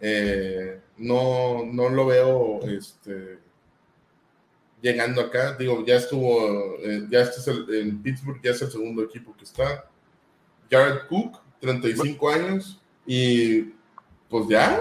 eh, 0.00 0.80
no, 0.96 1.64
no 1.64 1.88
lo 1.88 2.06
veo 2.06 2.60
este, 2.62 3.38
llegando 4.82 5.20
acá. 5.20 5.54
Digo, 5.54 5.84
ya 5.86 5.96
estuvo, 5.96 6.76
eh, 6.80 7.06
ya 7.08 7.20
este 7.20 7.40
es 7.40 7.46
el, 7.46 7.74
en 7.74 8.02
Pittsburgh, 8.02 8.40
ya 8.42 8.50
es 8.50 8.62
el 8.62 8.72
segundo 8.72 9.04
equipo 9.04 9.36
que 9.36 9.44
está. 9.44 9.88
Jared 10.68 11.06
Cook, 11.08 11.38
35 11.60 12.28
años. 12.28 12.80
Y 13.06 13.72
pues 14.28 14.48
ya, 14.48 14.80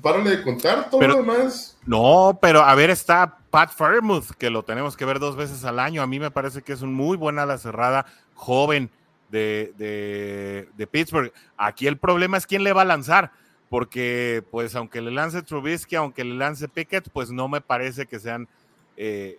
párale 0.00 0.30
de 0.30 0.42
contar 0.42 0.90
todo 0.90 1.00
lo 1.00 1.16
demás. 1.16 1.76
No, 1.86 2.38
pero 2.40 2.62
a 2.62 2.74
ver, 2.74 2.90
está 2.90 3.38
Pat 3.50 3.70
Fairmouth, 3.70 4.30
que 4.38 4.50
lo 4.50 4.62
tenemos 4.64 4.96
que 4.96 5.04
ver 5.04 5.18
dos 5.18 5.36
veces 5.36 5.64
al 5.64 5.78
año. 5.78 6.02
A 6.02 6.06
mí 6.06 6.18
me 6.18 6.30
parece 6.30 6.62
que 6.62 6.72
es 6.72 6.82
un 6.82 6.94
muy 6.94 7.16
buena 7.16 7.42
ala 7.42 7.58
cerrada, 7.58 8.06
joven 8.34 8.90
de, 9.30 10.66
de, 10.76 10.86
Pittsburgh. 10.86 11.32
Aquí 11.56 11.86
el 11.86 11.98
problema 11.98 12.36
es 12.36 12.46
quién 12.46 12.64
le 12.64 12.72
va 12.72 12.82
a 12.82 12.86
lanzar, 12.86 13.32
porque 13.68 14.44
pues 14.50 14.76
aunque 14.76 15.00
le 15.00 15.10
lance 15.10 15.42
Trubisky, 15.42 15.96
aunque 15.96 16.24
le 16.24 16.34
lance 16.34 16.68
Pickett, 16.68 17.10
pues 17.10 17.30
no 17.30 17.48
me 17.48 17.60
parece 17.60 18.06
que 18.06 18.20
sean, 18.20 18.48
eh, 18.96 19.38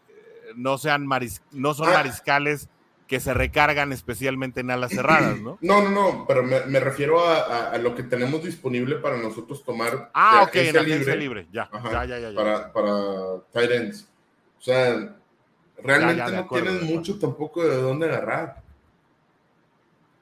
no 0.56 0.78
sean 0.78 1.08
no 1.52 1.74
son 1.74 1.90
ah. 1.90 1.94
mariscales 1.94 2.70
que 3.08 3.20
se 3.20 3.34
recargan 3.34 3.92
especialmente 3.92 4.62
en 4.62 4.72
alas 4.72 4.92
cerradas, 4.92 5.40
¿no? 5.40 5.58
No, 5.62 5.82
no, 5.82 5.90
no, 5.92 6.26
pero 6.28 6.44
me, 6.44 6.80
refiero 6.80 7.28
a, 7.28 7.78
lo 7.78 7.94
que 7.94 8.04
tenemos 8.04 8.44
disponible 8.44 8.96
para 8.96 9.18
nosotros 9.18 9.64
tomar. 9.64 10.10
Ah, 10.14 10.44
ok, 10.48 10.56
en 10.56 10.86
libre, 10.86 11.16
libre, 11.16 11.48
ya, 11.52 11.70
ya, 11.92 12.06
ya, 12.06 12.20
ya, 12.20 12.36
Para, 12.36 12.74
para 12.74 12.92
tight 13.52 13.72
ends. 13.72 14.08
O 14.58 14.62
sea, 14.62 15.16
realmente 15.84 16.32
no 16.32 16.48
tienen 16.48 16.84
mucho 16.86 17.20
tampoco 17.20 17.64
de 17.64 17.78
dónde 17.78 18.08
agarrar. 18.08 18.64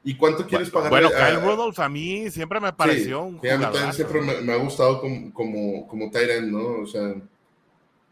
¿Y 0.03 0.15
cuánto 0.15 0.45
quieres 0.45 0.69
pagar? 0.69 0.89
Bueno, 0.89 1.09
Kyle 1.09 1.41
Rudolph 1.41 1.79
a 1.79 1.87
mí 1.87 2.29
siempre 2.29 2.59
me 2.59 2.73
pareció 2.73 3.23
un 3.23 3.37
jugador. 3.37 3.63
a 3.63 3.67
mí 3.67 3.73
también 3.73 3.93
siempre 3.93 4.21
me, 4.21 4.51
ha 4.51 4.57
gustado 4.57 4.99
como, 4.99 5.33
como, 5.33 5.87
como 5.87 6.11
Tyrant, 6.11 6.47
¿no? 6.47 6.81
O 6.81 6.85
sea, 6.85 7.15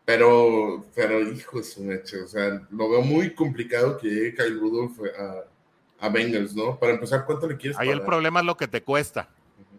pero, 0.06 0.86
pero 0.96 1.22
hijo 1.22 1.60
de 1.60 1.64
su 1.64 1.84
mecha, 1.84 2.18
o 2.24 2.28
sea, 2.28 2.68
lo 2.72 2.90
veo 2.90 3.02
muy 3.02 3.34
complicado 3.34 3.98
que 3.98 4.08
llegue 4.08 4.36
Kyle 4.36 4.60
Rudolph 4.60 5.00
a, 5.18 6.06
a 6.06 6.10
Bengals, 6.10 6.56
¿no? 6.56 6.78
Para 6.78 6.94
empezar, 6.94 7.26
¿cuánto 7.26 7.48
le 7.48 7.58
quieres 7.58 7.78
Ahí 7.78 7.90
el 7.90 8.02
problema 8.02 8.40
es 8.40 8.46
lo 8.46 8.58
que 8.58 8.68
te 8.68 8.82
cuesta. 8.82 9.30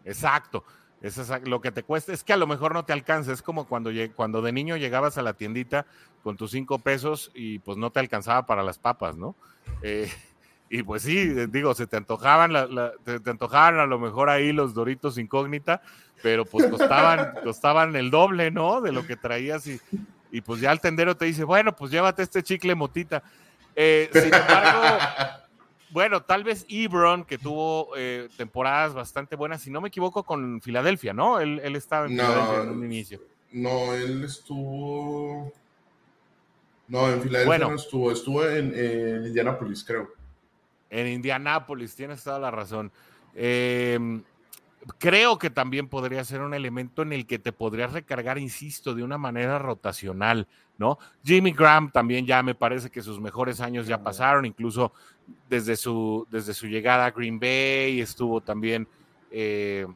Exacto. 0.04 0.64
Es 1.02 1.18
lo 1.44 1.60
que 1.60 1.72
te 1.72 1.82
cuesta 1.82 2.12
es 2.12 2.22
que 2.22 2.32
a 2.32 2.36
lo 2.36 2.46
mejor 2.46 2.74
no 2.74 2.84
te 2.84 2.92
alcanza. 2.92 3.32
Es 3.32 3.42
como 3.42 3.66
cuando, 3.66 3.90
cuando 4.14 4.40
de 4.40 4.52
niño 4.52 4.76
llegabas 4.76 5.18
a 5.18 5.22
la 5.22 5.32
tiendita 5.32 5.84
con 6.22 6.36
tus 6.36 6.52
cinco 6.52 6.78
pesos 6.78 7.32
y 7.34 7.58
pues 7.58 7.76
no 7.76 7.90
te 7.90 7.98
alcanzaba 7.98 8.46
para 8.46 8.62
las 8.62 8.78
papas, 8.78 9.16
¿no? 9.16 9.34
Eh, 9.82 10.08
y 10.74 10.82
pues 10.84 11.02
sí, 11.02 11.26
digo, 11.48 11.74
se 11.74 11.86
te 11.86 11.98
antojaban, 11.98 12.54
te, 13.04 13.20
te, 13.20 13.28
antojaban 13.28 13.78
a 13.78 13.84
lo 13.84 13.98
mejor 13.98 14.30
ahí 14.30 14.54
los 14.54 14.72
doritos 14.72 15.18
incógnita, 15.18 15.82
pero 16.22 16.46
pues 16.46 16.66
costaban, 16.66 17.34
costaban 17.44 17.94
el 17.94 18.10
doble, 18.10 18.50
¿no? 18.50 18.80
De 18.80 18.90
lo 18.90 19.06
que 19.06 19.16
traías 19.16 19.66
y, 19.66 19.78
y 20.30 20.40
pues 20.40 20.62
ya 20.62 20.72
el 20.72 20.80
tendero 20.80 21.14
te 21.14 21.26
dice, 21.26 21.44
bueno, 21.44 21.76
pues 21.76 21.90
llévate 21.90 22.22
este 22.22 22.42
chicle 22.42 22.74
motita. 22.74 23.22
Eh, 23.76 24.08
sin 24.14 24.32
embargo, 24.32 24.98
bueno, 25.90 26.22
tal 26.22 26.42
vez 26.42 26.64
Ebron, 26.70 27.24
que 27.26 27.36
tuvo 27.36 27.90
eh, 27.94 28.30
temporadas 28.38 28.94
bastante 28.94 29.36
buenas, 29.36 29.60
si 29.60 29.70
no 29.70 29.82
me 29.82 29.88
equivoco, 29.88 30.22
con 30.22 30.62
Filadelfia, 30.62 31.12
¿no? 31.12 31.38
Él, 31.38 31.60
él 31.62 31.76
estaba 31.76 32.06
en 32.06 32.12
Filadelfia 32.12 32.62
en 32.62 32.68
un 32.70 32.84
inicio. 32.86 33.20
No, 33.52 33.92
él 33.92 34.24
estuvo. 34.24 35.52
No, 36.88 37.10
en 37.10 37.20
Filadelfia 37.20 37.58
no 37.58 37.74
estuvo, 37.74 38.10
estuvo 38.10 38.42
en, 38.46 38.72
en 38.74 39.26
Indianápolis, 39.26 39.84
creo. 39.84 40.21
En 40.92 41.06
Indianápolis, 41.06 41.96
tienes 41.96 42.22
toda 42.22 42.38
la 42.38 42.50
razón. 42.50 42.92
Eh, 43.34 43.98
creo 44.98 45.38
que 45.38 45.48
también 45.48 45.88
podría 45.88 46.22
ser 46.22 46.42
un 46.42 46.52
elemento 46.52 47.00
en 47.00 47.14
el 47.14 47.26
que 47.26 47.38
te 47.38 47.50
podrías 47.50 47.94
recargar, 47.94 48.38
insisto, 48.38 48.94
de 48.94 49.02
una 49.02 49.16
manera 49.16 49.58
rotacional, 49.58 50.46
¿no? 50.76 50.98
Jimmy 51.24 51.52
Graham 51.52 51.90
también 51.90 52.26
ya 52.26 52.42
me 52.42 52.54
parece 52.54 52.90
que 52.90 53.00
sus 53.00 53.20
mejores 53.20 53.60
años 53.62 53.86
ya 53.86 54.02
pasaron, 54.02 54.44
incluso 54.44 54.92
desde 55.48 55.76
su, 55.76 56.26
desde 56.30 56.52
su 56.52 56.66
llegada 56.66 57.06
a 57.06 57.10
Green 57.10 57.40
Bay, 57.40 58.00
estuvo 58.00 58.42
también, 58.42 58.86
eh, 59.30 59.86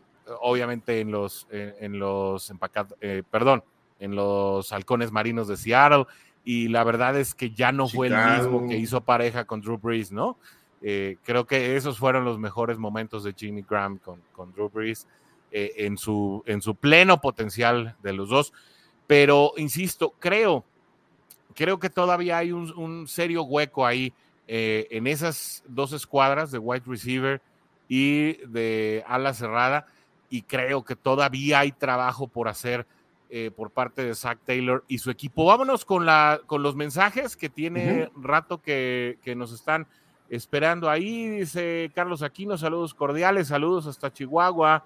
obviamente, 0.40 1.01
en 1.01 1.11
los, 1.11 1.47
en, 1.51 1.99
los 1.99 2.49
empacados, 2.49 2.94
eh, 3.03 3.22
perdón, 3.30 3.62
en 3.99 4.14
los 4.14 4.72
halcones 4.72 5.11
marinos 5.11 5.47
de 5.47 5.59
Seattle, 5.59 6.07
y 6.42 6.68
la 6.68 6.84
verdad 6.84 7.18
es 7.18 7.34
que 7.34 7.51
ya 7.51 7.72
no 7.72 7.86
fue 7.86 8.07
el 8.07 8.16
mismo 8.16 8.68
que 8.68 8.76
hizo 8.78 9.01
pareja 9.01 9.44
con 9.44 9.61
Drew 9.61 9.78
Brees, 9.78 10.12
¿no? 10.12 10.38
Eh, 10.83 11.16
creo 11.24 11.47
que 11.47 11.77
esos 11.77 11.99
fueron 11.99 12.24
los 12.24 12.39
mejores 12.39 12.79
momentos 12.79 13.24
de 13.24 13.33
Jimmy 13.33 13.64
Graham 13.68 13.99
con, 13.99 14.20
con 14.33 14.53
Drew 14.53 14.68
Brees 14.68 15.07
eh, 15.51 15.72
en, 15.79 15.97
su, 15.97 16.43
en 16.47 16.61
su 16.61 16.74
pleno 16.74 17.20
potencial 17.20 17.97
de 18.03 18.12
los 18.12 18.29
dos. 18.29 18.53
Pero, 19.07 19.53
insisto, 19.57 20.14
creo, 20.18 20.64
creo 21.55 21.79
que 21.79 21.91
todavía 21.91 22.39
hay 22.39 22.53
un, 22.53 23.07
serio 23.09 23.45
hueco 23.45 23.87
ahí 23.87 24.12
eh, 24.49 24.87
en 24.91 25.07
esas 25.07 25.64
dos 25.66 25.93
escuadras 25.93 26.51
de 26.51 26.59
wide 26.59 26.85
receiver 26.87 27.41
y 27.89 28.35
de 28.47 29.05
ala 29.07 29.33
cerrada. 29.33 29.87
Y 30.29 30.43
creo 30.43 30.85
que 30.85 30.97
todavía 30.97 31.61
hay 31.61 31.72
trabajo 31.72 32.27
por 32.27 32.49
hacer 32.49 32.87
por 33.57 33.70
parte 33.70 34.05
de 34.05 34.14
Zach 34.14 34.39
Taylor 34.47 34.85
y 34.87 34.99
su 34.99 35.11
equipo. 35.11 35.45
Vámonos 35.45 35.85
con, 35.85 36.07
la, 36.07 36.41
con 36.47 36.62
los 36.62 36.74
mensajes 36.77 37.37
que 37.37 37.49
tiene 37.49 38.09
rato 38.16 38.62
que, 38.62 39.18
que 39.22 39.35
nos 39.35 39.53
están 39.53 39.89
esperando 40.29 40.91
ahí, 40.91 41.29
dice 41.29 41.91
Carlos 41.95 42.22
Aquino, 42.22 42.59
saludos 42.59 42.95
cordiales, 42.95 43.49
saludos 43.49 43.87
hasta 43.87 44.12
Chihuahua. 44.12 44.85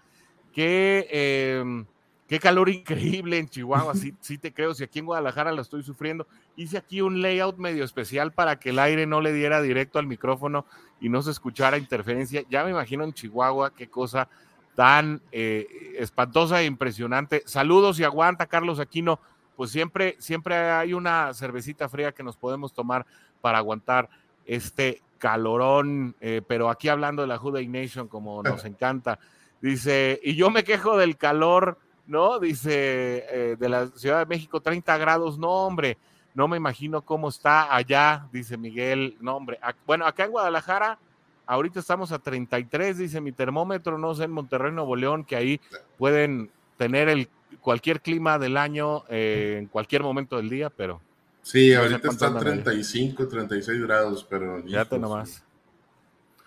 Qué, 0.53 1.07
em, 1.11 1.87
qué 2.27 2.41
calor 2.41 2.69
increíble 2.69 3.39
en 3.39 3.49
Chihuahua, 3.49 3.95
sí, 3.95 4.15
sí 4.21 4.39
te 4.39 4.53
creo, 4.53 4.75
si 4.75 4.85
aquí 4.85 4.99
en 4.99 5.07
Guadalajara 5.07 5.53
lo 5.53 5.63
estoy 5.63 5.83
sufriendo. 5.83 6.27
Hice 6.57 6.79
aquí 6.79 7.01
un 7.01 7.23
layout 7.23 7.57
medio 7.57 7.85
especial 7.85 8.33
para 8.33 8.59
que 8.59 8.71
el 8.71 8.79
aire 8.79 9.07
no 9.07 9.21
le 9.21 9.33
diera 9.33 9.63
directo 9.63 9.99
al 9.99 10.07
micrófono 10.07 10.67
y 11.01 11.09
no 11.09 11.23
se 11.23 11.31
escuchara 11.31 11.79
interferencia. 11.79 12.45
Ya 12.51 12.65
me 12.65 12.71
imagino 12.71 13.05
en 13.05 13.13
Chihuahua 13.13 13.75
qué 13.75 13.89
cosa 13.89 14.29
tan 14.75 15.21
eh, 15.33 15.95
espantosa 15.99 16.61
e 16.61 16.67
impresionante. 16.67 17.43
Saludos 17.47 17.99
y 18.01 18.05
aguanta, 18.05 18.47
Carlos 18.47 18.81
Aquino. 18.81 19.21
Pues 19.57 19.71
siempre, 19.71 20.17
siempre 20.19 20.55
hay 20.57 20.95
una 20.95 21.35
cervecita 21.35 21.89
fría 21.89 22.13
que 22.13 22.23
nos 22.23 22.37
podemos 22.37 22.73
tomar 22.73 23.05
para 23.43 23.59
aguantar 23.59 24.09
este 24.47 25.03
calorón, 25.21 26.17
eh, 26.21 26.43
pero 26.45 26.71
aquí 26.71 26.89
hablando 26.89 27.23
de 27.23 27.29
la 27.29 27.39
Juday 27.39 27.69
Nation, 27.69 28.09
como 28.09 28.43
nos 28.43 28.65
encanta, 28.65 29.21
dice, 29.61 30.19
y 30.25 30.35
yo 30.35 30.51
me 30.51 30.65
quejo 30.65 30.97
del 30.97 31.17
calor, 31.17 31.79
¿no? 32.09 32.41
Dice, 32.41 33.25
eh, 33.31 33.57
de 33.57 33.69
la 33.69 33.87
Ciudad 33.89 34.19
de 34.19 34.27
México, 34.27 34.61
30 34.61 34.99
grados, 34.99 35.39
no, 35.39 35.51
hombre, 35.51 35.99
no 36.35 36.49
me 36.49 36.57
imagino 36.57 37.03
cómo 37.03 37.29
está 37.29 37.73
allá, 37.75 38.27
dice 38.33 38.57
Miguel, 38.57 39.17
no, 39.21 39.37
hombre, 39.37 39.61
bueno, 39.87 40.07
acá 40.07 40.25
en 40.25 40.33
Guadalajara, 40.33 40.99
ahorita 41.47 41.79
estamos 41.79 42.11
a 42.11 42.19
33, 42.19 42.99
dice 42.99 43.21
mi 43.21 43.33
termómetro, 43.33 43.99
no 43.99 44.15
sé, 44.15 44.25
en 44.25 44.33
Monterrey, 44.33 44.73
Nuevo 44.73 44.97
León, 44.97 45.25
que 45.25 45.37
ahí 45.37 45.61
pueden 45.99 46.51
tener 46.77 47.09
el, 47.09 47.29
cualquier 47.61 48.01
clima 48.01 48.39
del 48.39 48.57
año 48.57 49.05
eh, 49.09 49.57
en 49.59 49.67
cualquier 49.67 50.03
momento 50.03 50.37
del 50.37 50.49
día, 50.49 50.71
pero 50.71 51.01
Sí, 51.43 51.75
ahorita 51.75 52.11
está 52.11 52.29
a 52.29 52.39
35, 52.39 53.29
36 53.29 53.81
grados, 53.83 54.27
pero. 54.29 54.65
Ya 54.67 54.85
te 54.85 54.99
nomás. 54.99 55.43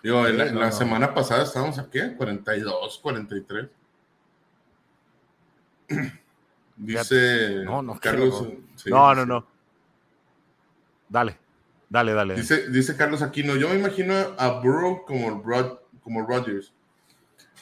Digo, 0.02 0.26
en 0.26 0.58
la, 0.58 0.70
semana 0.70 1.14
pasada 1.14 1.44
estábamos 1.44 1.78
aquí, 1.78 1.98
42, 2.16 2.98
43. 2.98 3.68
Dice 6.76 7.62
no, 7.64 7.82
no, 7.82 7.98
Carlos. 7.98 8.48
no, 8.86 9.14
no, 9.14 9.26
no. 9.26 9.46
Dale, 11.08 11.38
dale, 11.88 12.12
dale. 12.12 12.34
Dice, 12.34 12.68
dice 12.68 12.96
Carlos 12.96 13.22
Aquino: 13.22 13.56
Yo 13.56 13.68
me 13.68 13.76
imagino 13.76 14.14
a 14.36 14.60
Burrow 14.60 15.04
como, 15.06 15.42
Rod, 15.42 15.78
como 16.02 16.26
Rodgers. 16.26 16.72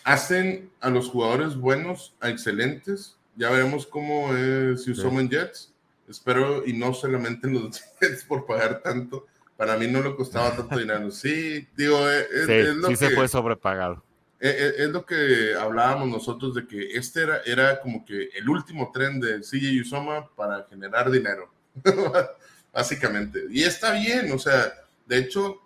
Hacen 0.05 0.71
a 0.81 0.91
los 0.91 1.09
jugadores 1.09 1.57
buenos 1.57 2.17
a 2.21 2.29
excelentes. 2.29 3.17
Ya 3.37 3.51
veremos 3.51 3.87
cómo 3.87 4.35
es 4.35 4.85
si 4.85 4.93
en 5.01 5.31
Jets 5.31 5.72
Espero, 6.09 6.67
y 6.67 6.73
no 6.73 6.93
solamente 6.95 7.47
en 7.47 7.55
los 7.55 7.83
Jets 8.01 8.25
por 8.29 8.47
pagar 8.47 8.81
tanto. 8.83 9.27
Para 9.57 9.77
mí 9.77 9.87
no 9.87 10.03
le 10.03 10.17
costaba 10.17 10.57
tanto 10.57 10.79
dinero. 10.79 11.11
Sí, 11.11 11.69
digo, 11.77 12.11
eh, 12.11 12.27
es, 12.33 12.87
sí, 12.87 12.97
se 12.97 13.11
fue 13.11 13.29
sobrepagado. 13.29 14.03
Es, 14.41 14.51
eh, 14.51 14.57
eh, 14.59 14.75
es, 14.79 14.89
lo 14.89 15.07
que 15.07 15.55
hablábamos 15.55 16.09
nosotros 16.09 16.55
de 16.55 16.67
que 16.67 16.97
este 16.97 17.23
era, 17.23 17.43
era 17.45 17.81
como 17.81 18.05
que 18.05 18.31
el 18.35 18.49
último 18.49 18.91
tren 18.93 19.21
de 19.21 19.41
CJ 19.41 19.83
Usoma 19.83 20.29
para 20.35 20.67
generar 20.69 21.11
dinero. 21.11 21.53
Básicamente. 22.73 23.45
Y 23.51 23.63
está 23.63 23.93
bien, 23.93 24.33
o 24.33 24.39
sea, 24.39 24.73
de 25.07 25.19
hecho, 25.19 25.61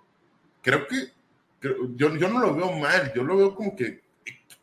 creo 0.60 0.86
que 0.86 1.12
yo, 1.94 2.14
yo 2.16 2.28
no 2.28 2.40
lo 2.40 2.54
veo 2.54 2.72
mal, 2.72 3.12
yo 3.14 3.22
lo 3.22 3.36
veo 3.36 3.54
como 3.54 3.74
que 3.74 4.02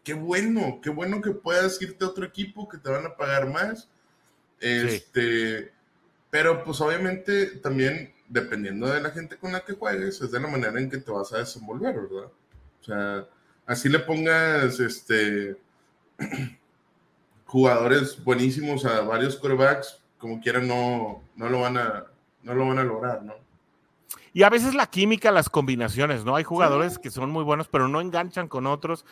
qué 0.04 0.14
bueno, 0.14 0.80
qué 0.82 0.90
bueno 0.90 1.22
que 1.22 1.32
puedas 1.32 1.82
irte 1.82 2.04
a 2.04 2.10
otro 2.10 2.26
equipo 2.26 2.68
que 2.68 2.78
te 2.78 2.90
van 2.90 3.06
a 3.06 3.16
pagar 3.16 3.50
más 3.50 3.90
este, 4.64 5.72
pero 6.30 6.64
pues 6.64 6.80
obviamente 6.82 7.58
también 7.58 8.14
dependiendo 8.28 8.88
de 8.88 9.02
la 9.02 9.12
gente 9.12 9.38
con 9.38 9.52
la 9.52 9.62
que 9.62 9.74
juegues, 9.74 10.22
es 10.22 10.32
de 10.32 10.40
la 10.40 10.48
manera 10.48 10.80
en 10.80 10.90
que 10.90 10.98
te 10.98 11.12
vas 11.12 11.32
a 11.34 11.40
desenvolver, 11.40 11.96
¿verdad? 11.96 12.32
O 12.82 12.84
sea, 12.84 13.28
así 13.66 13.90
le 13.90 14.00
pongas 14.00 14.80
este 14.80 15.58
jugadores 17.46 18.24
buenísimos 18.24 18.86
a 18.86 19.02
varios 19.02 19.36
quarterbacks, 19.36 20.02
como 20.18 20.42
quieran 20.42 20.68
no, 20.68 21.22
no 21.36 21.50
lo 21.50 21.62
van 21.62 21.78
a 21.78 22.06
no 22.42 22.54
lo 22.56 22.68
van 22.68 22.80
a 22.80 22.84
lograr, 22.84 23.24
¿no? 23.24 23.36
Y 24.34 24.44
a 24.44 24.50
veces 24.50 24.74
la 24.74 24.88
química, 24.88 25.32
las 25.32 25.50
combinaciones, 25.50 26.26
¿no? 26.26 26.36
Hay 26.36 26.44
jugadores 26.44 26.98
que 26.98 27.12
son 27.12 27.30
muy 27.30 27.44
buenos, 27.44 27.68
pero 27.68 27.88
no 27.88 28.02
enganchan 28.02 28.48
con 28.48 28.66
otros. 28.66 29.06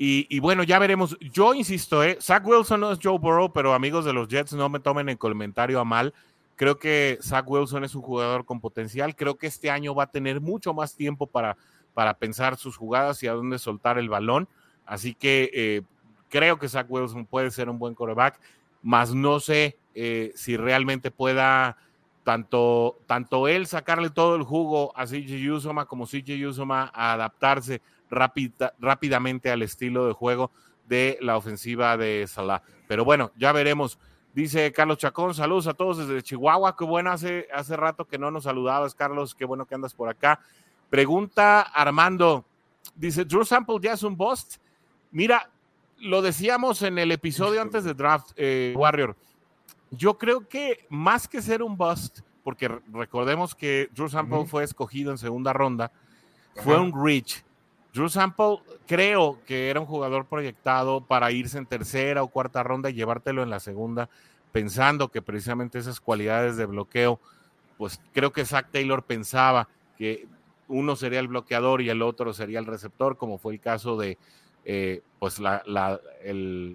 Y, 0.00 0.38
bueno, 0.38 0.62
ya 0.62 0.78
veremos. 0.78 1.18
Yo 1.20 1.54
insisto, 1.54 2.04
¿eh? 2.04 2.18
Zach 2.20 2.46
Wilson 2.46 2.80
no 2.80 2.92
es 2.92 3.00
Joe 3.02 3.18
Burrow, 3.18 3.52
pero 3.52 3.74
amigos 3.74 4.04
de 4.04 4.12
los 4.12 4.28
Jets, 4.28 4.52
no 4.52 4.68
me 4.68 4.78
tomen 4.78 5.08
el 5.08 5.18
comentario 5.18 5.80
a 5.80 5.84
mal. 5.84 6.14
Creo 6.54 6.78
que 6.78 7.18
Zach 7.20 7.44
Wilson 7.48 7.82
es 7.82 7.96
un 7.96 8.02
jugador 8.02 8.44
con 8.44 8.60
potencial. 8.60 9.16
Creo 9.16 9.36
que 9.36 9.48
este 9.48 9.70
año 9.70 9.96
va 9.96 10.04
a 10.04 10.10
tener 10.10 10.40
mucho 10.40 10.72
más 10.72 10.94
tiempo 10.94 11.26
para, 11.26 11.56
para 11.94 12.14
pensar 12.14 12.56
sus 12.56 12.76
jugadas 12.76 13.20
y 13.24 13.26
a 13.26 13.32
dónde 13.32 13.58
soltar 13.58 13.98
el 13.98 14.08
balón. 14.08 14.48
Así 14.86 15.14
que 15.14 15.50
eh, 15.52 15.82
creo 16.28 16.60
que 16.60 16.68
Zach 16.68 16.86
Wilson 16.88 17.26
puede 17.26 17.50
ser 17.50 17.68
un 17.68 17.78
buen 17.78 17.94
quarterback, 17.94 18.40
más 18.82 19.12
no 19.12 19.40
sé 19.40 19.76
eh, 19.94 20.32
si 20.36 20.56
realmente 20.56 21.10
pueda 21.10 21.76
tanto, 22.22 22.98
tanto 23.06 23.48
él 23.48 23.66
sacarle 23.66 24.10
todo 24.10 24.36
el 24.36 24.42
jugo 24.42 24.92
a 24.96 25.06
CJ 25.06 25.50
Usoma 25.50 25.86
como 25.86 26.06
CJ 26.06 26.46
Usoma 26.46 26.90
a 26.94 27.14
adaptarse 27.14 27.82
rápidamente 28.10 29.50
al 29.50 29.62
estilo 29.62 30.06
de 30.06 30.12
juego 30.12 30.50
de 30.88 31.18
la 31.20 31.36
ofensiva 31.36 31.96
de 31.96 32.26
Salah. 32.26 32.62
Pero 32.86 33.04
bueno, 33.04 33.30
ya 33.36 33.52
veremos. 33.52 33.98
Dice 34.34 34.72
Carlos 34.72 34.98
Chacón, 34.98 35.34
saludos 35.34 35.66
a 35.66 35.74
todos 35.74 35.98
desde 35.98 36.22
Chihuahua. 36.22 36.76
Qué 36.76 36.84
bueno, 36.84 37.10
hace, 37.10 37.48
hace 37.52 37.76
rato 37.76 38.04
que 38.04 38.18
no 38.18 38.30
nos 38.30 38.44
saludabas, 38.44 38.94
Carlos. 38.94 39.34
Qué 39.34 39.44
bueno 39.44 39.66
que 39.66 39.74
andas 39.74 39.94
por 39.94 40.08
acá. 40.08 40.40
Pregunta 40.90 41.60
Armando, 41.60 42.44
dice, 42.94 43.24
Drew 43.24 43.44
Sample 43.44 43.78
ya 43.80 43.92
es 43.92 44.02
un 44.02 44.16
bust. 44.16 44.56
Mira, 45.10 45.50
lo 46.00 46.22
decíamos 46.22 46.82
en 46.82 46.98
el 46.98 47.12
episodio 47.12 47.60
antes 47.60 47.84
de 47.84 47.94
Draft, 47.94 48.30
eh, 48.36 48.74
Warrior. 48.76 49.16
Yo 49.90 50.16
creo 50.18 50.46
que 50.46 50.86
más 50.88 51.26
que 51.26 51.42
ser 51.42 51.62
un 51.62 51.76
bust, 51.76 52.20
porque 52.44 52.68
recordemos 52.92 53.54
que 53.54 53.88
Drew 53.94 54.08
Sample 54.08 54.46
fue 54.46 54.64
escogido 54.64 55.10
en 55.10 55.18
segunda 55.18 55.52
ronda, 55.52 55.90
fue 56.56 56.78
un 56.78 56.92
reach. 56.94 57.42
Drew 57.92 58.08
Sample 58.08 58.58
creo 58.86 59.38
que 59.46 59.70
era 59.70 59.80
un 59.80 59.86
jugador 59.86 60.26
proyectado 60.26 61.00
para 61.00 61.32
irse 61.32 61.58
en 61.58 61.66
tercera 61.66 62.22
o 62.22 62.28
cuarta 62.28 62.62
ronda 62.62 62.90
y 62.90 62.94
llevártelo 62.94 63.42
en 63.42 63.50
la 63.50 63.60
segunda, 63.60 64.08
pensando 64.52 65.08
que 65.08 65.22
precisamente 65.22 65.78
esas 65.78 66.00
cualidades 66.00 66.56
de 66.56 66.66
bloqueo, 66.66 67.18
pues 67.76 68.00
creo 68.12 68.32
que 68.32 68.44
Zach 68.44 68.68
Taylor 68.70 69.02
pensaba 69.02 69.68
que 69.96 70.26
uno 70.68 70.96
sería 70.96 71.20
el 71.20 71.28
bloqueador 71.28 71.80
y 71.80 71.88
el 71.88 72.02
otro 72.02 72.32
sería 72.32 72.58
el 72.58 72.66
receptor, 72.66 73.16
como 73.16 73.38
fue 73.38 73.54
el 73.54 73.60
caso 73.60 73.96
de 73.96 74.18
eh, 74.64 75.02
pues 75.18 75.38
la, 75.38 75.62
la, 75.66 75.98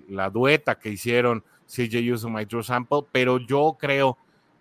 la, 0.09 0.29
dueta 0.31 0.79
que 0.79 0.89
hicieron 0.89 1.43
CJ 1.67 2.11
Usoma 2.11 2.41
y 2.41 2.45
Drew 2.45 2.63
Sample, 2.63 3.01
pero 3.11 3.37
yo 3.37 3.77
creo 3.79 4.17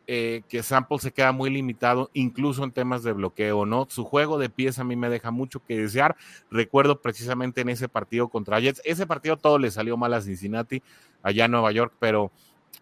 eh, 0.07 0.43
que 0.49 0.63
Sample 0.63 0.99
se 0.99 1.13
queda 1.13 1.33
muy 1.33 1.51
limitado, 1.51 2.11
incluso 2.13 2.65
en 2.65 2.73
temas 2.73 3.03
de 3.03 3.13
bloqueo, 3.13 3.67
¿no? 3.67 3.87
Su 3.89 4.05
juego 4.05 4.39
de 4.39 4.51
pies 4.51 4.79
a 4.79 4.85
mí 4.85 4.97
me 4.97 5.09
deja 5.09 5.31
mucho 5.31 5.63
que 5.65 5.79
desear. 5.79 6.17
Recuerdo 6.51 7.01
precisamente 7.01 7.61
en 7.61 7.69
ese 7.69 7.89
partido 7.89 8.29
contra 8.29 8.61
Jets, 8.61 8.83
ese 8.85 9.07
partido 9.07 9.37
todo 9.37 9.59
le 9.59 9.71
salió 9.71 9.97
mal 9.97 10.15
a 10.15 10.21
Cincinnati, 10.21 10.83
allá 11.23 11.45
en 11.45 11.53
Nueva 11.53 11.73
York, 11.73 11.95
pero 11.99 12.33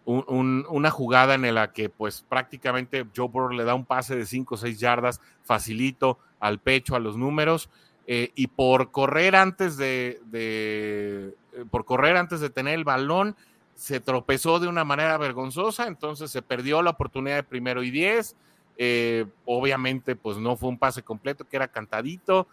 una 0.05 0.89
jugada 0.89 1.35
en 1.35 1.53
la 1.53 1.73
que 1.73 1.89
pues 1.89 2.25
prácticamente 2.27 3.05
Joe 3.15 3.27
Burrow 3.27 3.51
le 3.51 3.63
da 3.63 3.75
un 3.75 3.85
pase 3.85 4.15
de 4.15 4.25
5 4.25 4.55
o 4.55 4.57
6 4.57 4.79
yardas 4.79 5.21
facilito 5.43 6.17
al 6.39 6.59
pecho, 6.59 6.95
a 6.95 6.99
los 6.99 7.17
números, 7.17 7.69
eh, 8.07 8.31
y 8.35 8.47
por 8.47 8.91
correr 8.91 9.35
antes 9.35 9.77
de, 9.77 10.19
eh, 10.33 11.31
por 11.69 11.85
correr 11.85 12.17
antes 12.17 12.39
de 12.39 12.49
tener 12.49 12.73
el 12.73 12.83
balón, 12.83 13.35
se 13.81 13.99
tropezó 13.99 14.59
de 14.59 14.67
una 14.67 14.83
manera 14.83 15.17
vergonzosa, 15.17 15.87
entonces 15.87 16.29
se 16.29 16.43
perdió 16.43 16.83
la 16.83 16.91
oportunidad 16.91 17.37
de 17.37 17.43
primero 17.43 17.81
y 17.81 17.89
diez. 17.89 18.35
Eh, 18.77 19.25
obviamente, 19.43 20.15
pues 20.15 20.37
no 20.37 20.55
fue 20.55 20.69
un 20.69 20.77
pase 20.77 21.01
completo, 21.01 21.49
que 21.49 21.55
era 21.55 21.67
cantadito. 21.67 22.47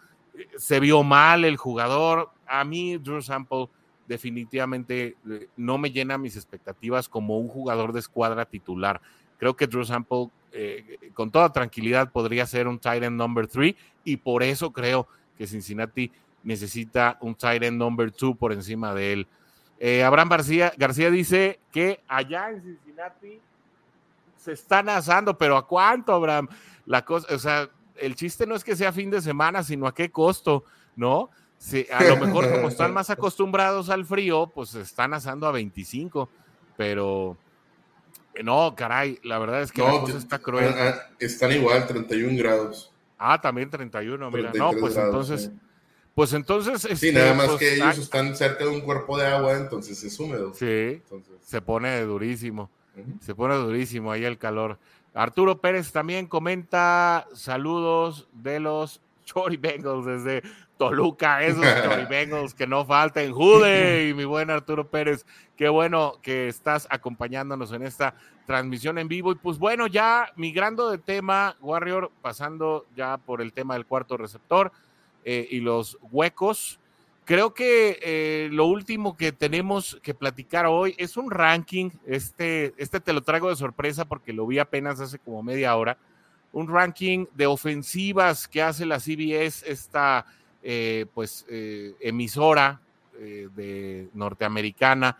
Se 0.57 0.79
vio 0.79 1.03
mal 1.03 1.45
el 1.45 1.55
jugador. 1.55 2.31
A 2.47 2.63
mí, 2.63 2.97
Drew 2.97 3.21
Sample 3.21 3.69
definitivamente 4.07 5.17
eh, 5.29 5.49
no 5.55 5.77
me 5.77 5.91
llena 5.91 6.17
mis 6.17 6.35
expectativas 6.35 7.07
como 7.07 7.37
un 7.37 7.47
jugador 7.47 7.93
de 7.93 7.99
escuadra 7.99 8.45
titular. 8.45 8.99
Creo 9.37 9.55
que 9.55 9.67
Drew 9.67 9.85
Sample, 9.85 10.31
eh, 10.51 10.97
con 11.13 11.29
toda 11.29 11.51
tranquilidad, 11.51 12.11
podría 12.11 12.47
ser 12.47 12.67
un 12.67 12.79
tight 12.79 13.03
end 13.03 13.17
number 13.17 13.45
three 13.45 13.77
y 14.03 14.17
por 14.17 14.41
eso 14.41 14.73
creo 14.73 15.07
que 15.37 15.45
Cincinnati 15.45 16.11
necesita 16.41 17.19
un 17.21 17.35
tight 17.35 17.61
end 17.61 17.77
number 17.77 18.11
two 18.11 18.33
por 18.33 18.51
encima 18.51 18.95
de 18.95 19.13
él. 19.13 19.27
Eh, 19.81 20.03
Abraham 20.03 20.29
García, 20.29 20.73
García 20.77 21.09
dice 21.09 21.61
que 21.71 22.01
allá 22.07 22.49
en 22.49 22.61
Cincinnati 22.61 23.39
se 24.35 24.51
están 24.51 24.89
asando, 24.89 25.37
pero 25.37 25.55
¿a 25.55 25.65
cuánto, 25.65 26.13
Abraham? 26.13 26.49
La 26.85 27.05
cosa, 27.05 27.33
o 27.33 27.39
sea, 27.39 27.69
el 27.95 28.15
chiste 28.15 28.45
no 28.45 28.55
es 28.55 28.63
que 28.63 28.75
sea 28.75 28.91
fin 28.91 29.09
de 29.09 29.21
semana, 29.21 29.63
sino 29.63 29.87
a 29.87 29.93
qué 29.93 30.11
costo, 30.11 30.65
¿no? 30.97 31.29
Si, 31.57 31.85
a 31.91 32.03
lo 32.03 32.17
mejor 32.17 32.51
como 32.51 32.67
están 32.67 32.93
más 32.93 33.09
acostumbrados 33.09 33.89
al 33.89 34.05
frío, 34.05 34.47
pues 34.53 34.69
se 34.69 34.81
están 34.81 35.13
asando 35.13 35.47
a 35.47 35.51
25, 35.51 36.29
pero 36.75 37.37
no, 38.43 38.75
caray, 38.75 39.19
la 39.23 39.39
verdad 39.39 39.61
es 39.61 39.71
que 39.71 39.81
la 39.81 39.99
cosa 39.99 40.17
está 40.17 40.39
cruel. 40.39 40.73
Están 41.19 41.51
igual, 41.53 41.87
31 41.87 42.37
grados. 42.37 42.93
Ah, 43.17 43.39
también 43.39 43.69
31, 43.69 44.29
mira, 44.31 44.51
no, 44.55 44.71
pues 44.73 44.97
entonces... 44.97 45.51
Pues 46.19 46.33
entonces. 46.33 46.81
sí, 46.81 46.89
este, 46.91 47.13
nada 47.13 47.33
más 47.33 47.47
pues, 47.47 47.59
que 47.59 47.75
ellos 47.75 47.97
están 47.97 48.35
cerca 48.35 48.65
de 48.65 48.69
un 48.69 48.81
cuerpo 48.81 49.17
de 49.17 49.25
agua, 49.25 49.53
entonces 49.53 50.03
es 50.03 50.19
húmedo. 50.19 50.53
Sí. 50.53 51.01
Se 51.41 51.61
pone 51.61 52.01
durísimo. 52.01 52.69
Se 53.21 53.33
pone 53.33 53.55
durísimo 53.55 54.11
ahí 54.11 54.25
el 54.25 54.37
calor. 54.37 54.77
Arturo 55.13 55.61
Pérez 55.61 55.93
también 55.93 56.27
comenta 56.27 57.25
saludos 57.33 58.27
de 58.33 58.59
los 58.59 58.99
Chori 59.23 59.55
Bengals 59.55 60.05
desde 60.05 60.43
Toluca, 60.77 61.41
esos 61.41 61.63
Chori 61.85 62.03
Bengals 62.03 62.53
que 62.53 62.67
no 62.67 62.83
falten. 62.83 63.31
Jude 63.31 64.09
y 64.09 64.13
mi 64.13 64.25
buen 64.25 64.49
Arturo 64.49 64.89
Pérez, 64.89 65.25
qué 65.55 65.69
bueno 65.69 66.15
que 66.21 66.49
estás 66.49 66.85
acompañándonos 66.89 67.71
en 67.71 67.83
esta 67.83 68.13
transmisión 68.45 68.97
en 68.97 69.07
vivo. 69.07 69.31
Y 69.31 69.35
pues 69.35 69.57
bueno, 69.57 69.87
ya 69.87 70.33
migrando 70.35 70.91
de 70.91 70.97
tema, 70.97 71.55
Warrior, 71.61 72.11
pasando 72.21 72.87
ya 72.93 73.15
por 73.15 73.41
el 73.41 73.53
tema 73.53 73.75
del 73.75 73.85
cuarto 73.85 74.17
receptor 74.17 74.73
eh, 75.25 75.47
y 75.51 75.59
los 75.59 75.97
huecos. 76.11 76.79
Creo 77.25 77.53
que 77.53 77.99
eh, 78.01 78.49
lo 78.51 78.65
último 78.65 79.15
que 79.15 79.31
tenemos 79.31 79.99
que 80.01 80.13
platicar 80.13 80.65
hoy 80.65 80.95
es 80.97 81.17
un 81.17 81.29
ranking. 81.29 81.91
Este, 82.05 82.73
este 82.77 82.99
te 82.99 83.13
lo 83.13 83.21
traigo 83.21 83.49
de 83.49 83.55
sorpresa 83.55 84.05
porque 84.05 84.33
lo 84.33 84.47
vi 84.47 84.59
apenas 84.59 84.99
hace 84.99 85.19
como 85.19 85.43
media 85.43 85.75
hora. 85.75 85.97
Un 86.51 86.67
ranking 86.67 87.27
de 87.35 87.45
ofensivas 87.45 88.47
que 88.47 88.63
hace 88.63 88.85
la 88.85 88.99
CBS, 88.99 89.69
esta 89.69 90.25
eh, 90.63 91.05
pues 91.13 91.45
emisora 91.99 92.81
de 93.19 94.07
norteamericana, 94.13 95.17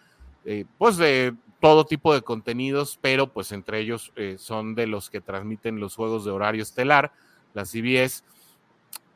pues 0.78 0.96
de 0.96 1.36
todo 1.60 1.86
tipo 1.86 2.14
de 2.14 2.22
contenidos, 2.22 2.98
pero 3.02 3.28
pues 3.28 3.52
entre 3.52 3.82
ellos 3.82 4.14
son 4.38 4.74
de 4.74 4.88
los 4.88 5.10
que 5.10 5.20
transmiten 5.20 5.82
los 5.82 5.98
juegos 5.98 6.24
de 6.24 6.32
horario 6.32 6.64
estelar, 6.64 7.12
la 7.54 7.66
CBS 7.66 8.24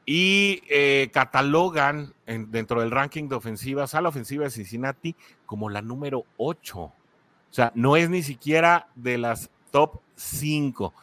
y 0.06 0.62
eh, 0.70 1.10
catalogan 1.14 2.14
dentro 2.26 2.82
del 2.82 2.92
ranking 2.92 3.30
de 3.30 3.36
ofensivas 3.36 3.96
a 3.96 4.02
la 4.02 4.10
ofensiva 4.10 4.44
de 4.44 4.50
Cincinnati 4.50 5.16
como 5.46 5.70
la 5.70 5.82
número 5.82 6.26
8. 6.38 6.80
O 6.80 6.94
sea, 7.50 7.72
no 7.76 7.96
es 7.96 8.10
ni 8.10 8.24
siquiera 8.24 8.88
de 8.96 9.18
las 9.18 9.50
top 9.72 10.00
5. 10.16 10.94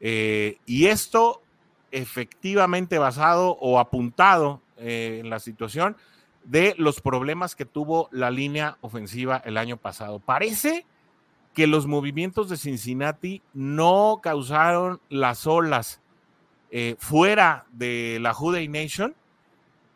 Eh, 0.00 0.58
y 0.64 0.86
esto 0.86 1.42
efectivamente 1.90 2.98
basado 2.98 3.56
o 3.60 3.78
apuntado 3.78 4.62
eh, 4.78 5.18
en 5.20 5.30
la 5.30 5.40
situación 5.40 5.96
de 6.44 6.74
los 6.78 7.00
problemas 7.00 7.54
que 7.54 7.66
tuvo 7.66 8.08
la 8.12 8.30
línea 8.30 8.78
ofensiva 8.80 9.42
el 9.44 9.56
año 9.56 9.76
pasado. 9.76 10.20
Parece 10.20 10.86
que 11.54 11.66
los 11.66 11.86
movimientos 11.86 12.48
de 12.48 12.56
Cincinnati 12.56 13.42
no 13.52 14.20
causaron 14.22 15.00
las 15.08 15.46
olas 15.46 16.00
eh, 16.70 16.96
fuera 16.98 17.66
de 17.72 18.18
la 18.20 18.32
Juday 18.32 18.68
Nation, 18.68 19.14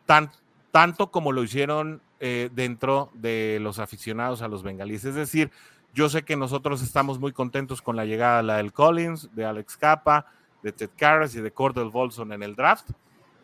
tan, 0.05 0.31
tanto 0.71 1.11
como 1.11 1.31
lo 1.31 1.43
hicieron 1.43 2.01
eh, 2.19 2.49
dentro 2.53 3.11
de 3.13 3.59
los 3.61 3.79
aficionados 3.79 4.41
a 4.41 4.47
los 4.47 4.63
bengalíes. 4.63 5.05
Es 5.05 5.15
decir, 5.15 5.51
yo 5.93 6.09
sé 6.09 6.23
que 6.23 6.35
nosotros 6.35 6.81
estamos 6.81 7.19
muy 7.19 7.31
contentos 7.31 7.81
con 7.81 7.95
la 7.95 8.05
llegada 8.05 8.37
de 8.37 8.43
la 8.43 8.57
del 8.57 8.73
Collins, 8.73 9.29
de 9.33 9.45
Alex 9.45 9.77
Capa, 9.77 10.25
de 10.61 10.71
Ted 10.71 10.89
Karras 10.97 11.35
y 11.35 11.41
de 11.41 11.51
Cordell 11.51 11.89
Volson 11.89 12.33
en 12.33 12.43
el 12.43 12.55
draft, 12.55 12.89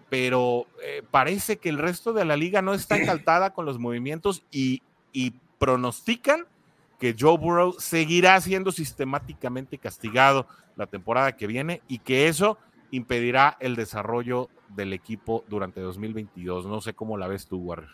pero 0.10 0.66
eh, 0.84 1.04
parece 1.10 1.58
que 1.58 1.70
el 1.70 1.78
resto 1.78 2.12
de 2.12 2.26
la 2.26 2.36
liga 2.36 2.62
no 2.62 2.74
está 2.74 2.98
encantada 2.98 3.54
con 3.54 3.66
los 3.66 3.80
movimientos 3.80 4.44
y, 4.52 4.82
y 5.14 5.36
pronostican 5.58 6.46
que 7.00 7.16
Joe 7.18 7.38
Burrow 7.38 7.74
seguirá 7.80 8.40
siendo 8.42 8.72
sistemáticamente 8.72 9.78
castigado 9.78 10.48
la 10.76 10.88
temporada 10.88 11.36
que 11.36 11.48
viene 11.48 11.82
y 11.88 12.00
que 12.00 12.28
eso 12.28 12.58
impedirá 12.92 13.58
el 13.60 13.76
desarrollo 13.76 14.50
del 14.76 14.94
equipo 14.94 15.44
durante 15.48 15.82
2022. 15.82 16.66
No 16.66 16.82
sé 16.82 16.94
cómo 16.94 17.18
la 17.18 17.28
ves 17.28 17.48
tú, 17.48 17.58
Warrior. 17.58 17.89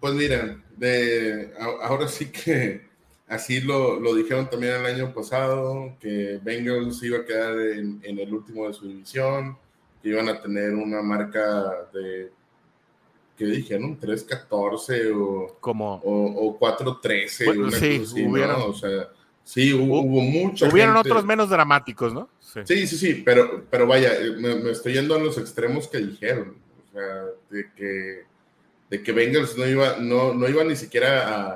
Pues 0.00 0.14
mira, 0.14 0.62
de, 0.76 1.52
ahora 1.82 2.08
sí 2.08 2.30
que 2.30 2.88
así 3.28 3.60
lo, 3.60 3.98
lo, 4.00 4.14
dijeron 4.14 4.50
también 4.50 4.74
el 4.74 4.86
año 4.86 5.14
pasado, 5.14 5.96
que 6.00 6.40
Bengals 6.42 7.02
iba 7.02 7.18
a 7.18 7.24
quedar 7.24 7.58
en, 7.60 8.00
en, 8.02 8.18
el 8.18 8.32
último 8.34 8.66
de 8.66 8.74
su 8.74 8.88
división, 8.88 9.56
que 10.02 10.10
iban 10.10 10.28
a 10.28 10.40
tener 10.40 10.74
una 10.74 11.00
marca 11.00 11.88
de 11.92 12.30
que 13.36 13.46
dijeron 13.46 13.98
3-14 13.98 15.12
o, 15.16 15.56
Como, 15.60 16.00
o, 16.04 16.58
4-13. 16.58 17.44
Bueno, 17.46 17.62
una 17.68 17.78
sí, 17.78 17.98
cosa 17.98 18.12
así, 18.12 18.26
hubieron- 18.26 18.58
¿no? 18.58 18.66
O 18.66 18.74
sea, 18.74 19.08
sí, 19.44 19.72
hubo, 19.72 20.00
hubo 20.02 20.20
mucha 20.20 20.68
hubieron 20.68 20.94
gente- 20.94 21.10
otros 21.10 21.24
menos 21.24 21.48
dramáticos, 21.50 22.12
¿no? 22.12 22.28
Sí. 22.40 22.60
Sí, 22.64 22.86
sí, 22.86 22.96
sí, 22.98 23.22
pero, 23.24 23.64
pero 23.70 23.86
vaya, 23.86 24.14
eh, 24.14 24.30
me, 24.38 24.54
me 24.56 24.70
estoy 24.72 24.92
yendo 24.94 25.14
a 25.14 25.18
los 25.18 25.38
extremos 25.38 25.88
que 25.88 25.98
dijeron. 25.98 26.56
O 26.90 26.92
sea, 26.92 27.24
de 27.50 27.70
que, 27.74 28.22
de 28.90 29.02
que 29.02 29.12
Bengals 29.12 29.56
no 29.56 29.66
iba, 29.66 29.96
no, 29.98 30.34
no 30.34 30.48
iba 30.48 30.62
ni 30.64 30.76
siquiera 30.76 31.28
a, 31.28 31.52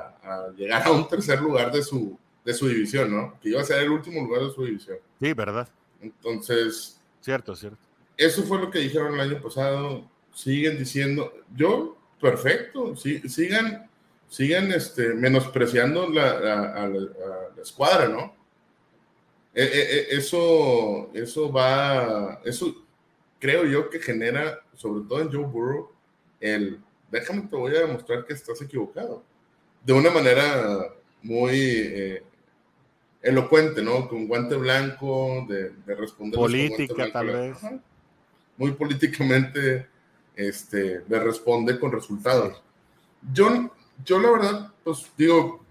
a 0.47 0.51
llegar 0.57 0.81
a 0.87 0.91
un 0.91 1.07
tercer 1.07 1.39
lugar 1.41 1.71
de 1.71 1.83
su, 1.83 2.17
de 2.43 2.53
su 2.53 2.67
división, 2.67 3.11
¿no? 3.15 3.39
Que 3.39 3.49
iba 3.49 3.61
a 3.61 3.65
ser 3.65 3.83
el 3.83 3.91
último 3.91 4.21
lugar 4.23 4.41
de 4.47 4.51
su 4.53 4.65
división. 4.65 4.97
Sí, 5.21 5.33
verdad. 5.33 5.67
Entonces, 6.01 6.99
Cierto, 7.21 7.55
cierto. 7.55 7.77
eso 8.15 8.43
fue 8.43 8.59
lo 8.59 8.71
que 8.71 8.79
dijeron 8.79 9.13
el 9.13 9.19
año 9.19 9.41
pasado. 9.41 10.09
Siguen 10.33 10.77
diciendo, 10.77 11.33
yo, 11.55 11.97
perfecto, 12.21 12.95
sí, 12.95 13.19
sigan, 13.29 13.86
sigan 14.29 14.71
este, 14.71 15.13
menospreciando 15.13 16.09
la, 16.09 16.39
la- 16.39 16.73
a, 16.73 16.87
la, 16.87 16.99
a 16.99 17.55
la 17.55 17.61
escuadra, 17.61 18.07
¿no? 18.07 18.35
Eh, 19.53 19.63
eh, 19.63 19.87
eh, 19.91 20.07
eso, 20.11 21.09
eso 21.13 21.51
va, 21.51 22.41
eso 22.45 22.75
creo 23.39 23.65
yo 23.65 23.89
que 23.89 23.99
genera, 23.99 24.59
sobre 24.75 25.07
todo 25.07 25.21
en 25.21 25.31
Joe 25.31 25.45
Burrow, 25.45 25.91
el, 26.39 26.79
déjame 27.09 27.41
te 27.43 27.55
voy 27.55 27.75
a 27.75 27.79
demostrar 27.79 28.25
que 28.25 28.33
estás 28.33 28.61
equivocado. 28.61 29.23
De 29.83 29.93
una 29.93 30.11
manera 30.11 30.89
muy 31.23 31.55
eh, 31.55 32.23
elocuente, 33.21 33.81
¿no? 33.81 34.07
Con 34.07 34.27
guante 34.27 34.55
blanco, 34.55 35.45
de, 35.49 35.71
de 35.71 35.95
responder. 35.95 36.37
Política, 36.37 37.11
tal 37.11 37.27
vez. 37.27 37.57
Muy 38.57 38.73
políticamente, 38.73 39.87
este, 40.35 41.01
le 41.07 41.19
responde 41.19 41.79
con 41.79 41.91
resultados. 41.91 42.61
Yo, 43.33 43.71
yo 44.05 44.19
la 44.19 44.31
verdad, 44.31 44.73
pues 44.83 45.11
digo, 45.17 45.63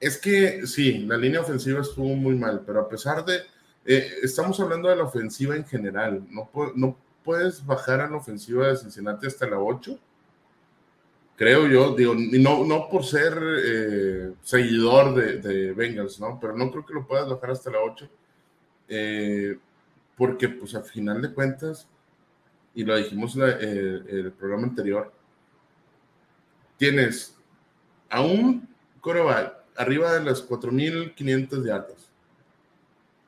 es 0.00 0.18
que 0.18 0.66
sí, 0.66 1.00
la 1.00 1.16
línea 1.16 1.40
ofensiva 1.40 1.80
estuvo 1.80 2.08
muy 2.16 2.34
mal, 2.34 2.62
pero 2.66 2.80
a 2.80 2.88
pesar 2.88 3.24
de, 3.24 3.40
eh, 3.84 4.10
estamos 4.22 4.58
hablando 4.60 4.88
de 4.88 4.96
la 4.96 5.04
ofensiva 5.04 5.56
en 5.56 5.64
general, 5.66 6.24
no, 6.30 6.48
no 6.74 6.96
puedes 7.24 7.64
bajar 7.64 8.00
a 8.00 8.10
la 8.10 8.16
ofensiva 8.16 8.68
de 8.68 8.76
Cincinnati 8.76 9.26
hasta 9.26 9.46
la 9.46 9.58
8, 9.58 9.98
creo 11.36 11.66
yo, 11.68 11.94
digo, 11.94 12.14
no, 12.16 12.64
no 12.64 12.88
por 12.88 13.04
ser 13.04 13.38
eh, 13.64 14.32
seguidor 14.42 15.14
de, 15.14 15.38
de 15.38 15.72
Bengals, 15.72 16.20
¿no? 16.20 16.38
Pero 16.40 16.56
no 16.56 16.70
creo 16.70 16.84
que 16.86 16.94
lo 16.94 17.06
puedas 17.06 17.28
bajar 17.28 17.50
hasta 17.50 17.70
la 17.70 17.78
8, 17.80 18.08
eh, 18.88 19.58
porque 20.16 20.48
pues 20.48 20.74
a 20.74 20.82
final 20.82 21.22
de 21.22 21.32
cuentas, 21.32 21.86
y 22.74 22.84
lo 22.84 22.96
dijimos 22.96 23.34
en 23.36 23.42
el- 23.42 24.06
el 24.08 24.32
programa 24.32 24.64
anterior, 24.66 25.12
tienes 26.76 27.36
a 28.10 28.20
un 28.20 28.68
coreback 29.00 29.54
arriba 29.76 30.12
de 30.12 30.24
las 30.24 30.46
4.500 30.46 31.64
yardas, 31.64 32.10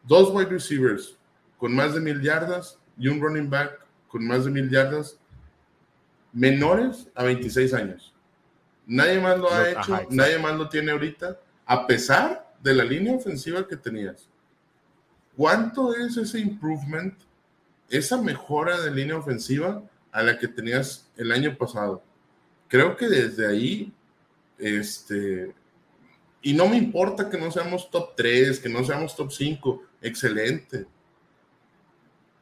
dos 0.03 0.31
wide 0.35 0.51
receivers 0.51 1.17
con 1.57 1.75
más 1.75 1.95
de 1.95 2.01
1.000 2.01 2.23
yardas 2.23 2.79
y 2.99 3.09
un 3.09 3.21
running 3.21 3.49
back 3.49 3.79
con 4.09 4.27
más 4.27 4.45
de 4.45 4.51
1.000 4.51 4.71
yardas 4.71 5.19
menores 6.33 7.09
a 7.15 7.25
26 7.25 7.73
años. 7.75 8.13
Nadie 8.87 9.21
más 9.21 9.39
lo 9.39 9.51
ha 9.53 9.71
hecho, 9.71 9.95
ajá, 9.95 10.07
nadie 10.11 10.39
más 10.39 10.57
lo 10.57 10.69
tiene 10.69 10.93
ahorita, 10.93 11.39
a 11.65 11.87
pesar 11.87 12.53
de 12.63 12.75
la 12.75 12.85
línea 12.85 13.15
ofensiva 13.15 13.67
que 13.67 13.77
tenías. 13.77 14.29
¿Cuánto 15.37 15.95
es 15.95 16.17
ese 16.17 16.41
improvement, 16.41 17.15
esa 17.89 18.21
mejora 18.21 18.81
de 18.81 18.91
línea 18.91 19.17
ofensiva 19.17 19.83
a 20.11 20.23
la 20.23 20.39
que 20.39 20.49
tenías 20.49 21.09
el 21.17 21.33
año 21.33 21.57
pasado? 21.57 22.03
Creo 22.69 22.97
que 22.97 23.09
desde 23.09 23.47
ahí, 23.47 23.93
este, 24.59 25.55
y 26.43 26.55
no 26.55 26.67
me 26.69 26.77
importa 26.77 27.31
que 27.31 27.39
no 27.39 27.51
seamos 27.51 27.91
top 27.91 28.17
3, 28.17 28.59
que 28.59 28.69
no 28.69 28.85
seamos 28.85 29.15
top 29.15 29.31
5, 29.31 29.83
excelente. 30.03 30.87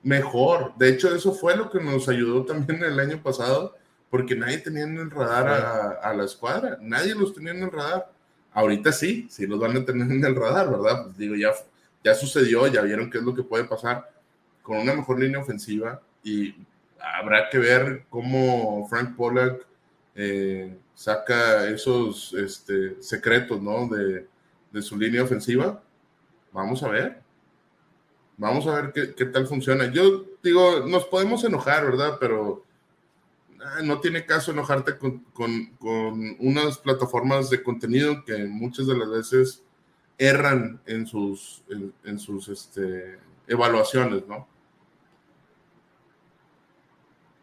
Mejor. 0.02 0.72
De 0.76 0.88
hecho, 0.88 1.14
eso 1.14 1.32
fue 1.34 1.54
lo 1.54 1.70
que 1.70 1.80
nos 1.80 2.08
ayudó 2.08 2.44
también 2.46 2.82
el 2.82 2.98
año 2.98 3.22
pasado, 3.22 3.76
porque 4.08 4.34
nadie 4.34 4.58
tenía 4.58 4.84
en 4.84 4.96
el 4.96 5.10
radar 5.10 5.98
a, 6.02 6.14
la 6.14 6.24
escuadra, 6.24 6.78
nadie 6.80 7.14
los 7.14 7.34
tenía 7.34 7.52
en 7.52 7.62
el 7.62 7.70
radar. 7.70 8.10
Ahorita 8.52 8.90
sí, 8.90 9.28
sí 9.30 9.46
los 9.46 9.60
van 9.60 9.76
a 9.76 9.84
tener 9.84 10.10
en 10.10 10.24
el 10.24 10.34
radar, 10.34 10.70
¿verdad? 10.70 11.04
Pues 11.04 11.18
digo, 11.18 11.36
ya, 11.36 11.50
ya 12.02 12.14
sucedió, 12.14 12.66
ya 12.66 12.80
vieron 12.82 13.10
qué 13.10 13.18
es 13.18 13.24
lo 13.24 13.34
que 13.34 13.42
puede 13.42 13.64
pasar 13.64 14.10
con 14.62 14.78
una 14.78 14.94
mejor 14.94 15.20
línea 15.20 15.40
ofensiva 15.40 16.00
y 16.24 16.54
habrá 17.00 17.48
que 17.50 17.58
ver 17.58 18.04
cómo 18.08 18.86
Frank 18.88 19.14
Pollack 19.14 19.66
eh, 20.14 20.76
saca 20.94 21.68
esos 21.68 22.32
este, 22.34 23.02
secretos, 23.02 23.60
¿no? 23.60 23.88
De, 23.88 24.26
su 24.82 24.96
línea 24.96 25.22
ofensiva. 25.22 25.82
Vamos 26.52 26.82
a 26.82 26.88
ver. 26.88 27.22
Vamos 28.36 28.66
a 28.66 28.80
ver 28.80 29.14
qué, 29.16 29.24
tal 29.26 29.46
funciona. 29.46 29.90
Yo 29.92 30.24
digo, 30.42 30.86
nos 30.86 31.04
podemos 31.06 31.42
enojar, 31.44 31.84
¿verdad? 31.84 32.16
Pero 32.20 32.64
ah, 33.62 33.80
no 33.82 34.00
tiene 34.00 34.24
caso 34.24 34.52
enojarte 34.52 34.96
con, 34.96 35.24
unas 36.38 36.78
plataformas 36.78 37.50
de 37.50 37.62
contenido 37.62 38.24
que 38.24 38.44
muchas 38.44 38.86
de 38.86 38.96
las 38.96 39.10
veces 39.10 39.64
erran 40.16 40.80
en 40.86 41.06
sus, 41.06 41.64
en, 41.68 41.92
en 42.04 42.18
sus 42.18 42.48
este, 42.48 43.18
evaluaciones, 43.46 44.26
¿no? 44.28 44.46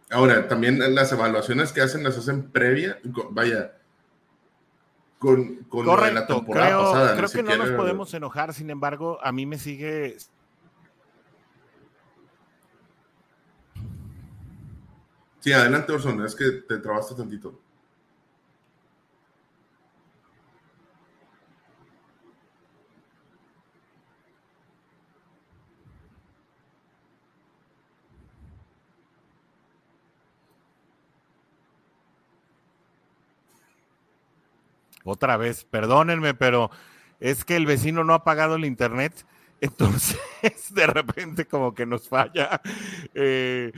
Ahora, 0.10 0.48
también 0.48 0.80
las 0.96 1.12
evaluaciones 1.12 1.74
que 1.74 1.82
hacen 1.82 2.04
las 2.04 2.18
hacen 2.18 2.50
previa, 2.50 2.98
vaya, 3.32 3.74
con, 5.20 5.64
con 5.66 5.86
la 5.86 6.26
temporada 6.28 6.68
creo, 6.68 6.80
pasada. 6.84 7.16
creo 7.18 7.30
que 7.30 7.44
no 7.44 7.58
nos 7.58 7.72
podemos 7.72 8.14
enojar, 8.14 8.54
sin 8.54 8.70
embargo, 8.70 9.20
a 9.22 9.32
mí 9.32 9.46
me 9.46 9.58
sigue 9.58 10.18
Sí, 15.40 15.54
adelante, 15.54 15.94
Orson, 15.94 16.26
es 16.26 16.36
que 16.36 16.52
te 16.68 16.78
trabaste 16.80 17.16
tantito. 17.16 17.58
Otra 35.08 35.38
vez, 35.38 35.64
perdónenme, 35.64 36.34
pero 36.34 36.70
es 37.20 37.46
que 37.46 37.56
el 37.56 37.66
vecino 37.66 38.04
no 38.04 38.14
ha 38.14 38.24
pagado 38.24 38.56
el 38.56 38.66
internet, 38.66 39.26
entonces 39.62 40.20
de 40.72 40.86
repente 40.86 41.46
como 41.46 41.74
que 41.74 41.86
nos 41.86 42.08
falla. 42.08 42.62
Eh, 43.16 43.72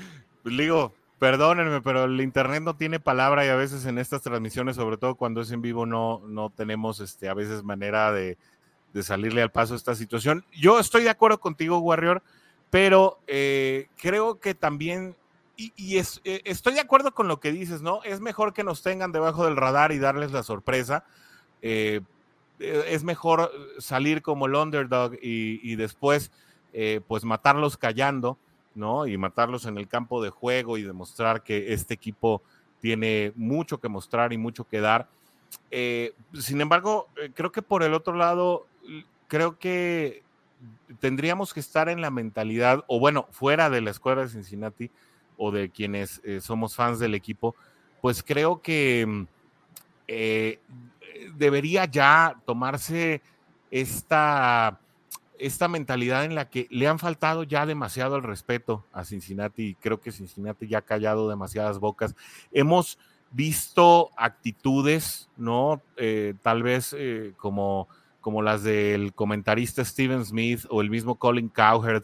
pues 0.43 0.57
digo, 0.57 0.93
perdónenme, 1.19 1.81
pero 1.81 2.05
el 2.05 2.19
internet 2.19 2.63
no 2.63 2.75
tiene 2.75 2.99
palabra 2.99 3.45
y 3.45 3.49
a 3.49 3.55
veces 3.55 3.85
en 3.85 3.97
estas 3.97 4.21
transmisiones, 4.21 4.75
sobre 4.75 4.97
todo 4.97 5.15
cuando 5.15 5.41
es 5.41 5.51
en 5.51 5.61
vivo, 5.61 5.85
no, 5.85 6.21
no 6.25 6.49
tenemos 6.49 6.99
este, 6.99 7.29
a 7.29 7.33
veces 7.33 7.63
manera 7.63 8.11
de, 8.11 8.37
de 8.93 9.03
salirle 9.03 9.41
al 9.41 9.51
paso 9.51 9.73
a 9.73 9.77
esta 9.77 9.95
situación. 9.95 10.45
Yo 10.51 10.79
estoy 10.79 11.03
de 11.03 11.09
acuerdo 11.09 11.39
contigo, 11.39 11.79
Warrior, 11.79 12.23
pero 12.69 13.19
eh, 13.27 13.87
creo 14.01 14.39
que 14.39 14.55
también 14.55 15.15
y, 15.59 15.97
es, 15.97 16.21
eh, 16.23 16.41
estoy 16.45 16.73
de 16.73 16.79
acuerdo 16.79 17.13
con 17.13 17.27
lo 17.27 17.41
que 17.41 17.51
dices, 17.51 17.81
¿no? 17.81 18.01
Es 18.03 18.21
mejor 18.21 18.53
que 18.53 18.63
nos 18.63 18.81
tengan 18.81 19.11
debajo 19.11 19.43
del 19.43 19.57
radar 19.57 19.91
y 19.91 19.99
darles 19.99 20.31
la 20.31 20.41
sorpresa. 20.41 21.03
Eh, 21.61 21.99
eh, 22.59 22.85
es 22.87 23.03
mejor 23.03 23.51
salir 23.77 24.21
como 24.21 24.45
el 24.45 24.55
underdog 24.55 25.17
y, 25.21 25.75
después, 25.75 26.31
pues, 27.07 27.25
matarlos 27.25 27.75
callando, 27.75 28.37
¿no? 28.73 29.05
Y 29.05 29.17
matarlos 29.17 29.65
en 29.65 29.77
el 29.77 29.89
campo 29.89 30.23
de 30.23 30.29
juego 30.29 30.77
y 30.77 30.83
demostrar 30.83 31.43
que 31.43 31.73
este 31.73 31.93
equipo 31.93 32.41
tiene 32.79 33.33
mucho 33.35 33.79
que 33.79 33.89
mostrar 33.89 34.31
y 34.31 34.37
mucho 34.37 34.65
que 34.65 34.79
dar. 34.79 35.09
Sin 35.69 36.61
embargo, 36.61 37.09
creo 37.33 37.51
que 37.51 37.61
por 37.61 37.83
el 37.83 37.93
otro 37.93 38.13
lado, 38.13 38.65
creo 39.27 39.59
que 39.59 40.23
tendríamos 41.01 41.53
que 41.53 41.59
estar 41.59 41.89
en 41.89 41.99
la 41.99 42.11
mentalidad, 42.11 42.85
o 42.87 42.99
bueno, 42.99 43.27
fuera 43.31 43.69
de 43.69 43.81
la 43.81 43.91
escuela 43.91 44.21
de 44.21 44.29
Cincinnati, 44.29 44.89
o 45.39 45.51
de 45.51 45.69
quienes 45.69 46.21
eh, 46.23 46.41
somos 46.41 46.75
fans 46.75 46.99
del 46.99 47.15
equipo, 47.15 47.55
pues 48.01 48.21
creo 48.21 48.61
que 48.61 49.25
eh, 50.07 50.59
debería 51.37 51.85
ya 51.85 52.35
tomarse 52.45 53.21
esta, 53.71 54.79
esta 55.39 55.67
mentalidad 55.69 56.25
en 56.25 56.35
la 56.35 56.49
que 56.49 56.67
le 56.69 56.87
han 56.87 56.99
faltado 56.99 57.43
ya 57.43 57.65
demasiado 57.65 58.17
el 58.17 58.23
respeto 58.23 58.85
a 58.91 59.05
Cincinnati 59.05 59.63
y 59.63 59.75
creo 59.75 60.01
que 60.01 60.11
Cincinnati 60.11 60.67
ya 60.67 60.79
ha 60.79 60.81
callado 60.81 61.29
demasiadas 61.29 61.79
bocas. 61.79 62.15
Hemos 62.51 62.99
visto 63.31 64.11
actitudes, 64.17 65.29
¿no? 65.37 65.81
Eh, 65.95 66.33
tal 66.41 66.63
vez 66.63 66.93
como, 67.37 67.87
como 68.19 68.41
las 68.41 68.63
del 68.63 69.13
comentarista 69.13 69.85
Steven 69.85 70.25
Smith 70.25 70.65
o 70.69 70.81
el 70.81 70.89
mismo 70.89 71.15
Colin 71.15 71.47
Cowherd, 71.47 72.03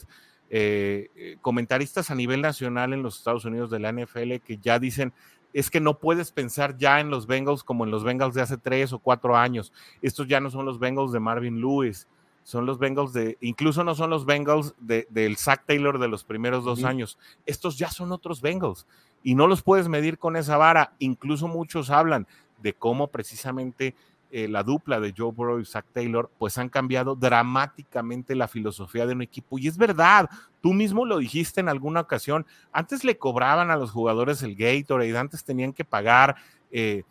eh, 0.50 1.38
comentaristas 1.41 2.12
a 2.12 2.16
nivel 2.16 2.41
nacional 2.41 2.93
en 2.93 3.04
los 3.04 3.18
Estados 3.18 3.46
Unidos 3.46 3.70
de 3.70 3.80
la 3.80 3.91
NFL 3.91 4.36
que 4.46 4.58
ya 4.62 4.80
dicen 4.80 5.14
es 5.54 5.72
que 5.72 5.80
no 5.80 6.00
puedes 6.00 6.32
pensar 6.32 6.78
ya 6.78 7.00
en 7.00 7.10
los 7.10 7.28
Bengals 7.28 7.64
como 7.64 7.86
en 7.86 7.91
los 7.91 8.04
Bengals 8.04 8.36
de 8.36 8.41
hace 8.41 8.58
tres 8.58 8.91
o 8.91 9.00
cuatro 9.00 9.38
años. 9.38 9.72
Estos 10.02 10.28
ya 10.28 10.41
no 10.41 10.52
son 10.52 10.66
los 10.66 10.80
Bengals 10.80 11.14
de 11.14 11.22
Marvin 11.22 11.62
Lewis, 11.62 12.10
son 12.43 12.66
los 12.66 12.78
Bengals 12.78 13.14
de, 13.14 13.38
incluso 13.39 13.86
no 13.86 13.96
son 13.96 14.10
los 14.10 14.26
Bengals 14.26 14.76
del 14.78 15.38
Zach 15.38 15.64
Taylor 15.66 15.98
de 15.98 16.10
los 16.10 16.26
primeros 16.26 16.66
dos 16.66 16.84
años. 16.84 17.18
Estos 17.46 17.78
ya 17.78 17.89
son 17.89 18.12
otros 18.12 18.41
Bengals 18.41 18.86
y 19.24 19.34
no 19.34 19.48
los 19.48 19.64
puedes 19.64 19.88
medir 19.88 20.20
con 20.20 20.36
esa 20.36 20.58
vara. 20.58 20.93
Incluso 21.00 21.48
muchos 21.48 21.89
hablan 21.89 22.28
de 22.62 22.74
cómo 22.74 23.08
precisamente 23.08 23.96
eh, 24.32 24.48
la 24.48 24.64
dupla 24.64 25.00
de 25.00 25.14
Joe 25.16 25.32
Burrow 25.32 25.60
y 25.60 25.66
Zach 25.66 25.86
Taylor, 25.94 26.30
pues 26.38 26.58
han 26.58 26.70
cambiado 26.70 27.16
dramáticamente 27.16 28.36
la 28.36 28.48
filosofía 28.48 29.06
de 29.06 29.14
un 29.14 29.22
equipo. 29.22 29.58
Y 29.60 29.68
es 29.68 29.78
verdad, 29.78 30.30
tú 30.62 30.74
mismo 30.74 31.06
lo 31.06 31.20
dijiste 31.20 31.62
en 31.62 31.70
alguna 31.70 32.02
ocasión, 32.02 32.46
antes 32.72 33.04
le 33.04 33.18
cobraban 33.18 33.72
a 33.72 33.78
los 33.78 33.92
jugadores 33.92 34.42
el 34.44 34.56
Gatorade, 34.56 35.18
antes 35.18 35.44
tenían 35.44 35.74
que 35.74 35.86
pagar 35.86 36.36
eh, 36.72 37.04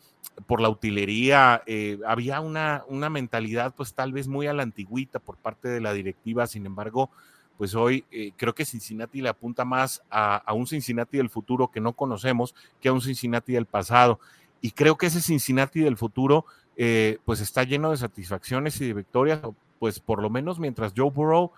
por 0.45 0.61
la 0.61 0.69
utilería, 0.69 1.63
eh, 1.65 1.99
había 2.05 2.41
una, 2.41 2.83
una 2.89 3.09
mentalidad 3.09 3.73
pues 3.75 3.93
tal 3.93 4.11
vez 4.11 4.27
muy 4.27 4.47
a 4.47 4.53
la 4.53 4.63
antigüita 4.63 5.19
por 5.19 5.37
parte 5.37 5.69
de 5.69 5.81
la 5.81 5.93
directiva, 5.93 6.45
sin 6.47 6.65
embargo, 6.65 7.09
pues 7.57 7.73
hoy 7.73 8.03
creo 8.35 8.53
que 8.53 8.65
Cincinnati 8.65 9.21
le 9.21 9.29
apunta 9.29 9.63
más 9.63 10.03
a, 10.09 10.35
a, 10.35 10.53
un 10.53 10.67
Cincinnati 10.67 11.17
del 11.17 11.29
futuro 11.29 11.71
que 11.71 11.79
no 11.79 11.93
conocemos 11.93 12.53
que 12.81 12.89
a 12.89 12.93
un 12.93 13.01
Cincinnati 13.01 13.53
del 13.53 13.65
pasado. 13.65 14.19
Y 14.65 14.71
creo 14.71 14.97
que 14.97 15.05
ese 15.05 15.21
Cincinnati 15.21 15.79
del 15.81 15.95
futuro 15.95 16.45
eh, 16.77 17.19
pues 17.25 17.39
está 17.39 17.63
lleno 17.63 17.91
de 17.91 17.97
satisfacciones 17.97 18.79
y 18.81 18.87
de 18.87 18.93
victorias, 18.93 19.39
pues 19.79 19.99
por 19.99 20.21
lo 20.21 20.29
menos 20.29 20.59
mientras 20.59 20.93
Joe 20.95 21.09
Burrow 21.09 21.51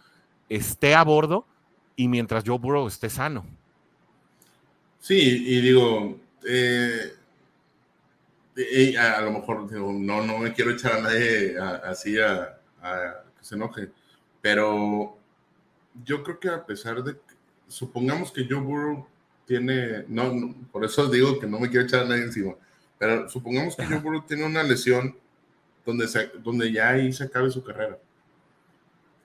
esté 0.49 0.95
a 0.95 1.03
bordo 1.03 1.45
y 1.95 2.07
mientras 2.07 2.43
Joe 2.45 2.59
Burrow 2.59 2.87
esté 2.87 3.09
sano. 3.09 3.45
Sí, 4.99 5.43
y 5.47 5.61
digo, 5.61 6.19
eh, 6.47 7.13
a, 8.97 9.21
lo 9.21 9.31
mejor 9.31 9.71
no, 9.71 10.23
no 10.23 10.37
me 10.39 10.53
quiero 10.53 10.71
echar 10.71 10.93
a 10.93 11.01
nadie 11.01 11.57
así 11.59 12.19
a, 12.19 12.59
que 13.37 13.45
se 13.45 13.55
enoje, 13.55 13.89
pero 14.41 15.17
yo 16.03 16.23
creo 16.23 16.39
que 16.39 16.49
a 16.49 16.65
pesar 16.65 17.03
de, 17.03 17.15
supongamos 17.67 18.31
que 18.31 18.45
Joe 18.49 18.59
Burrow 18.59 19.07
tiene, 19.45 20.05
no, 20.07 20.55
por 20.71 20.83
eso 20.83 21.07
digo 21.07 21.39
que 21.39 21.47
no 21.47 21.59
me 21.59 21.69
quiero 21.69 21.85
echar 21.85 22.01
a 22.01 22.09
nadie 22.09 22.23
encima, 22.23 22.55
pero 22.97 23.29
supongamos 23.29 23.75
que 23.75 23.85
Joe 23.85 23.99
Burrow 23.99 24.23
tiene 24.25 24.45
una 24.45 24.63
lesión 24.63 25.15
donde, 25.85 26.07
donde 26.43 26.71
ya 26.71 26.89
ahí 26.89 27.13
se 27.13 27.25
acabe 27.25 27.49
su 27.51 27.63
carrera. 27.63 27.97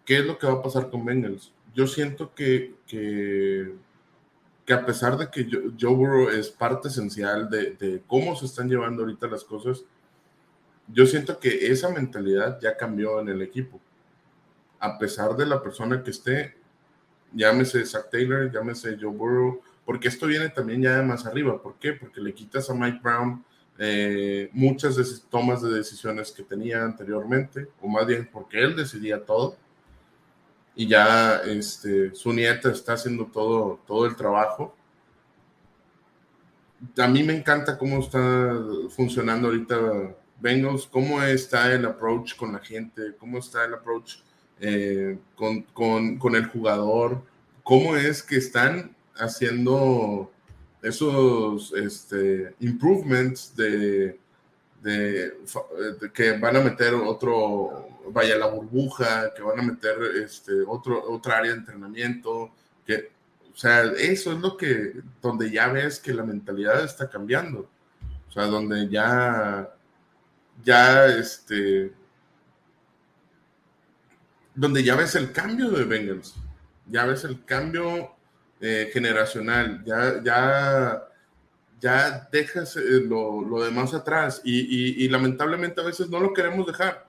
¿Qué 0.04 0.18
es 0.18 0.26
lo 0.26 0.38
que 0.38 0.46
va 0.46 0.54
a 0.54 0.62
pasar 0.62 0.90
con 0.90 1.04
Bengals? 1.04 1.52
Yo 1.74 1.86
siento 1.86 2.34
que, 2.34 2.74
que, 2.86 3.74
que 4.66 4.72
a 4.72 4.84
pesar 4.84 5.16
de 5.16 5.30
que 5.30 5.48
Joe 5.80 5.94
Burrow 5.94 6.28
es 6.28 6.50
parte 6.50 6.88
esencial 6.88 7.48
de, 7.48 7.72
de, 7.72 8.02
cómo 8.06 8.36
se 8.36 8.46
están 8.46 8.68
llevando 8.68 9.02
ahorita 9.02 9.26
las 9.26 9.44
cosas, 9.44 9.84
yo 10.88 11.06
siento 11.06 11.38
que 11.38 11.68
esa 11.68 11.88
mentalidad 11.88 12.60
ya 12.60 12.76
cambió 12.76 13.20
en 13.20 13.28
el 13.28 13.42
equipo. 13.42 13.80
A 14.78 14.98
pesar 14.98 15.36
de 15.36 15.46
la 15.46 15.62
persona 15.62 16.02
que 16.02 16.10
esté, 16.10 16.56
llámese 17.32 17.86
Zach 17.86 18.10
Taylor, 18.10 18.52
llámese 18.52 18.98
Joe 19.00 19.12
Burrow, 19.12 19.62
porque 19.86 20.08
esto 20.08 20.26
viene 20.26 20.48
también 20.50 20.82
ya 20.82 20.96
de 20.96 21.02
más 21.02 21.24
arriba. 21.24 21.62
¿Por 21.62 21.76
qué? 21.76 21.92
Porque 21.92 22.20
le 22.20 22.34
quitas 22.34 22.68
a 22.68 22.74
Mike 22.74 23.00
Brown 23.02 23.44
eh, 23.78 24.50
muchas 24.52 25.24
tomas 25.30 25.62
de 25.62 25.70
decisiones 25.70 26.30
que 26.30 26.42
tenía 26.42 26.84
anteriormente, 26.84 27.68
o 27.80 27.88
más 27.88 28.06
bien 28.06 28.28
porque 28.30 28.60
él 28.60 28.76
decidía 28.76 29.24
todo, 29.24 29.56
y 30.74 30.86
ya 30.86 31.36
este, 31.44 32.14
su 32.14 32.32
nieta 32.32 32.70
está 32.70 32.94
haciendo 32.94 33.26
todo, 33.26 33.80
todo 33.86 34.06
el 34.06 34.16
trabajo. 34.16 34.74
A 36.98 37.06
mí 37.06 37.22
me 37.22 37.36
encanta 37.36 37.78
cómo 37.78 38.00
está 38.00 38.58
funcionando 38.90 39.48
ahorita 39.48 40.14
Bengals, 40.40 40.86
cómo 40.86 41.22
está 41.22 41.72
el 41.72 41.84
approach 41.84 42.34
con 42.36 42.52
la 42.52 42.58
gente, 42.58 43.14
cómo 43.18 43.38
está 43.38 43.64
el 43.64 43.74
approach 43.74 44.16
eh, 44.60 45.18
con, 45.36 45.62
con, 45.62 46.18
con 46.18 46.34
el 46.34 46.46
jugador, 46.46 47.22
cómo 47.62 47.96
es 47.96 48.22
que 48.22 48.36
están 48.36 48.94
haciendo 49.14 50.32
esos 50.82 51.72
este, 51.74 52.54
improvements 52.60 53.54
de, 53.56 54.18
de, 54.82 55.32
que 56.12 56.32
van 56.32 56.56
a 56.56 56.60
meter 56.60 56.92
otro, 56.94 57.88
vaya 58.10 58.36
la 58.36 58.48
burbuja, 58.48 59.32
que 59.34 59.42
van 59.42 59.60
a 59.60 59.62
meter 59.62 59.96
este, 60.22 60.52
otro, 60.66 61.02
otra 61.10 61.38
área 61.38 61.52
de 61.52 61.58
entrenamiento, 61.58 62.50
que, 62.84 63.12
o 63.52 63.56
sea, 63.56 63.84
eso 63.92 64.32
es 64.32 64.38
lo 64.40 64.56
que, 64.56 64.94
donde 65.20 65.50
ya 65.50 65.68
ves 65.68 66.00
que 66.00 66.12
la 66.12 66.24
mentalidad 66.24 66.84
está 66.84 67.08
cambiando, 67.08 67.70
o 68.28 68.32
sea, 68.32 68.46
donde 68.46 68.88
ya, 68.88 69.72
ya, 70.64 71.06
este, 71.06 71.92
donde 74.52 74.82
ya 74.82 74.96
ves 74.96 75.14
el 75.14 75.30
cambio 75.30 75.70
de 75.70 75.84
Bengals, 75.84 76.34
ya 76.90 77.04
ves 77.06 77.22
el 77.22 77.44
cambio 77.44 78.16
eh, 78.64 78.90
generacional, 78.92 79.82
ya, 79.84 80.22
ya, 80.22 81.02
ya 81.80 82.28
dejas 82.30 82.76
eh, 82.76 83.00
lo, 83.04 83.60
demás 83.64 83.92
atrás 83.92 84.40
y, 84.44 85.08
lamentablemente 85.08 85.80
a 85.80 85.84
veces 85.84 86.08
no 86.08 86.20
lo 86.20 86.32
queremos 86.32 86.64
dejar. 86.64 87.08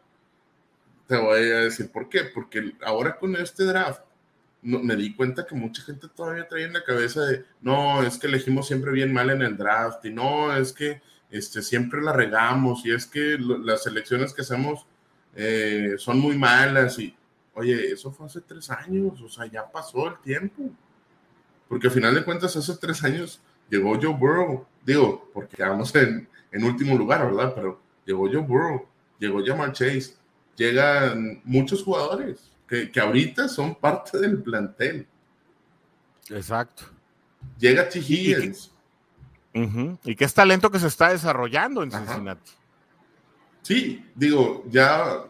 Te 1.05 1.15
voy 1.15 1.51
a 1.51 1.59
decir 1.59 1.91
por 1.91 2.09
qué, 2.09 2.23
porque 2.23 2.73
ahora 2.83 3.19
con 3.19 3.35
este 3.35 3.65
draft 3.65 4.01
me 4.63 4.95
di 4.95 5.13
cuenta 5.13 5.45
que 5.45 5.53
mucha 5.53 5.83
gente 5.83 6.07
todavía 6.07 6.47
trae 6.47 6.63
en 6.63 6.73
la 6.73 6.83
cabeza 6.83 7.21
de, 7.21 7.45
no, 7.61 8.01
es 8.01 8.17
que 8.17 8.25
elegimos 8.25 8.65
siempre 8.65 8.91
bien 8.91 9.13
mal 9.13 9.29
en 9.29 9.43
el 9.43 9.55
draft 9.55 10.03
y 10.05 10.09
no, 10.09 10.55
es 10.55 10.73
que 10.73 11.03
este, 11.29 11.61
siempre 11.61 12.01
la 12.01 12.13
regamos 12.13 12.83
y 12.83 12.91
es 12.95 13.05
que 13.05 13.37
las 13.37 13.85
elecciones 13.85 14.33
que 14.33 14.41
hacemos 14.41 14.87
eh, 15.35 15.97
son 15.97 16.19
muy 16.19 16.35
malas 16.35 16.97
y, 16.97 17.15
oye, 17.53 17.91
eso 17.91 18.11
fue 18.11 18.25
hace 18.25 18.41
tres 18.41 18.71
años, 18.71 19.21
o 19.21 19.29
sea, 19.29 19.45
ya 19.45 19.69
pasó 19.71 20.07
el 20.07 20.19
tiempo. 20.19 20.71
Porque 21.73 21.87
al 21.87 21.93
final 21.93 22.13
de 22.13 22.23
cuentas, 22.23 22.55
hace 22.55 22.77
tres 22.77 23.03
años 23.03 23.41
llegó 23.67 23.99
Joe 23.99 24.13
Burrow. 24.13 24.63
Digo, 24.85 25.27
porque 25.33 25.57
quedamos 25.57 25.95
en, 25.95 26.29
en 26.51 26.63
último 26.63 26.95
lugar, 26.95 27.25
¿verdad? 27.25 27.51
Pero 27.55 27.81
llegó 28.05 28.27
Joe 28.27 28.43
Burrow, 28.43 28.85
llegó 29.17 29.43
Jamal 29.43 29.71
Chase, 29.71 30.13
llegan 30.55 31.41
muchos 31.43 31.81
jugadores 31.81 32.51
que, 32.67 32.91
que 32.91 32.99
ahorita 32.99 33.47
son 33.47 33.73
parte 33.73 34.19
del 34.19 34.43
plantel. 34.43 35.07
Exacto. 36.29 36.83
Llega 37.57 37.89
T. 37.89 37.97
Higgins. 37.97 38.71
Y, 40.03 40.15
qué 40.15 40.25
es 40.25 40.33
talento 40.35 40.69
que 40.69 40.77
se 40.77 40.85
está 40.85 41.09
desarrollando 41.09 41.81
en 41.81 41.89
Cincinnati. 41.89 42.51
Sí, 43.63 44.05
digo, 44.13 44.63
ya 44.69 45.23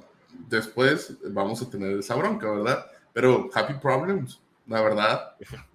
después 0.49 1.15
vamos 1.31 1.61
a 1.61 1.69
tener 1.69 1.99
esa 1.99 2.15
bronca, 2.15 2.51
¿verdad? 2.51 2.85
Pero 3.13 3.49
happy 3.53 3.75
problems, 3.75 4.41
la 4.67 4.81
verdad. 4.81 5.35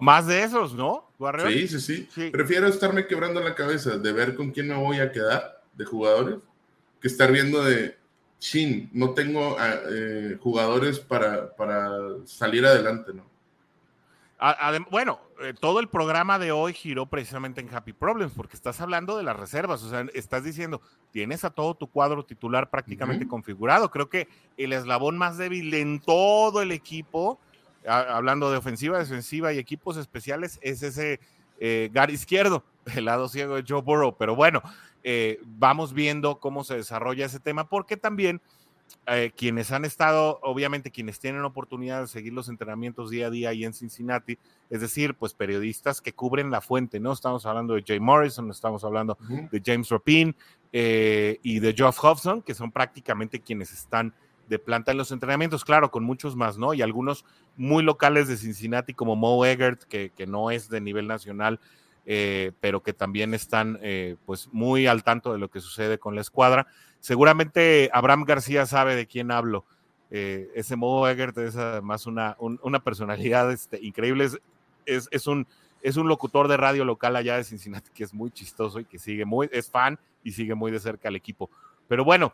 Más 0.00 0.26
de 0.26 0.42
esos, 0.42 0.74
¿no? 0.74 1.10
Sí, 1.48 1.68
sí, 1.68 2.08
sí, 2.10 2.30
Prefiero 2.30 2.66
estarme 2.66 3.06
quebrando 3.06 3.40
la 3.40 3.54
cabeza 3.54 3.98
de 3.98 4.12
ver 4.12 4.34
con 4.34 4.50
quién 4.50 4.68
me 4.68 4.74
voy 4.74 4.98
a 5.00 5.12
quedar 5.12 5.62
de 5.74 5.84
jugadores 5.84 6.38
que 7.00 7.08
estar 7.08 7.30
viendo 7.30 7.62
de, 7.64 7.96
chin, 8.40 8.90
no 8.92 9.14
tengo 9.14 9.56
ah, 9.58 9.74
eh, 9.90 10.36
jugadores 10.40 10.98
para, 10.98 11.54
para 11.54 11.90
salir 12.24 12.66
adelante, 12.66 13.12
¿no? 13.14 13.30
bueno, 14.90 15.20
eh, 15.42 15.52
todo 15.58 15.80
el 15.80 15.88
programa 15.88 16.38
de 16.38 16.50
hoy 16.50 16.72
giró 16.72 17.04
precisamente 17.04 17.60
en 17.60 17.72
Happy 17.74 17.92
Problems, 17.92 18.32
porque 18.34 18.56
estás 18.56 18.80
hablando 18.80 19.18
de 19.18 19.22
las 19.22 19.36
reservas, 19.36 19.82
o 19.82 19.90
sea, 19.90 20.06
estás 20.14 20.44
diciendo, 20.44 20.80
tienes 21.10 21.44
a 21.44 21.50
todo 21.50 21.74
tu 21.74 21.88
cuadro 21.88 22.24
titular 22.24 22.70
prácticamente 22.70 23.28
configurado. 23.28 23.90
Creo 23.90 24.08
que 24.08 24.28
el 24.56 24.72
eslabón 24.72 25.18
más 25.18 25.36
débil 25.36 25.74
en 25.74 26.00
todo 26.00 26.62
el 26.62 26.72
equipo 26.72 27.38
hablando 27.86 28.50
de 28.50 28.58
ofensiva, 28.58 28.98
defensiva 28.98 29.52
y 29.52 29.58
equipos 29.58 29.96
especiales, 29.96 30.58
es 30.62 30.82
ese 30.82 31.20
eh, 31.58 31.90
gar 31.92 32.10
izquierdo, 32.10 32.64
el 32.96 33.04
lado 33.04 33.28
ciego 33.28 33.56
de 33.56 33.64
Joe 33.66 33.82
Burrow. 33.82 34.16
Pero 34.18 34.34
bueno, 34.34 34.62
eh, 35.02 35.40
vamos 35.44 35.92
viendo 35.92 36.40
cómo 36.40 36.64
se 36.64 36.76
desarrolla 36.76 37.26
ese 37.26 37.40
tema, 37.40 37.68
porque 37.68 37.96
también 37.96 38.40
eh, 39.06 39.30
quienes 39.36 39.70
han 39.70 39.84
estado, 39.84 40.40
obviamente 40.42 40.90
quienes 40.90 41.20
tienen 41.20 41.44
oportunidad 41.44 42.00
de 42.00 42.08
seguir 42.08 42.32
los 42.32 42.48
entrenamientos 42.48 43.10
día 43.10 43.28
a 43.28 43.30
día 43.30 43.50
ahí 43.50 43.64
en 43.64 43.72
Cincinnati, 43.72 44.38
es 44.68 44.80
decir, 44.80 45.14
pues 45.14 45.32
periodistas 45.32 46.00
que 46.00 46.12
cubren 46.12 46.50
la 46.50 46.60
fuente, 46.60 46.98
¿no? 46.98 47.12
Estamos 47.12 47.46
hablando 47.46 47.74
de 47.74 47.84
Jay 47.86 48.00
Morrison, 48.00 48.50
estamos 48.50 48.82
hablando 48.82 49.16
de 49.28 49.62
James 49.64 49.88
Rapin 49.90 50.34
y 50.72 51.58
de 51.60 51.74
Geoff 51.76 51.98
Hobson, 52.02 52.42
que 52.42 52.54
son 52.54 52.72
prácticamente 52.72 53.40
quienes 53.40 53.72
están 53.72 54.14
de 54.50 54.58
planta 54.58 54.90
en 54.90 54.98
los 54.98 55.12
entrenamientos, 55.12 55.64
claro, 55.64 55.92
con 55.92 56.02
muchos 56.02 56.34
más, 56.34 56.58
¿no? 56.58 56.74
Y 56.74 56.82
algunos 56.82 57.24
muy 57.56 57.84
locales 57.84 58.26
de 58.26 58.36
Cincinnati 58.36 58.92
como 58.94 59.14
Mo 59.14 59.46
Eggert, 59.46 59.84
que, 59.84 60.12
no 60.26 60.50
es 60.50 60.68
de 60.68 60.80
nivel 60.80 61.06
nacional, 61.06 61.60
eh, 62.04 62.50
pero 62.60 62.82
que 62.82 62.92
también 62.92 63.32
están 63.32 63.78
eh, 63.80 64.16
pues 64.26 64.48
muy 64.50 64.88
al 64.88 65.04
tanto 65.04 65.32
de 65.32 65.38
lo 65.38 65.48
que 65.48 65.60
sucede 65.60 65.98
con 65.98 66.16
la 66.16 66.20
escuadra. 66.20 66.66
Seguramente 66.98 67.90
Abraham 67.92 68.24
García 68.24 68.66
sabe 68.66 68.96
de 68.96 69.06
quién 69.06 69.30
hablo. 69.30 69.64
Eh, 70.10 70.50
ese 70.56 70.74
Mo 70.74 71.06
Eggert 71.06 71.38
es 71.38 71.54
además 71.54 72.06
una, 72.06 72.36
una 72.40 72.80
personalidad 72.80 73.52
este, 73.52 73.78
increíble, 73.80 74.24
es, 74.84 75.08
es, 75.12 75.26
un 75.28 75.46
es 75.80 75.96
un 75.96 76.08
locutor 76.08 76.48
de 76.48 76.56
radio 76.56 76.84
local 76.84 77.14
allá 77.14 77.36
de 77.36 77.44
Cincinnati 77.44 77.92
que 77.94 78.02
es 78.02 78.12
muy 78.12 78.32
chistoso 78.32 78.80
y 78.80 78.84
que 78.84 78.98
sigue 78.98 79.24
muy, 79.24 79.48
es 79.52 79.70
fan 79.70 79.96
y 80.24 80.32
sigue 80.32 80.56
muy 80.56 80.72
de 80.72 80.80
cerca 80.80 81.06
al 81.06 81.14
equipo. 81.14 81.48
Pero 81.86 82.04
bueno, 82.04 82.32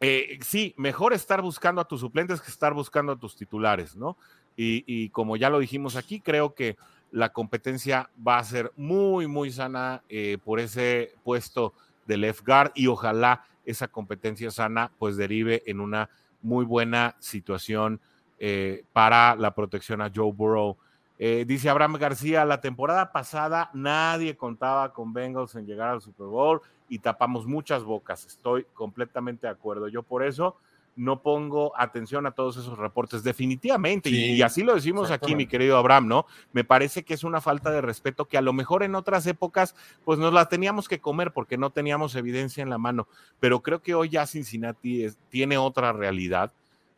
eh, 0.00 0.38
sí, 0.42 0.74
mejor 0.76 1.12
estar 1.12 1.40
buscando 1.40 1.80
a 1.80 1.88
tus 1.88 2.00
suplentes 2.00 2.40
que 2.40 2.50
estar 2.50 2.74
buscando 2.74 3.12
a 3.12 3.16
tus 3.16 3.36
titulares, 3.36 3.96
¿no? 3.96 4.16
Y, 4.56 5.08
como 5.08 5.36
ya 5.36 5.50
lo 5.50 5.58
dijimos 5.58 5.96
aquí, 5.96 6.20
creo 6.20 6.54
que 6.54 6.76
la 7.10 7.32
competencia 7.32 8.10
va 8.26 8.38
a 8.38 8.44
ser 8.44 8.70
muy, 8.76 9.26
muy 9.26 9.50
sana 9.50 10.02
eh, 10.08 10.38
por 10.44 10.60
ese 10.60 11.12
puesto 11.24 11.74
de 12.06 12.16
left 12.18 12.46
guard 12.46 12.70
y 12.74 12.86
ojalá 12.86 13.44
esa 13.64 13.88
competencia 13.88 14.50
sana 14.50 14.92
pues 14.98 15.16
derive 15.16 15.62
en 15.66 15.80
una 15.80 16.10
muy 16.42 16.64
buena 16.64 17.16
situación 17.18 18.00
eh, 18.38 18.84
para 18.92 19.36
la 19.36 19.54
protección 19.54 20.02
a 20.02 20.10
Joe 20.14 20.32
Burrow. 20.32 20.76
Eh, 21.18 21.44
dice 21.46 21.70
Abraham 21.70 21.94
García, 21.94 22.44
la 22.44 22.60
temporada 22.60 23.12
pasada 23.12 23.70
nadie 23.72 24.36
contaba 24.36 24.92
con 24.92 25.12
Bengals 25.12 25.54
en 25.54 25.66
llegar 25.66 25.88
al 25.88 26.02
Super 26.02 26.26
Bowl 26.26 26.60
y 26.88 26.98
tapamos 26.98 27.46
muchas 27.46 27.84
bocas. 27.84 28.26
Estoy 28.26 28.66
completamente 28.74 29.46
de 29.46 29.52
acuerdo. 29.52 29.88
Yo 29.88 30.02
por 30.02 30.24
eso 30.24 30.56
no 30.96 31.22
pongo 31.22 31.72
atención 31.76 32.26
a 32.26 32.32
todos 32.32 32.56
esos 32.56 32.78
reportes, 32.78 33.24
definitivamente. 33.24 34.10
y, 34.10 34.40
así 34.42 34.62
lo 34.62 34.74
decimos 34.74 35.10
aquí, 35.10 35.34
mi 35.34 35.46
querido 35.46 35.76
Abraham, 35.76 36.08
¿no? 36.08 36.26
Me 36.52 36.64
parece 36.64 37.04
que 37.04 37.14
es 37.14 37.24
una 37.24 37.40
falta 37.40 37.70
de 37.70 37.80
respeto 37.80 38.26
que 38.26 38.38
a 38.38 38.42
lo 38.42 38.52
mejor 38.52 38.82
en 38.82 38.94
otras 38.94 39.26
épocas, 39.26 39.74
pues 40.04 40.18
nos 40.18 40.32
la 40.32 40.48
teníamos 40.48 40.88
que 40.88 41.00
comer 41.00 41.32
porque 41.32 41.58
no 41.58 41.70
teníamos 41.70 42.14
evidencia 42.14 42.62
en 42.62 42.70
la 42.70 42.78
mano. 42.78 43.08
Pero 43.40 43.60
creo 43.60 43.82
que 43.82 43.94
hoy 43.94 44.10
ya 44.10 44.26
Cincinnati 44.26 45.06
tiene 45.30 45.58
otra 45.58 45.92
realidad 45.92 46.52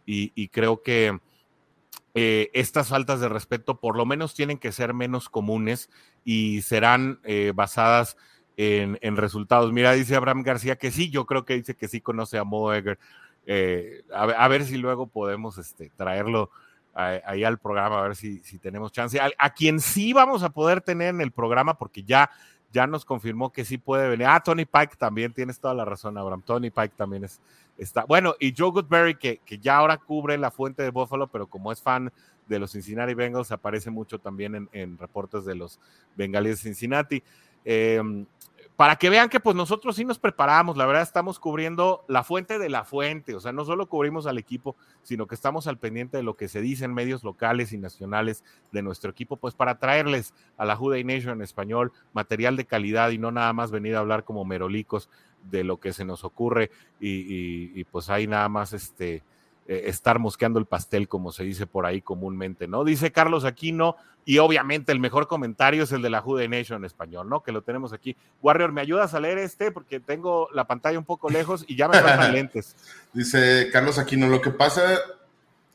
y, 0.05 0.49
creo 0.49 0.83
que 0.83 1.19
eh, 2.15 2.51
estas 2.55 2.89
faltas 2.89 3.21
de 3.21 3.29
respeto 3.29 3.81
por 3.81 3.97
lo 3.97 4.07
menos 4.07 4.35
tienen 4.35 4.59
que 4.59 4.73
ser 4.73 4.95
menos 4.95 5.29
comunes 5.29 5.91
y 6.25 6.63
serán 6.63 7.21
eh, 7.25 7.53
basadas 7.55 8.17
en, 8.57 9.17
resultados. 9.17 9.73
Mira, 9.73 9.93
dice 9.93 10.17
Abraham 10.17 10.43
García 10.43 10.77
que 10.77 10.91
sí, 10.91 11.11
yo 11.11 11.27
creo 11.27 11.45
que 11.45 11.55
dice 11.55 11.75
que 11.75 11.89
sí 11.89 12.01
conoce 12.01 12.39
a 12.39 12.45
Mo 12.45 12.73
Egger. 12.73 12.99
Eh, 13.47 14.03
a, 14.13 14.49
ver 14.49 14.65
si 14.65 14.77
luego 14.77 15.07
podemos 15.07 15.59
este, 15.59 15.91
traerlo 15.97 16.51
ahí 16.95 17.45
al 17.45 17.59
programa, 17.59 17.99
a 17.99 18.03
ver 18.03 18.17
si, 18.17 18.39
si 18.39 18.59
tenemos 18.59 18.91
chance. 18.91 19.21
A, 19.21 19.51
quien 19.51 19.81
sí 19.81 20.13
vamos 20.13 20.43
a 20.43 20.49
poder 20.49 20.81
tener 20.81 21.15
en 21.15 21.21
el 21.21 21.31
programa, 21.31 21.77
porque 21.77 22.03
ya, 22.03 22.31
ya 22.73 22.87
nos 22.87 23.05
confirmó 23.05 23.53
que 23.53 23.67
sí 23.67 23.77
puede 23.77 24.09
venir. 24.09 24.27
Ah, 24.27 24.41
Tony 24.41 24.65
Pike 24.65 24.97
también, 24.97 25.33
tienes 25.33 25.61
toda 25.61 25.75
la 25.75 25.85
razón, 25.85 26.17
Abraham. 26.17 26.43
Tony 26.43 26.71
Pike 26.71 26.95
también 26.97 27.25
es, 27.25 27.41
está. 27.77 28.05
Bueno, 28.05 28.35
y 28.41 28.55
Joe 28.57 28.71
Goodberry, 28.71 29.17
que, 29.17 29.39
que 29.45 29.59
ya 29.59 29.77
ahora 29.77 29.99
cubre 29.99 30.39
la 30.39 30.51
fuente 30.51 30.83
de 30.83 30.91
Buffalo, 30.91 31.27
pero 31.27 31.47
como 31.47 31.71
es 31.71 31.83
fan 31.83 32.11
de 32.49 32.59
los 32.59 32.73
Cincinnati 32.73 33.13
Bengals, 33.13 33.53
aparece 33.53 33.91
mucho 33.91 34.19
también 34.19 34.55
en, 34.55 34.69
en 34.73 34.97
reportes 34.97 35.45
de 35.45 35.55
los 35.55 35.79
Bengalíes 36.17 36.57
de 36.57 36.63
Cincinnati. 36.63 37.23
Eh, 37.67 38.01
para 38.77 38.97
que 38.97 39.09
vean 39.09 39.31
que 39.31 39.41
pues 39.41 39.57
nosotros 39.57 39.97
sí 39.97 40.05
nos 40.05 40.19
preparamos, 40.19 40.77
la 40.77 40.85
verdad 40.85 41.03
estamos 41.03 41.39
cubriendo 41.39 42.05
la 42.09 42.23
fuente 42.23 42.59
de 42.59 42.69
la 42.69 42.85
fuente, 42.85 43.35
o 43.35 43.41
sea, 43.41 43.51
no 43.51 43.65
solo 43.65 43.89
cubrimos 43.89 44.27
al 44.27 44.37
equipo, 44.37 44.77
sino 45.03 45.27
que 45.27 45.35
estamos 45.35 45.67
al 45.67 45.79
pendiente 45.79 46.19
de 46.19 46.23
lo 46.23 46.37
que 46.37 46.47
se 46.47 46.61
dice 46.61 46.85
en 46.85 46.93
medios 46.93 47.25
locales 47.25 47.73
y 47.73 47.79
nacionales 47.79 48.45
de 48.73 48.83
nuestro 48.83 49.11
equipo, 49.11 49.39
pues 49.39 49.55
para 49.55 49.79
traerles 49.79 50.35
a 50.59 50.67
la 50.67 50.77
Juday 50.77 51.05
Nation 51.05 51.33
en 51.33 51.43
español 51.43 51.91
material 52.13 52.57
de 52.57 52.67
calidad 52.67 53.11
y 53.11 53.19
no 53.19 53.33
nada 53.33 53.53
más 53.55 53.71
venir 53.71 53.97
a 53.97 54.01
hablar 54.01 54.25
como 54.25 54.45
merolicos 54.45 55.09
de 55.51 55.65
lo 55.65 55.79
que 55.79 55.95
se 55.95 56.05
nos 56.05 56.23
ocurre 56.23 56.71
y, 57.01 57.81
y 57.81 57.85
pues 57.85 58.11
ahí 58.11 58.27
nada 58.27 58.49
más 58.51 58.75
este 58.75 59.23
eh, 59.69 59.85
estar 59.87 60.19
mosqueando 60.21 60.61
el 60.61 60.67
pastel, 60.67 61.09
como 61.09 61.33
se 61.33 61.43
dice 61.43 61.67
por 61.67 61.87
ahí 61.87 62.01
comúnmente, 62.01 62.69
¿no? 62.69 62.85
Dice 62.85 63.11
Carlos 63.11 63.45
Aquino, 63.45 63.97
y 64.25 64.39
obviamente 64.39 64.93
el 64.93 65.01
mejor 65.01 65.27
comentario 65.27 65.83
es 65.83 65.93
el 65.93 66.03
de 66.03 66.11
la 66.11 66.21
Jude 66.21 66.49
Nation 66.49 66.79
en 66.79 66.85
español, 66.85 67.29
¿no? 67.29 67.43
Que 67.43 67.53
lo 67.53 67.63
tenemos 67.63 67.93
aquí. 67.93 68.17
Warrior, 68.43 68.71
¿me 68.71 68.81
ayudas 68.81 69.15
a 69.15 69.21
leer 69.21 69.39
este? 69.39 69.73
Porque 69.73 69.99
tengo 69.99 70.49
la 70.53 70.67
pantalla 70.67 70.99
un 70.99 71.05
poco 71.05 71.31
lejos 71.31 71.65
y 71.67 71.77
ya 71.77 71.89
me 71.89 71.99
faltan 71.99 72.33
lentes. 72.33 72.77
Dice 73.13 73.69
Carlos 73.73 73.99
Aquino, 73.99 74.29
lo 74.29 74.41
que 74.41 74.51
pasa 74.51 74.99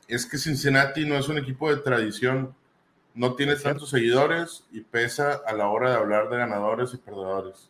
es 0.08 0.26
que 0.26 0.38
Cincinnati 0.38 1.06
no 1.06 1.16
es 1.16 1.28
un 1.28 1.38
equipo 1.38 1.74
de 1.74 1.82
tradición, 1.82 2.54
no 3.14 3.34
tiene 3.34 3.56
tantos 3.56 3.90
seguidores 3.90 4.64
y 4.72 4.80
pesa 4.80 5.40
a 5.46 5.52
la 5.52 5.68
hora 5.68 5.90
de 5.90 5.96
hablar 5.96 6.30
de 6.30 6.38
ganadores 6.38 6.94
y 6.94 6.96
perdedores. 6.96 7.68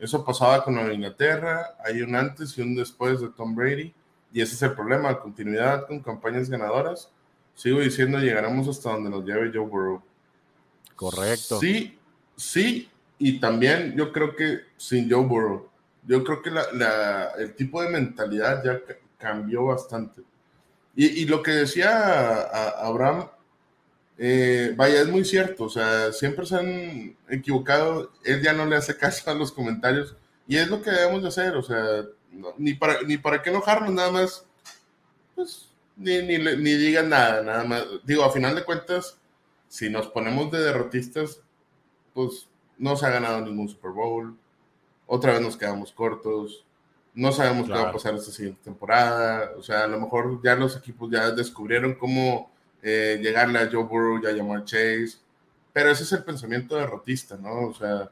Eso 0.00 0.24
pasaba 0.24 0.64
con 0.64 0.74
Nueva 0.74 0.94
Inglaterra, 0.94 1.76
hay 1.84 2.02
un 2.02 2.16
antes 2.16 2.56
y 2.58 2.62
un 2.62 2.74
después 2.74 3.20
de 3.20 3.28
Tom 3.28 3.54
Brady 3.54 3.94
y 4.32 4.40
ese 4.40 4.54
es 4.54 4.62
el 4.62 4.74
problema, 4.74 5.18
continuidad 5.20 5.86
con 5.86 6.00
campañas 6.00 6.48
ganadoras. 6.48 7.10
Sigo 7.54 7.80
diciendo, 7.80 8.18
llegaremos 8.18 8.68
hasta 8.68 8.92
donde 8.92 9.10
nos 9.10 9.24
lleve 9.24 9.50
Joe 9.52 9.66
Burrow. 9.66 10.02
Correcto. 10.94 11.58
Sí, 11.58 11.98
sí, 12.36 12.88
y 13.18 13.40
también 13.40 13.94
yo 13.96 14.12
creo 14.12 14.34
que 14.36 14.60
sin 14.76 15.10
Joe 15.10 15.24
Burrow, 15.24 15.68
yo 16.06 16.24
creo 16.24 16.42
que 16.42 16.50
el 17.38 17.54
tipo 17.54 17.82
de 17.82 17.90
mentalidad 17.90 18.64
ya 18.64 18.80
cambió 19.18 19.66
bastante. 19.66 20.22
Y, 20.96 21.24
lo 21.26 21.42
que 21.42 21.52
decía 21.52 22.40
Abraham, 22.78 23.28
eh, 24.18 24.74
vaya, 24.76 25.00
es 25.00 25.08
muy 25.08 25.24
cierto, 25.24 25.64
o 25.64 25.68
sea, 25.70 26.12
siempre 26.12 26.44
se 26.44 26.56
han 26.56 27.16
equivocado, 27.28 28.12
él 28.24 28.42
ya 28.42 28.52
no 28.52 28.66
le 28.66 28.76
hace 28.76 28.96
caso 28.96 29.30
a 29.30 29.34
los 29.34 29.52
comentarios, 29.52 30.14
y 30.46 30.56
es 30.56 30.68
lo 30.68 30.82
que 30.82 30.90
debemos 30.90 31.22
de 31.22 31.28
hacer, 31.28 31.56
o 31.56 31.62
sea, 31.62 32.04
ni, 32.58 32.74
para, 32.74 33.02
ni 33.02 33.18
para 33.18 33.42
qué 33.42 33.50
enojarnos, 33.50 33.92
nada 33.92 34.10
más, 34.10 34.44
pues, 35.34 35.68
ni, 35.96 36.22
ni, 36.22 36.38
ni 36.38 36.72
digan 36.74 37.08
nada, 37.08 37.42
nada 37.42 37.64
más. 37.64 37.84
Digo, 38.04 38.24
a 38.24 38.32
final 38.32 38.54
de 38.54 38.64
cuentas, 38.64 39.18
si 39.68 39.88
nos 39.90 40.08
ponemos 40.08 40.50
de 40.50 40.60
derrotistas, 40.60 41.40
pues 42.14 42.48
no 42.78 42.96
se 42.96 43.06
ha 43.06 43.10
ganado 43.10 43.40
ningún 43.40 43.68
Super 43.68 43.92
Bowl, 43.92 44.36
otra 45.06 45.32
vez 45.32 45.42
nos 45.42 45.56
quedamos 45.56 45.92
cortos, 45.92 46.64
no 47.14 47.32
sabemos 47.32 47.66
qué 47.66 47.72
va 47.72 47.90
a 47.90 47.92
pasar 47.92 48.14
esta 48.14 48.30
siguiente 48.30 48.60
temporada, 48.64 49.52
o 49.56 49.62
sea, 49.62 49.84
a 49.84 49.88
lo 49.88 50.00
mejor 50.00 50.40
ya 50.42 50.54
los 50.54 50.76
equipos 50.76 51.10
ya 51.10 51.30
descubrieron 51.32 51.94
cómo 51.94 52.50
eh, 52.82 53.18
llegarle 53.20 53.58
a 53.58 53.68
Joe 53.70 53.84
Burrow 53.84 54.20
y 54.22 54.26
a 54.26 54.32
llamar 54.32 54.64
Chase, 54.64 55.18
pero 55.72 55.90
ese 55.90 56.04
es 56.04 56.12
el 56.12 56.24
pensamiento 56.24 56.76
derrotista, 56.76 57.36
¿no? 57.36 57.68
O 57.68 57.74
sea, 57.74 58.10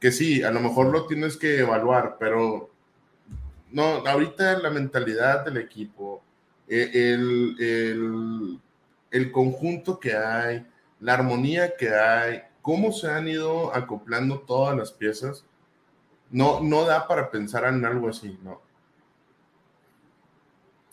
que 0.00 0.12
sí, 0.12 0.42
a 0.42 0.50
lo 0.50 0.60
mejor 0.60 0.86
lo 0.86 1.06
tienes 1.06 1.36
que 1.36 1.60
evaluar, 1.60 2.16
pero 2.18 2.70
no, 3.70 4.06
ahorita 4.06 4.58
la 4.58 4.70
mentalidad 4.70 5.44
del 5.44 5.58
equipo, 5.58 6.22
eh, 6.68 6.90
el, 6.92 8.60
el, 9.10 9.32
conjunto 9.32 9.98
que 9.98 10.16
hay, 10.16 10.66
la 11.00 11.14
armonía 11.14 11.76
que 11.76 11.90
hay, 11.94 12.42
cómo 12.62 12.92
se 12.92 13.08
han 13.10 13.28
ido 13.28 13.74
acoplando 13.74 14.40
todas 14.40 14.76
las 14.76 14.92
piezas, 14.92 15.44
no, 16.30 16.60
no 16.60 16.84
da 16.84 17.06
para 17.06 17.30
pensar 17.30 17.64
en 17.64 17.84
algo 17.84 18.08
así, 18.08 18.38
¿no? 18.42 18.60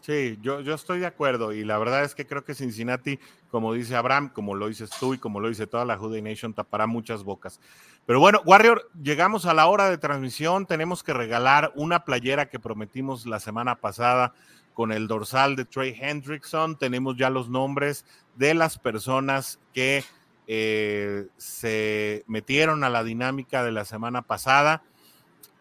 Sí, 0.03 0.38
yo, 0.41 0.59
yo 0.59 0.74
estoy 0.74 0.99
de 0.99 1.05
acuerdo 1.05 1.53
y 1.53 1.63
la 1.63 1.78
verdad 1.78 2.03
es 2.03 2.13
que 2.13 2.28
creo 2.28 2.43
que 2.43 2.53
Cincinnati, 2.53 3.19
como 3.49 3.71
dice 3.74 3.95
Abraham, 3.95 4.30
como 4.34 4.53
lo 4.53 4.67
dices 4.67 4.89
tú 4.99 5.13
y 5.13 5.17
como 5.17 5.39
lo 5.39 5.47
dice 5.47 5.65
toda 5.65 5.86
la 5.86 5.97
Jude 5.97 6.21
Nation, 6.21 6.53
tapará 6.53 6.88
muchas 6.88 7.24
bocas. 7.24 7.61
Pero 8.05 8.19
bueno, 8.19 8.41
Warrior, 8.45 8.89
llegamos 9.01 9.45
a 9.45 9.53
la 9.53 9.67
hora 9.67 9.89
de 9.89 9.97
transmisión, 9.97 10.65
tenemos 10.65 11.03
que 11.03 11.13
regalar 11.13 11.71
una 11.75 12.03
playera 12.03 12.49
que 12.49 12.59
prometimos 12.59 13.25
la 13.25 13.39
semana 13.39 13.75
pasada 13.75 14.33
con 14.73 14.91
el 14.91 15.07
dorsal 15.07 15.55
de 15.55 15.65
Trey 15.65 15.95
Hendrickson, 15.97 16.77
tenemos 16.77 17.15
ya 17.15 17.29
los 17.29 17.49
nombres 17.49 18.05
de 18.35 18.55
las 18.55 18.77
personas 18.77 19.59
que 19.73 20.03
eh, 20.47 21.27
se 21.37 22.25
metieron 22.27 22.83
a 22.83 22.89
la 22.89 23.03
dinámica 23.03 23.63
de 23.63 23.71
la 23.71 23.85
semana 23.85 24.21
pasada 24.21 24.83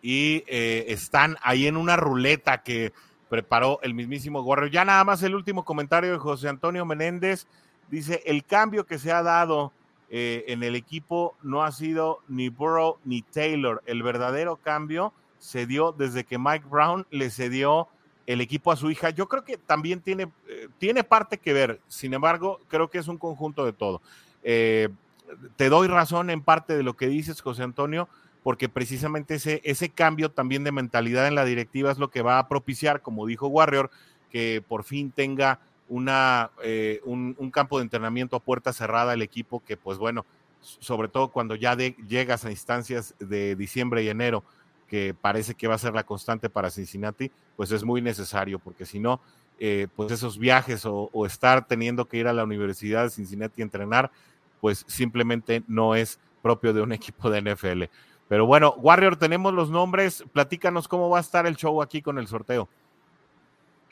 y 0.00 0.42
eh, 0.48 0.86
están 0.88 1.36
ahí 1.42 1.68
en 1.68 1.76
una 1.76 1.96
ruleta 1.96 2.64
que 2.64 2.92
preparó 3.28 3.78
el 3.82 3.94
mismísimo 3.94 4.40
Warrior. 4.40 4.70
Ya 4.70 4.84
nada 4.84 5.04
más 5.04 5.22
el 5.22 5.36
último 5.36 5.64
comentario 5.64 6.10
de 6.10 6.18
José 6.18 6.48
Antonio 6.48 6.84
Menéndez. 6.84 7.46
Dice, 7.88 8.22
el 8.26 8.44
cambio 8.44 8.84
que 8.84 8.98
se 8.98 9.12
ha 9.12 9.22
dado 9.22 9.72
eh, 10.14 10.44
en 10.48 10.62
el 10.62 10.76
equipo 10.76 11.34
no 11.42 11.64
ha 11.64 11.72
sido 11.72 12.20
ni 12.28 12.50
Burrow 12.50 12.98
ni 13.02 13.22
Taylor. 13.22 13.82
El 13.86 14.02
verdadero 14.02 14.56
cambio 14.56 15.14
se 15.38 15.66
dio 15.66 15.92
desde 15.92 16.24
que 16.24 16.36
Mike 16.38 16.66
Brown 16.70 17.06
le 17.10 17.30
cedió 17.30 17.88
el 18.26 18.42
equipo 18.42 18.70
a 18.70 18.76
su 18.76 18.90
hija. 18.90 19.08
Yo 19.08 19.26
creo 19.26 19.42
que 19.42 19.56
también 19.56 20.02
tiene, 20.02 20.28
eh, 20.48 20.68
tiene 20.76 21.02
parte 21.02 21.38
que 21.38 21.54
ver. 21.54 21.80
Sin 21.88 22.12
embargo, 22.12 22.60
creo 22.68 22.90
que 22.90 22.98
es 22.98 23.08
un 23.08 23.16
conjunto 23.16 23.64
de 23.64 23.72
todo. 23.72 24.02
Eh, 24.42 24.90
te 25.56 25.70
doy 25.70 25.88
razón 25.88 26.28
en 26.28 26.42
parte 26.42 26.76
de 26.76 26.82
lo 26.82 26.94
que 26.94 27.06
dices, 27.06 27.40
José 27.40 27.62
Antonio 27.62 28.06
porque 28.42 28.68
precisamente 28.68 29.36
ese, 29.36 29.60
ese 29.64 29.88
cambio 29.90 30.30
también 30.30 30.64
de 30.64 30.72
mentalidad 30.72 31.28
en 31.28 31.36
la 31.36 31.44
directiva 31.44 31.92
es 31.92 31.98
lo 31.98 32.10
que 32.10 32.22
va 32.22 32.38
a 32.38 32.48
propiciar, 32.48 33.00
como 33.00 33.24
dijo 33.24 33.46
Warrior, 33.46 33.88
que 34.30 34.62
por 34.66 34.82
fin 34.82 35.12
tenga 35.12 35.60
una, 35.92 36.50
eh, 36.64 37.02
un, 37.04 37.50
campo 37.50 37.76
de 37.76 37.84
entrenamiento 37.84 38.34
a 38.34 38.40
puerta 38.40 38.72
cerrada 38.72 39.12
el 39.12 39.20
equipo, 39.20 39.62
que 39.62 39.76
pues 39.76 39.98
bueno, 39.98 40.24
sobre 40.62 41.08
todo 41.08 41.28
cuando 41.28 41.54
ya 41.54 41.76
llegas 41.76 42.46
a 42.46 42.50
instancias 42.50 43.14
de 43.18 43.54
diciembre 43.56 44.02
y 44.02 44.08
enero, 44.08 44.42
que 44.88 45.14
parece 45.14 45.54
que 45.54 45.68
va 45.68 45.74
a 45.74 45.78
ser 45.78 45.92
la 45.92 46.04
constante 46.04 46.48
para 46.48 46.70
Cincinnati, 46.70 47.30
pues 47.56 47.72
es 47.72 47.84
muy 47.84 48.00
necesario, 48.00 48.58
porque 48.58 48.86
si 48.86 49.00
no, 49.00 49.20
eh, 49.58 49.86
pues 49.94 50.10
esos 50.10 50.38
viajes 50.38 50.86
o, 50.86 51.10
estar 51.26 51.66
teniendo 51.66 52.06
que 52.06 52.16
ir 52.16 52.26
a 52.26 52.32
la 52.32 52.44
Universidad 52.44 53.04
de 53.04 53.10
Cincinnati 53.10 53.60
a 53.60 53.64
entrenar, 53.64 54.10
pues 54.62 54.86
simplemente 54.88 55.62
no 55.68 55.94
es 55.94 56.18
propio 56.40 56.72
de 56.72 56.80
un 56.80 56.92
equipo 56.92 57.28
de 57.28 57.42
NFL. 57.52 57.82
Pero 58.28 58.46
bueno, 58.46 58.74
Warrior, 58.78 59.16
tenemos 59.16 59.52
los 59.52 59.68
nombres. 59.68 60.24
Platícanos 60.32 60.88
cómo 60.88 61.10
va 61.10 61.18
a 61.18 61.20
estar 61.20 61.46
el 61.46 61.56
show 61.56 61.82
aquí 61.82 62.00
con 62.00 62.18
el 62.18 62.28
sorteo. 62.28 62.66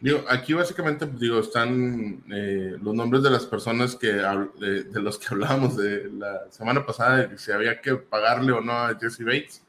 Digo, 0.01 0.25
aquí 0.29 0.55
básicamente 0.55 1.07
digo, 1.07 1.41
están 1.41 2.25
eh, 2.33 2.77
los 2.81 2.95
nombres 2.95 3.23
de 3.23 3.31
las 3.31 3.45
personas 3.45 3.95
que 3.95 4.13
de, 4.13 4.87
los 4.95 5.19
que 5.19 5.27
hablábamos 5.31 5.77
de 5.77 6.11
la 6.11 6.51
semana 6.51 6.87
pasada, 6.87 7.27
de 7.27 7.39
si 7.39 7.53
había 7.53 7.81
que 7.81 7.97
pagarle 7.97 8.53
o 8.53 8.63
no 8.63 8.73
a 8.73 8.99
Jesse 8.99 9.21
Bates. 9.25 9.63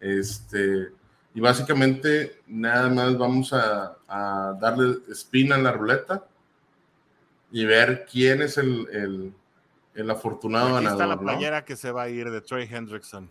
Este, 0.00 0.88
y 1.34 1.40
básicamente 1.40 2.40
nada 2.46 2.88
más 2.90 3.18
vamos 3.18 3.52
a, 3.52 3.96
darle 4.60 4.98
espina 5.10 5.56
en 5.56 5.64
la 5.64 5.72
ruleta 5.72 6.24
y 7.50 7.64
ver 7.64 8.06
quién 8.10 8.42
es 8.42 8.58
el, 8.58 9.32
el, 9.94 10.10
afortunado 10.10 10.66
Aquí 10.66 10.84
ganador. 10.84 11.02
Está 11.02 11.06
la 11.06 11.20
playera 11.20 11.64
que 11.64 11.76
se 11.76 11.90
va 11.90 12.02
a 12.02 12.08
ir 12.08 12.30
de 12.30 12.40
Trey 12.40 12.68
Hendrickson. 12.70 13.28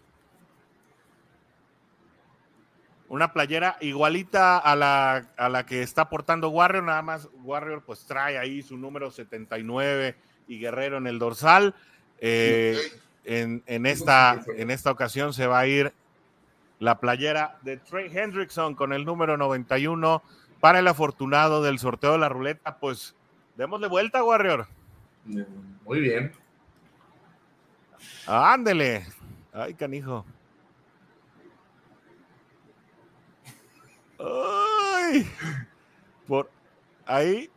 Una 3.12 3.34
playera 3.34 3.76
igualita 3.82 4.58
a 4.58 4.74
la, 4.74 5.28
a 5.36 5.50
la 5.50 5.66
que 5.66 5.82
está 5.82 6.08
portando 6.08 6.48
Warrior, 6.48 6.86
nada 6.86 7.02
más 7.02 7.28
Warrior 7.44 7.84
pues 7.84 8.06
trae 8.06 8.38
ahí 8.38 8.62
su 8.62 8.78
número 8.78 9.12
79 9.12 10.16
y 10.48 10.60
Guerrero 10.60 10.96
en 10.96 11.08
el 11.08 11.20
dorsal. 11.20 11.76
Eh, 12.20 12.78
en, 13.26 13.64
en, 13.66 13.86
esta, 13.86 14.42
en 14.56 14.72
esta 14.72 14.92
ocasión 14.92 15.34
se 15.34 15.46
va 15.46 15.60
a 15.60 15.68
ir 15.68 15.92
la 16.80 17.02
playera 17.02 17.60
de 17.64 17.76
Trey 17.76 18.10
Hendrickson 18.16 18.76
con 18.76 18.94
el 18.94 19.04
número 19.04 19.36
91 19.36 20.24
para 20.62 20.80
el 20.80 20.88
afortunado 20.88 21.62
del 21.62 21.80
sorteo 21.80 22.14
de 22.14 22.20
la 22.20 22.30
ruleta. 22.30 22.78
Pues 22.78 23.14
démosle 23.58 23.90
vuelta, 23.90 24.24
Warrior. 24.24 24.68
Muy 25.26 26.00
bien. 26.00 26.32
Ándele. 28.26 29.06
Ay, 29.52 29.74
canijo. 29.74 30.26
Ay, 34.24 35.28
por 36.28 36.52
ahí, 37.06 37.50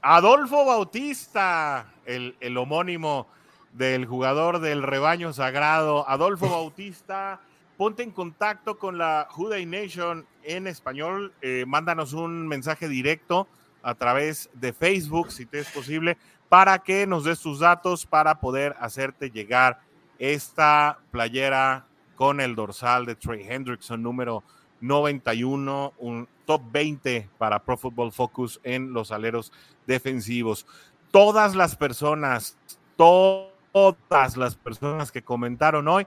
Adolfo 0.00 0.64
Bautista, 0.64 1.92
el, 2.04 2.36
el, 2.40 2.56
homónimo 2.56 3.28
del 3.72 4.06
jugador 4.06 4.58
del 4.58 4.82
rebaño 4.82 5.32
sagrado. 5.32 6.08
Adolfo 6.08 6.48
Bautista, 6.50 7.40
ponte 7.76 8.02
en 8.02 8.10
contacto 8.10 8.78
con 8.78 8.98
la 8.98 9.28
Juday 9.30 9.64
Nation 9.64 10.26
en 10.42 10.66
español. 10.66 11.32
Eh, 11.40 11.64
mándanos 11.66 12.12
un 12.12 12.48
mensaje 12.48 12.88
directo 12.88 13.46
a 13.82 13.94
través 13.94 14.50
de 14.54 14.72
Facebook, 14.72 15.30
si 15.30 15.46
te 15.46 15.60
es 15.60 15.70
posible, 15.70 16.18
para 16.48 16.80
que 16.80 17.06
nos 17.06 17.24
des 17.24 17.40
tus 17.40 17.60
datos 17.60 18.06
para 18.06 18.40
poder 18.40 18.76
hacerte 18.80 19.30
llegar 19.30 19.80
esta 20.18 20.98
playera 21.10 21.86
con 22.16 22.40
el 22.40 22.54
dorsal 22.54 23.06
de 23.06 23.16
Trey 23.16 23.46
Hendrickson 23.48 24.02
número 24.02 24.44
91, 24.82 25.94
un 25.98 26.28
top 26.44 26.60
20 26.70 27.30
para 27.38 27.62
Pro 27.62 27.76
Football 27.76 28.12
Focus 28.12 28.60
en 28.64 28.92
los 28.92 29.12
aleros 29.12 29.52
defensivos. 29.86 30.66
Todas 31.10 31.54
las 31.54 31.76
personas, 31.76 32.56
todas 32.96 34.36
las 34.36 34.56
personas 34.56 35.12
que 35.12 35.22
comentaron 35.22 35.88
hoy 35.88 36.06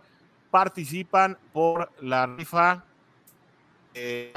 participan 0.51 1.38
por 1.53 1.89
la 2.01 2.28
rifa. 2.28 2.84
Eh, 3.93 4.34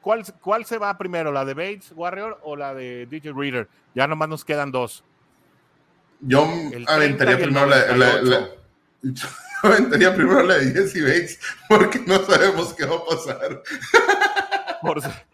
¿cuál, 0.00 0.24
¿Cuál 0.40 0.64
se 0.64 0.78
va 0.78 0.98
primero, 0.98 1.32
la 1.32 1.44
de 1.44 1.54
Bates 1.54 1.92
Warrior 1.94 2.40
o 2.42 2.56
la 2.56 2.74
de 2.74 3.06
DJ 3.06 3.32
Reader? 3.32 3.68
Ya 3.94 4.06
nomás 4.06 4.28
nos 4.28 4.44
quedan 4.44 4.72
dos. 4.72 5.04
Yo 6.20 6.44
aventaría 6.88 7.38
primero 7.38 7.66
la, 7.66 7.94
la 7.94 8.48
aventaría 9.62 10.14
primero 10.14 10.42
la 10.42 10.58
de 10.58 10.72
Jesse 10.72 11.02
Bates 11.02 11.40
porque 11.68 12.00
no 12.06 12.22
sabemos 12.24 12.74
qué 12.74 12.86
va 12.86 12.96
a 12.96 13.04
pasar. 13.04 13.62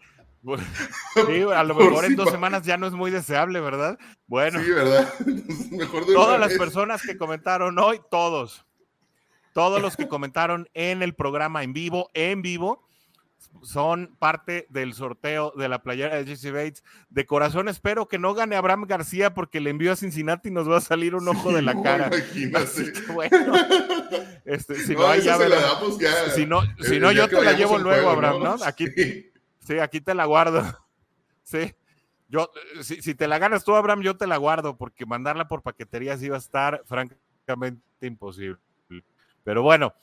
a 1.55 1.63
lo 1.63 1.75
mejor 1.75 2.05
en 2.05 2.15
dos 2.15 2.29
semanas 2.29 2.63
ya 2.63 2.77
no 2.77 2.87
es 2.87 2.93
muy 2.93 3.11
deseable, 3.11 3.59
¿verdad? 3.59 3.97
Bueno, 4.27 4.61
sí, 4.61 4.69
¿verdad? 4.69 5.13
Mejor 5.71 6.05
todas 6.05 6.39
las 6.39 6.53
personas 6.53 7.01
que 7.01 7.17
comentaron 7.17 7.79
hoy, 7.79 7.99
todos, 8.11 8.65
todos 9.53 9.81
los 9.81 9.97
que 9.97 10.07
comentaron 10.07 10.69
en 10.73 11.01
el 11.01 11.15
programa 11.15 11.63
en 11.63 11.73
vivo, 11.73 12.11
en 12.13 12.41
vivo, 12.41 12.84
son 13.63 14.15
parte 14.19 14.67
del 14.69 14.93
sorteo 14.93 15.53
de 15.55 15.67
la 15.69 15.81
playera 15.81 16.15
de 16.15 16.25
Jesse 16.25 16.51
Bates. 16.51 16.83
De 17.09 17.25
corazón 17.25 17.67
espero 17.67 18.07
que 18.07 18.19
no 18.19 18.33
gane 18.33 18.55
Abraham 18.55 18.85
García 18.87 19.33
porque 19.33 19.59
le 19.59 19.69
envió 19.69 19.91
a 19.91 19.95
Cincinnati 19.95 20.49
y 20.49 20.51
nos 20.51 20.69
va 20.69 20.77
a 20.77 20.81
salir 20.81 21.15
un 21.15 21.27
ojo 21.27 21.51
de 21.51 21.61
la 21.61 21.81
cara. 21.81 22.09
bueno, 23.13 23.53
este, 24.45 24.75
si 24.75 24.95
no, 24.95 25.15
ya 25.15 25.37
si 26.33 26.45
no, 26.45 26.61
si 26.81 26.99
no 26.99 27.11
yo 27.11 27.27
te 27.27 27.41
la 27.41 27.53
llevo 27.53 27.77
luego, 27.77 28.09
Abraham, 28.09 28.43
¿no? 28.43 28.55
Aquí, 28.65 28.87
sí. 29.59 29.79
aquí 29.79 30.01
te 30.01 30.13
la 30.13 30.25
guardo. 30.25 30.63
Sí. 31.47 31.75
Yo, 32.27 32.49
si, 32.81 33.03
si, 33.03 33.13
te 33.13 33.27
la 33.27 33.37
ganas 33.37 33.63
tú, 33.63 33.75
Abraham, 33.75 34.01
yo 34.01 34.17
te 34.17 34.25
la 34.25 34.37
guardo 34.37 34.77
porque 34.77 35.05
mandarla 35.05 35.47
por 35.47 35.61
paquetería 35.61 36.17
sí 36.17 36.27
va 36.27 36.37
a 36.37 36.39
estar 36.39 36.81
francamente 36.85 37.83
imposible. 38.01 38.57
Pero 39.43 39.61
bueno, 39.61 39.93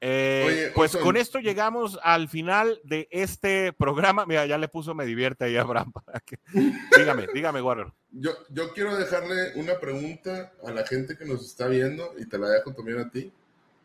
eh, 0.00 0.70
pues 0.74 0.96
con 0.96 1.16
esto 1.16 1.40
llegamos 1.40 1.98
al 2.02 2.28
final 2.28 2.80
de 2.84 3.08
este 3.10 3.72
programa. 3.72 4.26
Mira, 4.26 4.46
ya 4.46 4.56
le 4.56 4.68
puso 4.68 4.94
me 4.94 5.04
divierte 5.04 5.46
ahí 5.46 5.56
a 5.56 5.62
Abraham 5.62 5.92
para 5.92 6.20
que. 6.20 6.38
dígame, 6.96 7.26
dígame, 7.34 7.60
Warner. 7.60 7.92
Yo, 8.12 8.30
yo 8.50 8.72
quiero 8.72 8.96
dejarle 8.96 9.54
una 9.56 9.78
pregunta 9.80 10.52
a 10.64 10.70
la 10.70 10.86
gente 10.86 11.16
que 11.16 11.24
nos 11.24 11.44
está 11.44 11.66
viendo 11.66 12.14
y 12.16 12.26
te 12.26 12.38
la 12.38 12.48
dejo 12.48 12.72
también 12.72 13.00
a 13.00 13.10
ti 13.10 13.32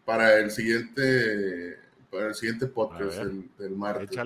para 0.05 0.37
el 0.37 0.51
siguiente, 0.51 1.79
para 2.11 2.27
el 2.27 2.35
siguiente 2.35 2.67
podcast 2.67 3.17
del, 3.57 3.75
martes. 3.75 4.17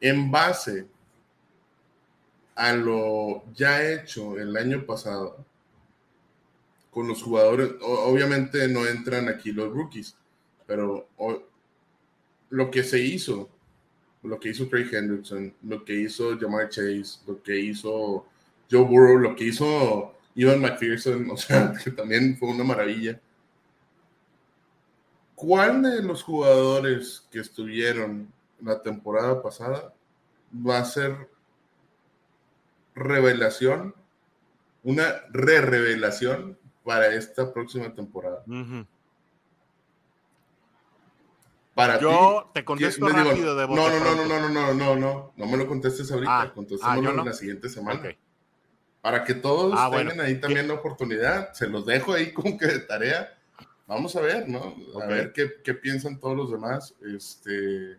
En 0.00 0.30
base 0.30 0.86
a 2.54 2.72
lo 2.74 3.44
ya 3.54 3.82
hecho 3.82 4.38
el 4.38 4.54
año 4.56 4.84
pasado 4.84 5.44
con 6.90 7.08
los 7.08 7.22
jugadores, 7.22 7.70
obviamente 7.80 8.68
no 8.68 8.86
entran 8.86 9.28
aquí 9.28 9.50
los 9.50 9.72
rookies 9.72 10.16
pero 10.66 11.08
lo 12.50 12.70
que 12.70 12.82
se 12.82 13.00
hizo, 13.00 13.48
lo 14.22 14.38
que 14.40 14.50
hizo 14.50 14.68
Craig 14.68 14.88
Hendrickson, 14.92 15.54
lo 15.62 15.84
que 15.84 15.94
hizo 15.94 16.38
Jamar 16.38 16.68
Chase, 16.68 17.20
lo 17.26 17.42
que 17.42 17.58
hizo 17.58 18.26
Joe 18.70 18.84
Burrow, 18.84 19.18
lo 19.18 19.36
que 19.36 19.44
hizo 19.44 20.14
Ivan 20.34 20.60
McPherson, 20.60 21.30
o 21.32 21.36
sea, 21.36 21.72
que 21.82 21.90
también 21.90 22.36
fue 22.36 22.48
una 22.48 22.64
maravilla. 22.64 23.20
¿Cuál 25.34 25.82
de 25.82 26.02
los 26.02 26.22
jugadores 26.22 27.26
que 27.30 27.40
estuvieron 27.40 28.32
la 28.62 28.82
temporada 28.82 29.42
pasada 29.42 29.92
va 30.54 30.78
a 30.78 30.84
ser 30.84 31.28
revelación, 32.94 33.94
una 34.84 35.22
re-revelación 35.30 36.56
para 36.84 37.08
esta 37.14 37.52
próxima 37.52 37.92
temporada? 37.94 38.44
Para 41.74 41.98
Yo 41.98 42.50
te 42.54 42.64
contesto 42.64 43.08
rápido 43.08 43.56
de 43.56 43.66
no, 43.66 43.74
no, 43.74 43.98
no, 43.98 44.14
no, 44.14 44.24
no, 44.26 44.38
no, 44.38 44.48
no, 44.48 44.74
no, 44.74 44.96
no, 44.96 45.32
no 45.36 45.46
me 45.46 45.56
lo 45.56 45.66
contestes 45.66 46.10
ahorita, 46.12 46.42
ah, 46.42 46.52
contestémoslo 46.54 47.20
en 47.20 47.24
la 47.24 47.32
siguiente 47.32 47.68
semana. 47.68 48.16
Para 49.00 49.24
que 49.24 49.34
todos 49.34 49.74
ah, 49.76 49.90
tengan 49.90 50.20
ahí 50.20 50.40
también 50.40 50.68
la 50.68 50.74
oportunidad, 50.74 51.52
se 51.52 51.66
los 51.68 51.84
dejo 51.84 52.14
ahí 52.14 52.32
como 52.34 52.56
que 52.56 52.66
de 52.66 52.80
tarea. 52.80 53.36
Vamos 53.86 54.14
a 54.16 54.20
ver, 54.20 54.48
¿no? 54.48 54.76
A 55.02 55.06
ver 55.06 55.32
qué, 55.32 55.50
qué, 55.62 55.74
piensan 55.74 56.18
todos 56.18 56.36
los 56.36 56.50
demás. 56.50 56.94
Este, 57.04 57.98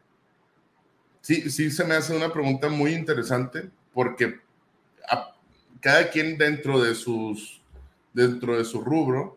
sí, 1.22 1.52
sí 1.52 1.70
se 1.70 1.84
me 1.84 1.96
hace 1.96 2.16
una 2.16 2.32
pregunta 2.32 2.70
muy 2.70 2.94
interesante 2.94 3.70
porque 3.94 4.40
cada 5.86 6.10
quien 6.10 6.38
dentro 6.38 6.82
de 6.82 6.96
sus, 6.96 7.62
dentro 8.12 8.58
de 8.58 8.66
su 8.66 8.82
rubro, 8.82 9.35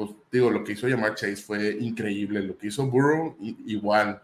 pues 0.00 0.16
digo, 0.32 0.50
lo 0.50 0.64
que 0.64 0.72
hizo 0.72 0.88
llamar 0.88 1.14
Chase 1.14 1.36
fue 1.36 1.76
increíble, 1.78 2.40
lo 2.40 2.56
que 2.56 2.68
hizo 2.68 2.86
Burrow 2.86 3.36
igual, 3.66 4.22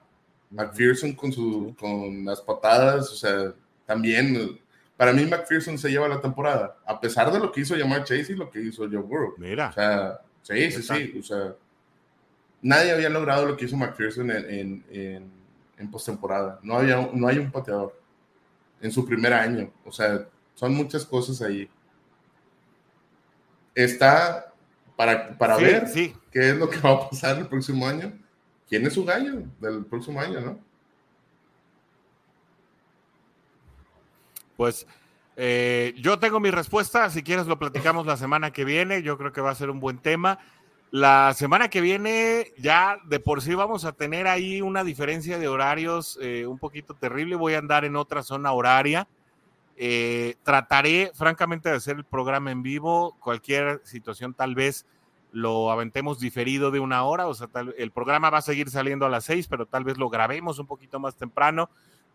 McPherson 0.50 1.12
con, 1.12 1.30
su, 1.30 1.76
con 1.78 2.24
las 2.24 2.40
patadas, 2.40 3.10
o 3.10 3.14
sea, 3.14 3.52
también, 3.84 4.58
para 4.96 5.12
mí 5.12 5.26
McPherson 5.26 5.76
se 5.76 5.90
lleva 5.90 6.08
la 6.08 6.22
temporada, 6.22 6.78
a 6.86 6.98
pesar 6.98 7.30
de 7.30 7.38
lo 7.38 7.52
que 7.52 7.60
hizo 7.60 7.76
llamar 7.76 8.04
Chase 8.04 8.32
y 8.32 8.36
lo 8.36 8.50
que 8.50 8.62
hizo 8.62 8.88
Joe 8.90 9.02
Burrow. 9.02 9.34
Mira. 9.36 9.68
O 9.68 9.72
sea, 9.74 10.20
sí, 10.40 10.70
sí, 10.70 10.82
sí, 10.82 11.18
o 11.18 11.22
sea, 11.22 11.54
nadie 12.62 12.92
había 12.92 13.10
logrado 13.10 13.44
lo 13.44 13.54
que 13.54 13.66
hizo 13.66 13.76
McPherson 13.76 14.30
en, 14.30 14.82
en, 14.90 15.30
en, 15.76 15.90
postemporada, 15.90 16.58
no, 16.62 16.78
había, 16.78 17.06
no 17.12 17.28
hay 17.28 17.36
un 17.36 17.50
pateador 17.50 18.00
en 18.80 18.90
su 18.90 19.04
primer 19.04 19.34
año, 19.34 19.70
o 19.84 19.92
sea, 19.92 20.26
son 20.54 20.74
muchas 20.74 21.04
cosas 21.04 21.42
ahí. 21.42 21.68
Está 23.74 24.54
para, 24.97 25.36
para 25.36 25.57
ver 25.57 25.84
qué 26.32 26.51
es 26.51 26.57
lo 26.57 26.68
que 26.68 26.80
va 26.80 26.92
a 26.92 27.11
pasar 27.11 27.38
el 27.38 27.47
próximo 27.47 27.86
año. 27.86 28.12
¿Quién 28.68 28.84
es 28.86 28.94
su 28.94 29.05
gallo 29.05 29.42
del 29.61 29.84
próximo 29.84 30.20
año, 30.20 30.40
no? 30.40 30.59
Pues 34.57 34.86
eh, 35.36 35.94
yo 35.99 36.18
tengo 36.18 36.40
mi 36.40 36.51
respuesta. 36.51 37.11
Si 37.11 37.22
quieres, 37.22 37.47
lo 37.47 37.59
platicamos 37.59 38.07
la 38.07 38.16
semana 38.16 38.51
que 38.51 38.64
viene. 38.64 39.03
Yo 39.03 39.18
creo 39.18 39.32
que 39.32 39.40
va 39.40 39.51
a 39.51 39.55
ser 39.55 39.70
un 39.70 39.78
buen 39.78 39.99
tema. 39.99 40.38
La 40.90 41.34
semana 41.34 41.68
que 41.68 41.80
viene 41.80 42.53
ya 42.57 42.99
de 43.05 43.20
por 43.20 43.42
sí 43.42 43.55
vamos 43.55 43.84
a 43.84 43.92
tener 43.92 44.26
ahí 44.26 44.62
una 44.62 44.82
diferencia 44.82 45.38
de 45.38 45.49
horarios 45.49 46.18
eh, 46.22 46.47
un 46.47 46.59
poquito 46.59 46.94
terrible. 46.94 47.36
Voy 47.36 47.55
a 47.55 47.59
andar 47.59 47.84
en 47.84 47.97
otra 47.97 48.22
zona 48.22 48.53
horaria. 48.53 49.07
Eh, 49.78 50.36
trataré 50.42 51.10
francamente 51.14 51.68
de 51.68 51.76
hacer 51.76 51.96
el 51.96 52.04
programa 52.04 52.50
en 52.50 52.62
vivo. 52.62 53.16
Cualquier 53.20 53.80
situación 53.84 54.32
tal 54.32 54.54
vez 54.54 54.86
lo 55.32 55.70
aventemos 55.70 56.18
diferido 56.18 56.70
de 56.70 56.80
una 56.80 57.04
hora. 57.04 57.26
O 57.26 57.34
sea, 57.34 57.48
el 57.76 57.90
programa 57.90 58.30
va 58.30 58.38
a 58.38 58.42
seguir 58.42 58.70
saliendo 58.70 59.04
a 59.04 59.10
las 59.10 59.24
seis, 59.24 59.46
pero 59.48 59.66
tal 59.66 59.84
vez 59.84 59.98
lo 59.98 60.08
grabemos 60.08 60.58
un 60.58 60.66
poquito 60.66 60.98
más 60.98 61.16
temprano. 61.16 61.68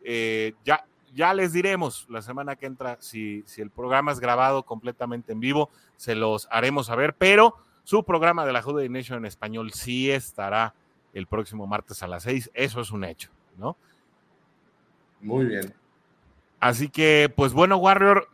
Eh, 0.03 0.53
ya, 0.65 0.85
ya 1.13 1.33
les 1.33 1.53
diremos 1.53 2.07
la 2.09 2.23
semana 2.23 2.55
que 2.55 2.65
entra 2.65 2.97
si, 2.99 3.43
si 3.45 3.61
el 3.61 3.69
programa 3.69 4.11
es 4.11 4.19
grabado 4.19 4.63
completamente 4.63 5.31
en 5.31 5.39
vivo. 5.39 5.69
Se 5.97 6.15
los 6.15 6.47
haremos 6.49 6.87
saber, 6.87 7.13
pero 7.13 7.55
su 7.83 8.03
programa 8.03 8.45
de 8.45 8.53
la 8.53 8.63
Jude 8.63 8.89
Nation 8.89 9.19
en 9.19 9.25
español 9.25 9.71
sí 9.71 10.09
estará 10.09 10.73
el 11.13 11.27
próximo 11.27 11.67
martes 11.67 12.01
a 12.01 12.07
las 12.07 12.23
6. 12.23 12.51
Eso 12.53 12.81
es 12.81 12.91
un 12.91 13.03
hecho, 13.03 13.29
¿no? 13.57 13.75
Muy 15.19 15.45
bien. 15.45 15.80
Así 16.61 16.89
que, 16.89 17.33
pues 17.35 17.53
bueno, 17.53 17.77
Warrior, 17.77 18.29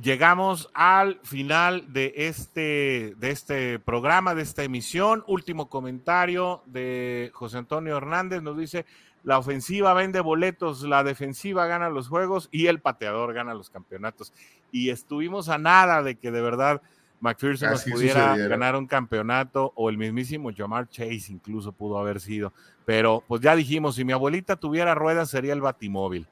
llegamos 0.00 0.70
al 0.72 1.18
final 1.24 1.92
de 1.92 2.14
este, 2.16 3.14
de 3.16 3.30
este 3.30 3.80
programa, 3.80 4.36
de 4.36 4.42
esta 4.42 4.62
emisión. 4.62 5.24
Último 5.26 5.68
comentario 5.68 6.62
de 6.66 7.32
José 7.34 7.58
Antonio 7.58 7.96
Hernández. 7.96 8.40
Nos 8.40 8.56
dice, 8.56 8.86
la 9.24 9.36
ofensiva 9.36 9.94
vende 9.94 10.20
boletos, 10.20 10.82
la 10.82 11.02
defensiva 11.02 11.66
gana 11.66 11.90
los 11.90 12.06
juegos 12.06 12.48
y 12.52 12.68
el 12.68 12.80
pateador 12.80 13.34
gana 13.34 13.52
los 13.52 13.68
campeonatos. 13.68 14.32
Y 14.70 14.90
estuvimos 14.90 15.48
a 15.48 15.58
nada 15.58 16.04
de 16.04 16.14
que 16.14 16.30
de 16.30 16.40
verdad 16.40 16.82
McPherson 17.22 17.70
nos 17.70 17.84
pudiera 17.84 18.36
ganar 18.36 18.74
un 18.74 18.88
campeonato 18.88 19.72
o 19.76 19.88
el 19.88 19.96
mismísimo 19.96 20.50
Jamar 20.54 20.88
Chase 20.88 21.26
incluso 21.28 21.70
pudo 21.70 21.96
haber 21.96 22.20
sido. 22.20 22.52
Pero 22.84 23.22
pues 23.28 23.40
ya 23.40 23.54
dijimos, 23.54 23.94
si 23.94 24.04
mi 24.04 24.12
abuelita 24.12 24.56
tuviera 24.56 24.96
ruedas 24.96 25.30
sería 25.30 25.52
el 25.52 25.60
batimóvil. 25.60 26.26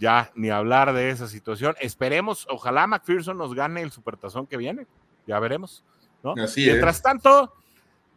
Ya 0.00 0.32
ni 0.34 0.50
hablar 0.50 0.92
de 0.94 1.10
esa 1.10 1.28
situación. 1.28 1.76
Esperemos, 1.80 2.48
ojalá 2.50 2.88
McPherson 2.88 3.38
nos 3.38 3.54
gane 3.54 3.82
el 3.82 3.92
supertazón 3.92 4.48
que 4.48 4.56
viene. 4.56 4.88
Ya 5.28 5.38
veremos. 5.38 5.84
¿no? 6.24 6.34
Mientras 6.56 7.00
tanto, 7.00 7.54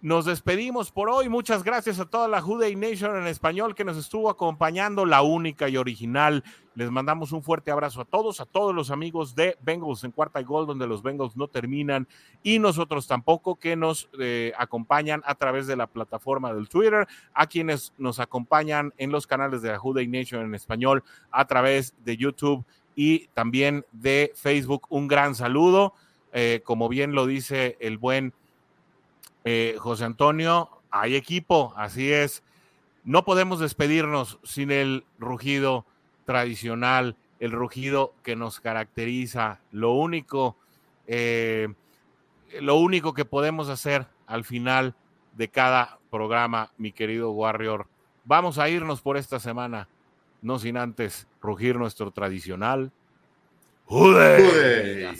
nos 0.06 0.26
despedimos 0.26 0.92
por 0.92 1.10
hoy. 1.10 1.30
Muchas 1.30 1.64
gracias 1.64 2.00
a 2.00 2.06
toda 2.06 2.28
la 2.28 2.40
Juday 2.40 2.76
Nation 2.76 3.18
en 3.18 3.26
español 3.26 3.74
que 3.74 3.84
nos 3.84 3.98
estuvo 3.98 4.30
acompañando, 4.30 5.04
la 5.04 5.24
única 5.24 5.68
y 5.68 5.78
original. 5.78 6.44
Les 6.76 6.92
mandamos 6.92 7.32
un 7.32 7.42
fuerte 7.42 7.72
abrazo 7.72 8.02
a 8.02 8.06
todos, 8.06 8.40
a 8.40 8.46
todos 8.46 8.76
los 8.76 8.92
amigos 8.92 9.34
de 9.34 9.58
Bengals 9.64 10.04
en 10.04 10.12
cuarta 10.12 10.40
y 10.40 10.44
gol, 10.44 10.68
donde 10.68 10.86
los 10.86 11.02
Bengals 11.02 11.36
no 11.36 11.48
terminan 11.48 12.08
y 12.44 12.60
nosotros 12.60 13.08
tampoco, 13.08 13.56
que 13.56 13.76
nos 13.76 14.08
eh, 14.20 14.54
acompañan 14.60 15.24
a 15.26 15.34
través 15.34 15.66
de 15.66 15.76
la 15.76 15.88
plataforma 15.88 16.54
del 16.54 16.70
Twitter, 16.70 17.08
a 17.34 17.48
quienes 17.48 17.92
nos 17.98 18.20
acompañan 18.20 18.94
en 18.98 19.12
los 19.12 19.26
canales 19.26 19.64
de 19.64 19.70
la 19.70 19.80
Juday 19.80 20.06
Nation 20.06 20.46
en 20.46 20.54
español 20.54 21.04
a 21.32 21.46
través 21.46 21.96
de 22.06 22.16
YouTube 22.16 22.64
y 22.96 23.26
también 23.30 23.88
de 23.92 24.34
Facebook. 24.36 24.86
Un 24.90 25.08
gran 25.08 25.34
saludo. 25.34 25.96
Eh, 26.38 26.62
como 26.64 26.90
bien 26.90 27.14
lo 27.14 27.26
dice 27.26 27.78
el 27.80 27.98
buen 27.98 28.34
eh, 29.46 29.76
José 29.78 30.06
Antonio, 30.06 30.70
hay 30.90 31.16
equipo, 31.16 31.74
así 31.78 32.12
es. 32.12 32.44
No 33.04 33.24
podemos 33.24 33.60
despedirnos 33.60 34.40
sin 34.44 34.72
el 34.72 35.06
rugido 35.20 35.86
tradicional, 36.26 37.16
el 37.40 37.52
rugido 37.52 38.14
que 38.24 38.36
nos 38.36 38.60
caracteriza. 38.60 39.60
Lo 39.72 39.92
único, 39.92 40.58
eh, 41.06 41.68
lo 42.60 42.76
único 42.78 43.14
que 43.14 43.26
podemos 43.26 43.70
hacer 43.70 44.08
al 44.26 44.44
final 44.44 44.96
de 45.34 45.50
cada 45.50 46.00
programa, 46.10 46.72
mi 46.78 46.92
querido 46.92 47.32
Warrior. 47.32 47.88
Vamos 48.24 48.58
a 48.58 48.68
irnos 48.68 49.02
por 49.02 49.18
esta 49.18 49.40
semana, 49.40 49.88
no 50.42 50.58
sin 50.58 50.78
antes 50.78 51.28
rugir 51.40 51.76
nuestro 51.76 52.10
tradicional. 52.10 52.92
¡Jude! 53.86 55.14